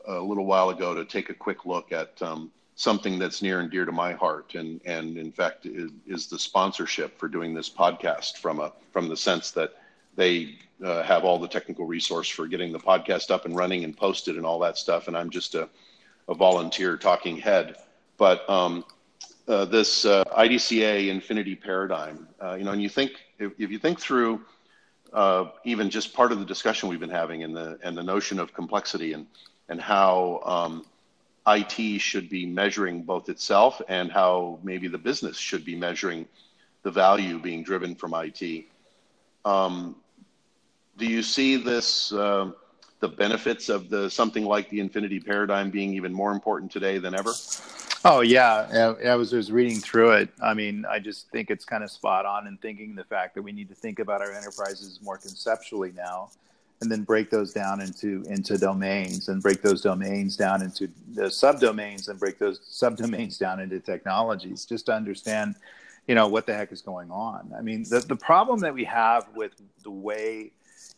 a, 0.08 0.20
little 0.20 0.46
while 0.46 0.70
ago 0.70 0.96
to 0.96 1.06
take 1.06 1.30
a 1.30 1.34
quick 1.34 1.66
look 1.66 1.92
at 1.92 2.20
um, 2.24 2.52
something 2.76 3.18
that's 3.18 3.42
near 3.42 3.62
and 3.62 3.72
dear 3.72 3.86
to 3.86 3.92
my 3.92 4.14
heart. 4.14 4.56
And 4.56 4.82
and 4.86 5.18
in 5.18 5.32
fact 5.32 5.66
is, 5.66 5.92
is 6.06 6.28
the 6.28 6.38
sponsorship 6.38 7.18
for 7.18 7.28
doing 7.28 7.54
this 7.54 7.70
podcast 7.70 8.38
from 8.38 8.60
a 8.60 8.72
from 8.92 9.08
the 9.08 9.18
sense 9.18 9.52
that 9.52 9.74
they 10.16 10.56
uh, 10.84 11.04
have 11.04 11.24
all 11.24 11.40
the 11.40 11.48
technical 11.48 11.86
resource 11.86 12.30
for 12.30 12.48
getting 12.48 12.72
the 12.72 12.80
podcast 12.80 13.32
up 13.32 13.46
and 13.46 13.56
running 13.56 13.84
and 13.84 13.96
posted 13.96 14.36
and 14.36 14.46
all 14.46 14.60
that 14.60 14.78
stuff. 14.78 15.08
And 15.08 15.18
i'm 15.18 15.30
just 15.30 15.56
a, 15.56 15.70
a 16.28 16.34
volunteer 16.34 16.98
talking 16.98 17.38
head. 17.38 17.78
But 18.18 18.50
um, 18.50 18.86
uh, 19.48 19.66
this 19.66 20.06
uh, 20.06 20.24
idca 20.38 21.08
infinity 21.08 21.56
paradigm 21.56 22.28
uh, 22.42 22.56
you 22.56 22.66
know 22.66 22.72
and 22.72 22.82
you 22.82 22.90
think 22.90 23.12
if, 23.40 23.54
if 23.60 23.72
you 23.72 23.80
think 23.80 24.00
through 24.00 24.42
uh, 25.14 25.46
even 25.64 25.90
just 25.90 26.14
part 26.14 26.32
of 26.32 26.40
the 26.40 26.46
discussion 26.46 26.90
we've 26.90 27.00
been 27.00 27.10
having 27.10 27.44
and 27.44 27.56
the 27.56 27.80
and 27.84 27.98
the 27.98 28.04
notion 28.04 28.40
of 28.40 28.54
complexity 28.54 29.14
and 29.14 29.28
and 29.70 29.80
how 29.80 30.42
um, 30.46 30.86
IT 31.48 32.00
should 32.02 32.30
be 32.30 32.46
measuring 32.46 33.04
both 33.04 33.30
itself 33.30 33.82
and 33.88 34.12
how 34.12 34.60
maybe 34.64 34.88
the 34.88 34.98
business 34.98 35.38
should 35.38 35.64
be 35.64 35.76
measuring 35.76 36.28
the 36.84 36.92
value 36.92 37.40
being 37.40 37.64
driven 37.64 37.96
from 37.96 38.14
IT. 38.16 38.66
Um, 39.44 39.96
do 40.98 41.06
you 41.06 41.22
see 41.22 41.58
this, 41.58 42.12
uh, 42.14 42.52
the 43.00 43.08
benefits 43.08 43.70
of 43.70 43.90
the 43.90 44.10
something 44.10 44.46
like 44.46 44.70
the 44.70 44.80
infinity 44.80 45.20
paradigm 45.20 45.70
being 45.70 45.94
even 45.94 46.14
more 46.14 46.32
important 46.32 46.72
today 46.72 46.98
than 46.98 47.14
ever? 47.14 47.34
Oh 48.04 48.22
yeah, 48.22 48.94
I 49.06 49.16
was 49.16 49.34
was 49.34 49.52
reading 49.52 49.80
through 49.80 50.12
it. 50.12 50.30
I 50.42 50.54
mean, 50.54 50.86
I 50.90 51.00
just 51.00 51.30
think 51.30 51.50
it's 51.50 51.66
kind 51.66 51.84
of 51.84 51.92
spot 51.92 52.26
on 52.26 52.48
in 52.48 52.58
thinking 52.58 52.96
the 52.96 53.04
fact 53.04 53.36
that 53.36 53.42
we 53.42 53.52
need 53.52 53.68
to 53.70 53.76
think 53.76 54.00
about 54.00 54.22
our 54.22 54.32
enterprises 54.32 55.00
more 55.04 55.18
conceptually 55.18 55.92
now 55.92 56.30
and 56.82 56.92
then 56.92 57.04
break 57.04 57.30
those 57.30 57.54
down 57.54 57.82
into 57.82 58.24
into 58.28 58.58
domains 58.58 59.30
and 59.30 59.42
break 59.42 59.62
those 59.62 59.82
domains 59.82 60.36
down 60.36 60.62
into 60.62 60.88
the 61.14 61.24
subdomains 61.24 62.10
and 62.10 62.20
break 62.20 62.38
those 62.38 62.60
subdomains 62.60 63.40
down 63.40 63.60
into 63.60 63.80
technologies 63.80 64.66
just 64.66 64.88
to 64.88 64.94
understand 64.94 65.56
you 66.08 66.16
know 66.16 66.28
what 66.28 66.46
the 66.46 66.54
heck 66.54 66.72
is 66.72 66.82
going 66.82 67.10
on. 67.10 67.52
I 67.58 67.62
mean 67.62 67.84
the, 67.90 68.00
the 68.00 68.16
problem 68.16 68.60
that 68.60 68.74
we 68.74 68.84
have 68.86 69.28
with 69.36 69.54
the 69.84 69.92
way 69.92 70.52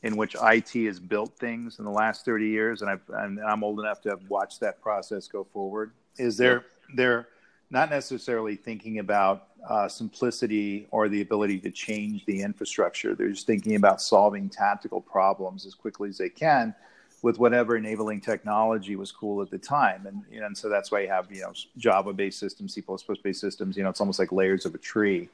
in 0.03 0.15
which 0.15 0.35
IT 0.41 0.69
has 0.85 0.99
built 0.99 1.33
things 1.37 1.79
in 1.79 1.85
the 1.85 1.91
last 1.91 2.23
30 2.25 2.47
years, 2.47 2.81
and, 2.81 2.89
i 2.91 3.51
am 3.51 3.63
old 3.63 3.79
enough 3.79 4.01
to 4.01 4.09
have 4.09 4.21
watched 4.29 4.59
that 4.59 4.81
process 4.81 5.27
go 5.27 5.43
forward, 5.43 5.91
is 6.17 6.37
they're, 6.37 6.65
they're 6.95 7.27
not 7.69 7.89
necessarily 7.89 8.55
thinking 8.55 8.99
about 8.99 9.47
uh, 9.67 9.87
simplicity 9.87 10.87
or 10.91 11.09
the 11.09 11.21
ability 11.21 11.59
to 11.59 11.71
change 11.71 12.25
the 12.25 12.41
infrastructure. 12.41 13.13
They're 13.15 13.29
just 13.29 13.47
thinking 13.47 13.75
about 13.75 14.01
solving 14.01 14.49
tactical 14.49 15.01
problems 15.01 15.65
as 15.65 15.73
quickly 15.75 16.09
as 16.09 16.17
they 16.17 16.29
can 16.29 16.73
with 17.21 17.39
whatever 17.39 17.75
enabling 17.75 18.21
technology 18.21 18.95
was 18.95 19.11
cool 19.11 19.41
at 19.41 19.49
the 19.49 19.57
time. 19.57 20.05
And, 20.05 20.23
you 20.31 20.39
know, 20.39 20.45
and 20.45 20.57
so 20.57 20.69
that's 20.69 20.91
why 20.91 21.01
you 21.01 21.09
have, 21.09 21.31
you 21.31 21.41
know, 21.41 21.51
Java 21.77 22.13
based 22.13 22.39
systems, 22.39 22.73
C 22.73 22.83
based 23.23 23.41
systems, 23.41 23.75
you 23.75 23.83
know, 23.83 23.89
it's 23.89 23.99
almost 23.99 24.19
like 24.19 24.31
layers 24.31 24.65
of 24.65 24.75
a 24.75 24.77
tree. 24.77 25.29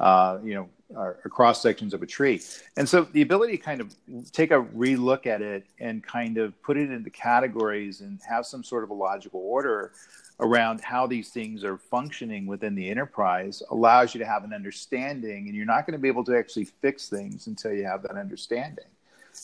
Uh, 0.00 0.38
you 0.42 0.54
know, 0.54 0.66
or 0.96 1.18
cross 1.28 1.60
sections 1.60 1.92
of 1.92 2.02
a 2.02 2.06
tree. 2.06 2.40
And 2.78 2.88
so 2.88 3.02
the 3.02 3.20
ability 3.20 3.58
to 3.58 3.62
kind 3.62 3.82
of 3.82 3.94
take 4.32 4.50
a 4.50 4.62
relook 4.62 5.26
at 5.26 5.42
it 5.42 5.66
and 5.78 6.02
kind 6.02 6.38
of 6.38 6.60
put 6.62 6.78
it 6.78 6.90
into 6.90 7.10
categories 7.10 8.00
and 8.00 8.18
have 8.26 8.46
some 8.46 8.64
sort 8.64 8.82
of 8.82 8.88
a 8.88 8.94
logical 8.94 9.40
order 9.40 9.92
around 10.40 10.80
how 10.80 11.06
these 11.06 11.28
things 11.28 11.62
are 11.64 11.76
functioning 11.76 12.46
within 12.46 12.74
the 12.74 12.88
enterprise 12.88 13.62
allows 13.70 14.14
you 14.14 14.18
to 14.18 14.26
have 14.26 14.42
an 14.42 14.52
understanding 14.52 15.46
and 15.46 15.54
you're 15.54 15.66
not 15.66 15.86
going 15.86 15.92
to 15.92 15.98
be 15.98 16.08
able 16.08 16.24
to 16.24 16.36
actually 16.36 16.64
fix 16.64 17.08
things 17.08 17.46
until 17.46 17.72
you 17.72 17.84
have 17.84 18.02
that 18.02 18.16
understanding 18.16 18.84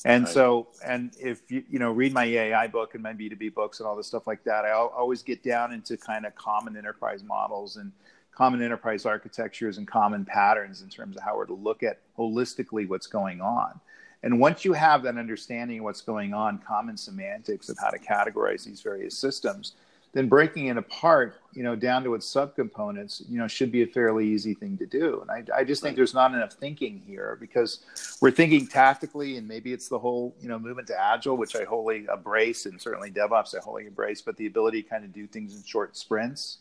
and 0.04 0.24
right. 0.24 0.32
so 0.32 0.68
and 0.84 1.12
if 1.20 1.50
you 1.50 1.62
you 1.70 1.78
know 1.78 1.92
read 1.92 2.12
my 2.12 2.26
EAI 2.26 2.70
book 2.72 2.94
and 2.94 3.02
my 3.02 3.12
b2b 3.12 3.54
books 3.54 3.78
and 3.78 3.86
all 3.86 3.94
this 3.94 4.06
stuff 4.06 4.26
like 4.26 4.42
that 4.44 4.64
i 4.64 4.70
always 4.70 5.22
get 5.22 5.42
down 5.42 5.72
into 5.72 5.96
kind 5.96 6.26
of 6.26 6.34
common 6.34 6.76
enterprise 6.76 7.22
models 7.22 7.76
and 7.76 7.92
common 8.32 8.62
enterprise 8.62 9.06
architectures 9.06 9.78
and 9.78 9.86
common 9.86 10.24
patterns 10.24 10.82
in 10.82 10.88
terms 10.88 11.16
of 11.16 11.22
how 11.22 11.36
we're 11.36 11.46
to 11.46 11.54
look 11.54 11.82
at 11.82 12.00
holistically 12.18 12.88
what's 12.88 13.06
going 13.06 13.40
on 13.40 13.78
and 14.22 14.40
once 14.40 14.64
you 14.64 14.72
have 14.72 15.02
that 15.02 15.18
understanding 15.18 15.78
of 15.78 15.84
what's 15.84 16.00
going 16.00 16.32
on 16.32 16.58
common 16.58 16.96
semantics 16.96 17.68
of 17.68 17.76
how 17.78 17.90
to 17.90 17.98
categorize 17.98 18.64
these 18.64 18.80
various 18.80 19.16
systems 19.16 19.74
then 20.12 20.28
breaking 20.28 20.66
it 20.66 20.76
apart, 20.76 21.36
you 21.52 21.62
know, 21.62 21.76
down 21.76 22.02
to 22.04 22.14
its 22.14 22.32
subcomponents, 22.32 23.22
you 23.28 23.38
know, 23.38 23.46
should 23.46 23.70
be 23.70 23.82
a 23.82 23.86
fairly 23.86 24.26
easy 24.26 24.54
thing 24.54 24.76
to 24.78 24.86
do. 24.86 25.20
And 25.20 25.30
I, 25.30 25.58
I 25.58 25.64
just 25.64 25.82
think 25.82 25.96
there's 25.96 26.14
not 26.14 26.32
enough 26.32 26.54
thinking 26.54 27.02
here 27.06 27.36
because 27.40 27.80
we're 28.22 28.30
thinking 28.30 28.66
tactically, 28.66 29.36
and 29.36 29.46
maybe 29.46 29.72
it's 29.72 29.88
the 29.88 29.98
whole, 29.98 30.34
you 30.40 30.48
know, 30.48 30.58
movement 30.58 30.88
to 30.88 30.98
agile, 30.98 31.36
which 31.36 31.54
I 31.54 31.64
wholly 31.64 32.06
embrace, 32.12 32.66
and 32.66 32.80
certainly 32.80 33.10
DevOps 33.10 33.54
I 33.54 33.60
wholly 33.60 33.86
embrace, 33.86 34.22
but 34.22 34.36
the 34.36 34.46
ability 34.46 34.82
to 34.82 34.88
kind 34.88 35.04
of 35.04 35.12
do 35.12 35.26
things 35.26 35.54
in 35.54 35.62
short 35.64 35.96
sprints 35.96 36.58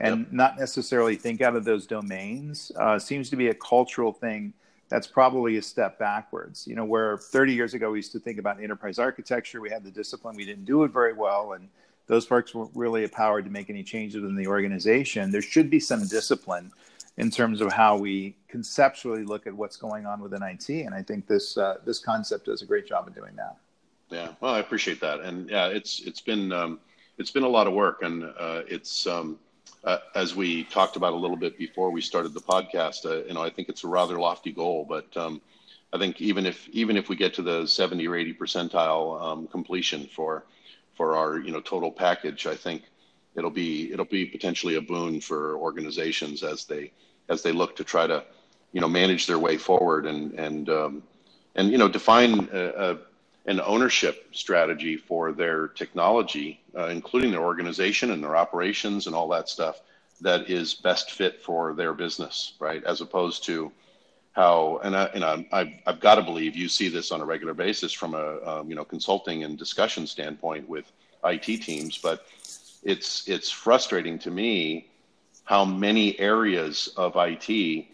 and 0.00 0.20
yep. 0.20 0.32
not 0.32 0.58
necessarily 0.58 1.16
think 1.16 1.40
out 1.40 1.56
of 1.56 1.64
those 1.64 1.86
domains 1.86 2.70
uh, 2.76 2.98
seems 2.98 3.30
to 3.30 3.36
be 3.36 3.48
a 3.48 3.54
cultural 3.54 4.12
thing 4.12 4.52
that's 4.88 5.06
probably 5.06 5.56
a 5.56 5.62
step 5.62 5.98
backwards. 5.98 6.66
You 6.66 6.74
know, 6.74 6.84
where 6.84 7.18
30 7.18 7.52
years 7.52 7.74
ago 7.74 7.90
we 7.90 7.98
used 7.98 8.12
to 8.12 8.20
think 8.20 8.38
about 8.38 8.62
enterprise 8.62 8.98
architecture, 8.98 9.60
we 9.60 9.70
had 9.70 9.84
the 9.84 9.90
discipline, 9.90 10.36
we 10.36 10.44
didn't 10.44 10.64
do 10.64 10.84
it 10.84 10.92
very 10.92 11.12
well, 11.12 11.52
and 11.52 11.68
those 12.08 12.26
folks 12.26 12.54
weren't 12.54 12.70
really 12.74 13.04
empowered 13.04 13.44
to 13.44 13.50
make 13.50 13.70
any 13.70 13.84
changes 13.84 14.24
in 14.24 14.34
the 14.34 14.46
organization. 14.46 15.30
There 15.30 15.42
should 15.42 15.70
be 15.70 15.78
some 15.78 16.06
discipline 16.06 16.72
in 17.18 17.30
terms 17.30 17.60
of 17.60 17.72
how 17.72 17.96
we 17.96 18.34
conceptually 18.48 19.24
look 19.24 19.46
at 19.46 19.52
what's 19.52 19.76
going 19.76 20.06
on 20.06 20.20
within 20.20 20.42
IT, 20.42 20.68
and 20.68 20.94
I 20.94 21.02
think 21.02 21.26
this 21.26 21.56
uh, 21.56 21.78
this 21.84 21.98
concept 21.98 22.46
does 22.46 22.62
a 22.62 22.66
great 22.66 22.86
job 22.86 23.06
of 23.06 23.14
doing 23.14 23.36
that. 23.36 23.56
Yeah, 24.10 24.32
well, 24.40 24.54
I 24.54 24.60
appreciate 24.60 25.00
that, 25.00 25.20
and 25.20 25.48
yeah, 25.50 25.66
it's 25.66 26.00
it's 26.00 26.20
been 26.20 26.52
um, 26.52 26.80
it's 27.18 27.30
been 27.30 27.42
a 27.42 27.48
lot 27.48 27.66
of 27.66 27.74
work, 27.74 28.02
and 28.02 28.24
uh, 28.24 28.62
it's 28.66 29.06
um, 29.06 29.38
uh, 29.84 29.98
as 30.14 30.34
we 30.34 30.64
talked 30.64 30.96
about 30.96 31.12
a 31.12 31.16
little 31.16 31.36
bit 31.36 31.58
before 31.58 31.90
we 31.90 32.00
started 32.00 32.32
the 32.32 32.40
podcast. 32.40 33.04
Uh, 33.04 33.24
you 33.26 33.34
know, 33.34 33.42
I 33.42 33.50
think 33.50 33.68
it's 33.68 33.84
a 33.84 33.88
rather 33.88 34.18
lofty 34.18 34.52
goal, 34.52 34.86
but 34.88 35.14
um, 35.16 35.42
I 35.92 35.98
think 35.98 36.20
even 36.20 36.46
if 36.46 36.68
even 36.70 36.96
if 36.96 37.08
we 37.08 37.16
get 37.16 37.34
to 37.34 37.42
the 37.42 37.66
seventy 37.66 38.06
or 38.06 38.16
eighty 38.16 38.32
percentile 38.32 39.20
um, 39.20 39.46
completion 39.48 40.08
for 40.14 40.44
for 40.98 41.16
our 41.16 41.38
you 41.38 41.52
know 41.52 41.60
total 41.60 41.92
package, 41.92 42.46
I 42.46 42.56
think 42.56 42.82
it'll 43.36 43.56
be 43.64 43.92
it'll 43.92 44.12
be 44.20 44.26
potentially 44.26 44.74
a 44.74 44.82
boon 44.82 45.20
for 45.20 45.56
organizations 45.56 46.42
as 46.42 46.66
they 46.66 46.92
as 47.30 47.42
they 47.42 47.52
look 47.52 47.76
to 47.76 47.84
try 47.84 48.06
to 48.06 48.24
you 48.72 48.80
know 48.82 48.88
manage 48.88 49.26
their 49.26 49.38
way 49.38 49.56
forward 49.56 50.06
and 50.06 50.32
and 50.34 50.68
um, 50.68 51.02
and 51.54 51.70
you 51.70 51.78
know 51.78 51.88
define 51.88 52.48
a, 52.52 52.64
a, 52.86 52.98
an 53.46 53.60
ownership 53.60 54.16
strategy 54.32 54.96
for 54.96 55.32
their 55.32 55.68
technology, 55.68 56.60
uh, 56.76 56.88
including 56.88 57.30
their 57.30 57.44
organization 57.52 58.10
and 58.10 58.22
their 58.22 58.36
operations 58.36 59.06
and 59.06 59.14
all 59.14 59.28
that 59.28 59.48
stuff 59.48 59.80
that 60.20 60.50
is 60.50 60.74
best 60.74 61.12
fit 61.12 61.40
for 61.40 61.74
their 61.74 61.94
business, 61.94 62.54
right? 62.58 62.82
As 62.84 63.00
opposed 63.00 63.44
to 63.44 63.70
how 64.38 64.80
and 64.84 64.96
I, 64.96 65.04
and 65.14 65.24
I, 65.24 65.44
I've, 65.50 65.72
I've 65.84 66.00
got 66.00 66.14
to 66.14 66.22
believe 66.22 66.54
you 66.54 66.68
see 66.68 66.88
this 66.88 67.10
on 67.10 67.20
a 67.20 67.24
regular 67.24 67.54
basis 67.54 67.92
from 67.92 68.14
a 68.14 68.40
um, 68.46 68.70
you 68.70 68.76
know 68.76 68.84
consulting 68.84 69.42
and 69.42 69.58
discussion 69.58 70.06
standpoint 70.06 70.68
with 70.68 70.92
IT 71.24 71.46
teams, 71.62 71.98
but 71.98 72.24
it's 72.84 73.28
it's 73.28 73.50
frustrating 73.50 74.16
to 74.20 74.30
me 74.30 74.86
how 75.42 75.64
many 75.64 76.18
areas 76.20 76.90
of 76.96 77.14
IT 77.16 77.86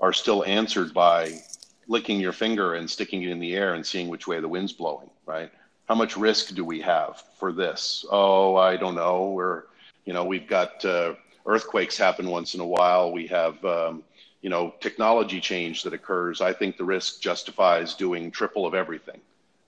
are 0.00 0.12
still 0.12 0.44
answered 0.44 0.92
by 0.92 1.40
licking 1.86 2.18
your 2.18 2.32
finger 2.32 2.74
and 2.74 2.90
sticking 2.90 3.22
it 3.22 3.30
in 3.30 3.38
the 3.38 3.54
air 3.54 3.74
and 3.74 3.86
seeing 3.86 4.08
which 4.08 4.26
way 4.26 4.40
the 4.40 4.48
wind's 4.48 4.72
blowing, 4.72 5.10
right? 5.24 5.52
How 5.88 5.94
much 5.94 6.16
risk 6.16 6.54
do 6.54 6.64
we 6.64 6.80
have 6.80 7.22
for 7.38 7.52
this? 7.52 8.04
Oh, 8.10 8.56
I 8.56 8.76
don't 8.76 8.96
know. 8.96 9.30
We're, 9.30 9.64
you 10.04 10.14
know, 10.14 10.24
we've 10.24 10.48
got 10.48 10.84
uh, 10.84 11.14
earthquakes 11.46 11.96
happen 11.96 12.28
once 12.28 12.54
in 12.54 12.60
a 12.60 12.66
while. 12.66 13.12
We 13.12 13.26
have, 13.28 13.64
um, 13.64 14.02
you 14.42 14.50
know, 14.50 14.74
technology 14.80 15.40
change 15.40 15.84
that 15.84 15.94
occurs, 15.94 16.40
I 16.40 16.52
think 16.52 16.76
the 16.76 16.84
risk 16.84 17.20
justifies 17.20 17.94
doing 17.94 18.30
triple 18.30 18.66
of 18.66 18.74
everything, 18.74 19.20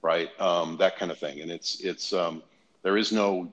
right? 0.02 0.28
Um, 0.40 0.76
that 0.78 0.98
kind 0.98 1.10
of 1.10 1.18
thing. 1.18 1.40
And 1.40 1.50
it's 1.50 1.80
it's 1.80 2.12
um, 2.12 2.42
there 2.82 2.96
is 2.96 3.12
no 3.12 3.50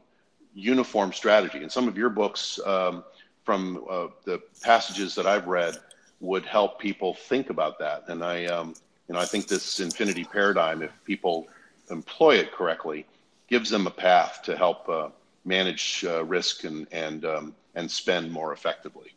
uniform 0.53 1.13
strategy. 1.13 1.59
And 1.59 1.71
some 1.71 1.87
of 1.87 1.97
your 1.97 2.09
books, 2.09 2.59
um, 2.65 3.03
from 3.43 3.85
uh, 3.89 4.07
the 4.25 4.41
passages 4.61 5.15
that 5.15 5.25
I've 5.25 5.47
read, 5.47 5.77
would 6.19 6.45
help 6.45 6.79
people 6.79 7.13
think 7.13 7.49
about 7.49 7.79
that. 7.79 8.03
And 8.07 8.23
I, 8.23 8.45
um, 8.45 8.75
you 9.07 9.13
know, 9.13 9.19
I 9.19 9.25
think 9.25 9.47
this 9.47 9.79
infinity 9.79 10.23
paradigm, 10.23 10.81
if 10.83 10.91
people 11.05 11.47
employ 11.89 12.35
it 12.35 12.51
correctly, 12.51 13.05
gives 13.47 13.69
them 13.69 13.87
a 13.87 13.91
path 13.91 14.41
to 14.43 14.55
help 14.55 14.87
uh, 14.89 15.09
manage 15.45 16.03
uh, 16.07 16.23
risk 16.25 16.63
and 16.63 16.87
and 16.91 17.25
um, 17.25 17.55
and 17.75 17.89
spend 17.89 18.31
more 18.31 18.53
effectively. 18.53 19.13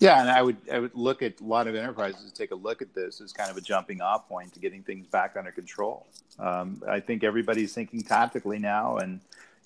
Yeah, 0.00 0.20
and 0.20 0.30
I 0.30 0.42
would 0.42 0.56
I 0.72 0.78
would 0.78 0.94
look 0.94 1.22
at 1.22 1.40
a 1.40 1.44
lot 1.44 1.66
of 1.66 1.74
enterprises 1.74 2.30
take 2.32 2.52
a 2.52 2.54
look 2.54 2.82
at 2.82 2.94
this 2.94 3.20
as 3.20 3.32
kind 3.32 3.50
of 3.50 3.56
a 3.56 3.60
jumping 3.60 4.00
off 4.00 4.28
point 4.28 4.52
to 4.54 4.60
getting 4.60 4.82
things 4.82 5.08
back 5.08 5.34
under 5.36 5.50
control. 5.50 6.06
Um, 6.38 6.82
I 6.88 7.00
think 7.00 7.24
everybody's 7.24 7.74
thinking 7.74 8.02
tactically 8.02 8.60
now, 8.60 8.98
and 8.98 9.20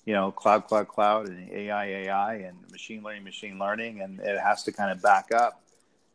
you 0.05 0.13
know, 0.13 0.31
cloud, 0.31 0.65
cloud, 0.65 0.87
cloud, 0.87 1.29
and 1.29 1.51
AI, 1.51 1.85
AI, 1.85 2.35
and 2.35 2.57
machine 2.71 3.03
learning, 3.03 3.23
machine 3.23 3.59
learning, 3.59 4.01
and 4.01 4.19
it 4.21 4.39
has 4.39 4.63
to 4.63 4.71
kind 4.71 4.91
of 4.91 5.01
back 5.03 5.31
up 5.31 5.61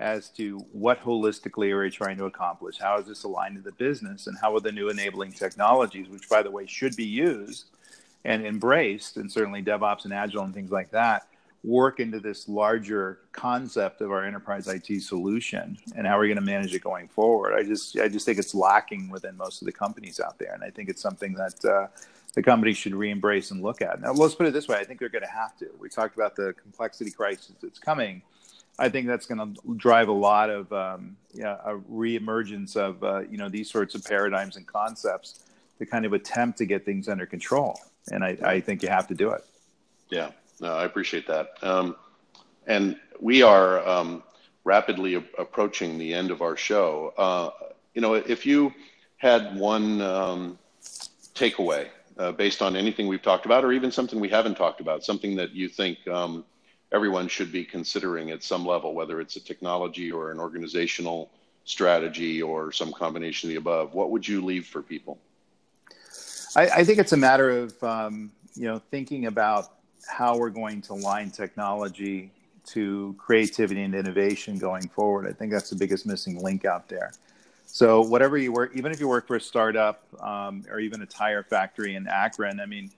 as 0.00 0.28
to 0.31 0.59
what 0.72 1.00
holistically 1.00 1.70
are 1.70 1.83
we 1.83 1.90
trying 1.90 2.16
to 2.16 2.24
accomplish? 2.24 2.78
How 2.78 2.98
is 2.98 3.07
this 3.07 3.22
aligned 3.22 3.57
to 3.57 3.62
the 3.62 3.72
business, 3.72 4.26
and 4.26 4.37
how 4.40 4.52
are 4.57 4.61
the 4.61 4.72
new 4.72 4.88
enabling 4.88 5.33
technologies, 5.33 6.09
which 6.09 6.28
by 6.28 6.42
the 6.42 6.50
way 6.50 6.66
should 6.66 6.96
be 6.96 7.07
used 7.07 7.66
and 8.24 8.44
embraced, 8.44 9.16
and 9.16 9.31
certainly 9.31 9.62
DevOps 9.62 10.04
and 10.04 10.12
Agile 10.12 10.42
and 10.42 10.52
things 10.54 10.72
like 10.72 10.90
that 10.90 11.27
work 11.64 11.99
into 12.01 12.21
this 12.21 12.49
larger 12.49 13.21
concept 13.33 14.01
of 14.01 14.11
our 14.11 14.25
enterprise 14.25 14.68
IT 14.68 15.03
solution 15.03 15.77
and 15.97 16.07
how 16.07 16.16
we're 16.16 16.27
going 16.27 16.37
to 16.37 16.42
manage 16.42 16.75
it 16.75 16.83
going 16.83 17.09
forward. 17.09 17.55
I 17.55 17.62
just 17.62 17.99
I 17.99 18.09
just 18.09 18.25
think 18.27 18.38
it's 18.38 18.55
lacking 18.55 19.11
within 19.11 19.37
most 19.37 19.61
of 19.62 19.66
the 19.66 19.73
companies 19.73 20.21
out 20.21 20.38
there, 20.38 20.53
and 20.53 20.62
I 20.62 20.71
think 20.71 20.88
it's 20.88 21.03
something 21.03 21.35
that 21.35 21.64
uh, 21.64 21.88
the 22.35 22.42
company 22.42 22.73
should 22.73 22.94
re-embrace 22.94 23.51
and 23.51 23.62
look 23.62 23.83
at. 23.83 24.01
Now, 24.01 24.12
let's 24.12 24.35
put 24.35 24.47
it 24.47 24.53
this 24.53 24.68
way: 24.68 24.77
I 24.77 24.85
think 24.85 25.01
they're 25.01 25.09
going 25.09 25.25
to 25.25 25.31
have 25.31 25.57
to. 25.59 25.66
We 25.79 25.88
talked 25.88 26.14
about 26.14 26.37
the 26.37 26.55
complexity 26.62 27.11
crisis 27.11 27.53
that's 27.61 27.79
coming. 27.79 28.23
I 28.79 28.88
think 28.88 29.09
that's 29.09 29.27
going 29.27 29.55
to 29.55 29.75
drive 29.75 30.07
a 30.09 30.12
lot 30.12 30.51
of 30.51 30.73
um, 30.73 31.16
yeah, 31.35 31.57
a 31.64 31.75
reemergence 31.75 32.77
of 32.77 33.03
uh, 33.03 33.21
you 33.21 33.37
know 33.37 33.49
these 33.49 33.68
sorts 33.68 33.97
of 33.97 34.05
paradigms 34.05 34.57
and 34.57 34.66
concepts 34.66 35.44
to 35.79 35.87
kind 35.87 36.05
of 36.05 36.12
attempt 36.12 36.59
to 36.59 36.66
get 36.66 36.85
things 36.85 37.09
under 37.09 37.27
control. 37.27 37.81
And 38.11 38.25
I, 38.25 38.37
I 38.42 38.61
think 38.61 38.83
you 38.83 38.88
have 38.88 39.09
to 39.09 39.14
do 39.14 39.31
it. 39.31 39.44
Yeah, 40.09 40.31
no, 40.61 40.73
I 40.73 40.85
appreciate 40.85 41.27
that. 41.27 41.53
Um, 41.62 41.97
and 42.66 42.97
we 43.21 43.42
are 43.42 43.87
um, 43.87 44.23
rapidly 44.64 45.14
a- 45.14 45.25
approaching 45.38 45.99
the 45.99 46.12
end 46.14 46.31
of 46.31 46.42
our 46.42 46.57
show. 46.57 47.12
Uh, 47.16 47.51
you 47.94 48.01
know, 48.01 48.14
if 48.14 48.44
you 48.44 48.73
had 49.16 49.57
one 49.57 50.01
um, 50.03 50.59
takeaway 51.35 51.88
uh, 52.18 52.33
based 52.33 52.62
on 52.62 52.77
anything 52.77 53.07
we've 53.09 53.23
talked 53.23 53.47
about, 53.47 53.64
or 53.64 53.73
even 53.73 53.90
something 53.90 54.21
we 54.21 54.29
haven't 54.29 54.57
talked 54.57 54.81
about, 54.81 55.05
something 55.05 55.37
that 55.37 55.53
you 55.53 55.68
think 55.68 56.07
um, 56.09 56.44
everyone 56.92 57.29
should 57.29 57.53
be 57.53 57.64
considering 57.64 58.31
at 58.31 58.42
some 58.42 58.64
level, 58.64 58.94
whether 58.94 59.21
it's 59.21 59.37
a 59.37 59.40
technology 59.40 60.11
or 60.11 60.31
an 60.31 60.40
organizational 60.40 61.31
strategy 61.64 62.42
or 62.42 62.73
some 62.73 62.92
combination 62.92 63.49
of 63.49 63.53
the 63.53 63.59
above, 63.59 63.94
what 63.94 64.11
would 64.11 64.27
you 64.27 64.44
leave 64.44 64.66
for 64.66 64.83
people? 64.83 65.18
I, 66.57 66.68
I 66.68 66.85
think 66.85 66.99
it's 66.99 67.12
a 67.12 67.16
matter 67.16 67.51
of 67.51 67.83
um, 67.83 68.33
you 68.54 68.67
know 68.67 68.81
thinking 68.90 69.27
about 69.27 69.77
how 70.09 70.37
we're 70.37 70.50
going 70.50 70.83
to 70.83 70.94
align 70.94 71.31
technology 71.31 72.31
to 72.67 73.15
creativity 73.19 73.83
and 73.83 73.94
innovation 73.94 74.59
going 74.59 74.88
forward. 74.88 75.27
I 75.27 75.33
think 75.33 75.52
that's 75.52 75.71
the 75.71 75.77
biggest 75.77 76.06
missing 76.06 76.42
link 76.42 76.65
out 76.65 76.88
there. 76.88 77.13
So 77.67 78.00
whatever 78.00 78.38
you 78.38 78.52
work, 78.52 78.73
even 78.75 78.92
if 78.92 79.00
you 79.00 79.09
work 79.09 79.27
for 79.27 79.37
a 79.37 79.40
startup 79.40 80.02
um, 80.23 80.65
or 80.71 80.81
even 80.81 81.02
a 81.02 81.06
tire 81.06 81.42
factory 81.42 81.94
in 81.94 82.09
Akron, 82.09 82.61
I 82.61 82.67
mean, 82.67 82.90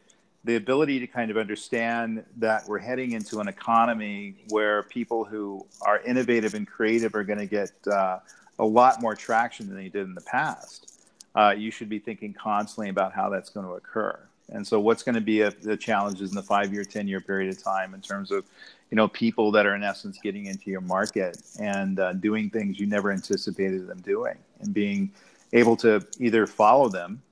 the 0.45 0.57
ability 0.57 1.01
to 1.01 1.07
kind 1.07 1.31
of 1.31 1.37
understand 1.37 2.25
that 2.39 2.67
we're 2.67 2.79
heading 2.79 3.13
into 3.13 3.41
an 3.41 3.49
economy 3.49 4.37
where 4.49 4.85
people 4.85 5.25
who 5.25 5.67
are 5.83 6.01
innovative 6.01 6.55
and 6.55 6.67
creative 6.67 7.15
are 7.15 7.25
going 7.25 7.39
to 7.39 7.47
get 7.47 7.73
uh, 7.93 8.21
a 8.59 8.65
lot 8.65 9.03
more 9.03 9.15
traction 9.15 9.67
than 9.67 9.77
they 9.77 9.89
did 9.89 10.07
in 10.07 10.15
the 10.15 10.23
past. 10.23 11.01
Uh, 11.35 11.55
you 11.57 11.71
should 11.71 11.89
be 11.89 11.99
thinking 11.99 12.33
constantly 12.33 12.89
about 12.89 13.13
how 13.13 13.29
that's 13.29 13.51
going 13.51 13.67
to 13.67 13.73
occur. 13.73 14.19
And 14.53 14.67
so, 14.67 14.81
what's 14.81 15.03
going 15.03 15.15
to 15.15 15.21
be 15.21 15.43
a, 15.43 15.51
the 15.51 15.77
challenges 15.77 16.31
in 16.31 16.37
the 16.37 16.43
five 16.43 16.73
year, 16.73 16.85
10 16.85 17.09
year 17.09 17.21
period 17.21 17.51
of 17.51 17.63
time 17.63 17.95
in 17.95 18.01
terms 18.01 18.31
of 18.31 18.45
you 18.91 18.97
know 18.97 19.09
people 19.09 19.51
that 19.53 19.67
are 19.67 19.75
in 19.75 19.83
essence 19.83 20.19
getting 20.23 20.47
into 20.47 20.71
your 20.71 20.81
market 20.81 21.41
and 21.61 22.01
uh, 22.01 22.13
doing 22.15 22.51
things 22.51 22.79
you 22.79 22.87
never 22.87 23.13
anticipated 23.13 23.87
them 23.87 24.01
doing 24.01 24.37
and 24.61 24.75
being 24.75 25.11
able 25.53 25.77
to 25.77 26.05
either 26.19 26.47
follow 26.47 26.89
them 26.89 27.23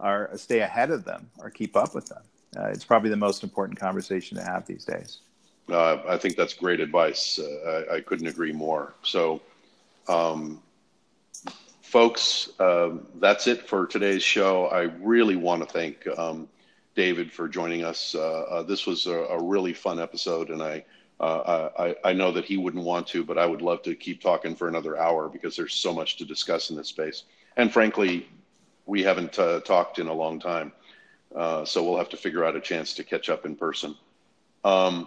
or 0.00 0.30
stay 0.34 0.60
ahead 0.60 0.90
of 0.90 1.04
them 1.04 1.28
or 1.38 1.50
keep 1.50 1.76
up 1.76 1.94
with 1.94 2.06
them. 2.06 2.22
Uh, 2.56 2.66
it's 2.66 2.84
probably 2.84 3.10
the 3.10 3.16
most 3.16 3.42
important 3.42 3.78
conversation 3.78 4.36
to 4.36 4.44
have 4.44 4.66
these 4.66 4.84
days. 4.84 5.18
Uh, 5.70 6.02
i 6.06 6.18
think 6.18 6.36
that's 6.36 6.52
great 6.52 6.78
advice. 6.78 7.38
Uh, 7.38 7.84
I, 7.90 7.96
I, 7.96 8.00
couldn't 8.00 8.26
agree 8.26 8.52
more. 8.52 8.92
So 9.02 9.40
um, 10.08 10.62
folks 11.94 12.50
um, 12.58 13.06
that's 13.20 13.46
it 13.46 13.68
for 13.68 13.86
today's 13.86 14.22
show 14.22 14.66
i 14.66 14.82
really 15.00 15.36
want 15.36 15.62
to 15.62 15.68
thank 15.78 16.06
um, 16.18 16.48
David 16.94 17.32
for 17.32 17.48
joining 17.48 17.84
us. 17.84 18.14
Uh, 18.14 18.42
uh, 18.42 18.62
this 18.62 18.86
was 18.86 19.06
a, 19.06 19.12
a, 19.12 19.42
really 19.42 19.72
fun 19.72 19.98
episode, 19.98 20.50
and 20.50 20.62
I 20.62 20.84
uh, 21.20 21.70
I, 21.78 22.10
I, 22.10 22.12
know 22.12 22.32
that 22.32 22.44
he 22.44 22.56
wouldn't 22.56 22.82
want 22.82 23.06
to, 23.08 23.24
but 23.24 23.38
I 23.38 23.46
would 23.46 23.62
love 23.62 23.82
to 23.82 23.94
keep 23.94 24.20
talking 24.20 24.56
for 24.56 24.66
another 24.66 24.98
hour 24.98 25.28
because 25.28 25.54
there's 25.54 25.74
so 25.74 25.92
much 25.92 26.16
to 26.16 26.24
discuss 26.24 26.70
in 26.70 26.76
this 26.76 26.88
space. 26.88 27.22
And 27.56 27.72
frankly, 27.72 28.28
we 28.86 29.02
haven't 29.04 29.38
uh, 29.38 29.60
talked 29.60 30.00
in 30.00 30.08
a 30.08 30.12
long 30.12 30.40
time. 30.40 30.72
Uh, 31.34 31.64
so 31.64 31.84
we'll 31.84 31.98
have 31.98 32.08
to 32.10 32.16
figure 32.16 32.44
out 32.44 32.56
a 32.56 32.60
chance 32.60 32.92
to 32.94 33.04
catch 33.04 33.28
up 33.28 33.46
in 33.46 33.54
person. 33.54 33.94
Um, 34.64 35.06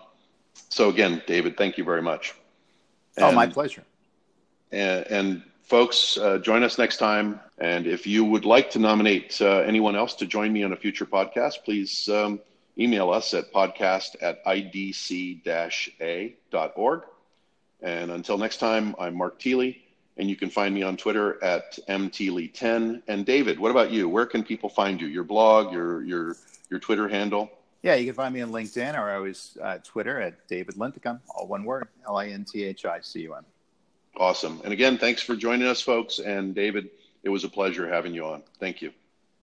so 0.69 0.87
again, 0.89 1.21
David, 1.27 1.57
thank 1.57 1.77
you 1.77 1.83
very 1.83 2.01
much. 2.01 2.33
And, 3.17 3.25
oh, 3.25 3.31
my 3.33 3.47
pleasure. 3.47 3.83
And, 4.71 5.05
and 5.07 5.43
folks, 5.67 6.17
uh, 6.17 6.37
join 6.39 6.63
us 6.63 6.77
next 6.77 6.97
time. 6.97 7.39
And 7.57 7.85
if 7.87 8.07
you 8.07 8.23
would 8.23 8.45
like 8.45 8.69
to 8.71 8.79
nominate 8.79 9.41
uh, 9.41 9.59
anyone 9.59 9.95
else 9.95 10.15
to 10.15 10.25
join 10.25 10.51
me 10.53 10.63
on 10.63 10.71
a 10.71 10.75
future 10.77 11.05
podcast, 11.05 11.63
please 11.65 12.07
um, 12.09 12.39
email 12.77 13.11
us 13.11 13.33
at 13.33 13.51
podcast 13.53 14.15
at 14.21 14.43
idc-a.org. 14.45 15.41
And 17.81 18.11
until 18.11 18.37
next 18.37 18.57
time, 18.57 18.95
I'm 18.97 19.15
Mark 19.15 19.39
Thiele, 19.39 19.77
and 20.17 20.29
you 20.29 20.35
can 20.35 20.49
find 20.49 20.73
me 20.73 20.83
on 20.83 20.97
Twitter 20.97 21.43
at 21.43 21.77
mthiele10. 21.87 23.03
And 23.07 23.25
David, 23.25 23.59
what 23.59 23.71
about 23.71 23.91
you? 23.91 24.07
Where 24.09 24.25
can 24.25 24.43
people 24.43 24.69
find 24.69 24.99
you? 25.01 25.07
Your 25.07 25.23
blog, 25.23 25.73
your 25.73 26.01
your 26.03 26.37
your 26.71 26.79
Twitter 26.79 27.07
handle? 27.07 27.51
Yeah, 27.83 27.93
you 27.95 28.05
can 28.05 28.15
find 28.15 28.33
me 28.33 28.41
on 28.41 28.51
LinkedIn 28.51 28.97
or 28.97 29.11
always 29.11 29.57
uh, 29.61 29.77
Twitter 29.83 30.19
at 30.19 30.47
David 30.47 30.77
Linthicum, 30.77 31.19
all 31.29 31.45
one 31.45 31.63
word, 31.63 31.87
L-I-N-T-H-I-C-U-M. 32.07 33.45
Awesome. 34.17 34.61
And 34.63 34.73
again, 34.73 34.97
thanks 34.97 35.21
for 35.21 35.35
joining 35.35 35.67
us, 35.67 35.81
folks. 35.81 36.19
And 36.19 36.55
David, 36.55 36.89
it 37.23 37.29
was 37.29 37.43
a 37.43 37.49
pleasure 37.49 37.87
having 37.87 38.13
you 38.13 38.25
on. 38.25 38.43
Thank 38.59 38.81
you. 38.81 38.91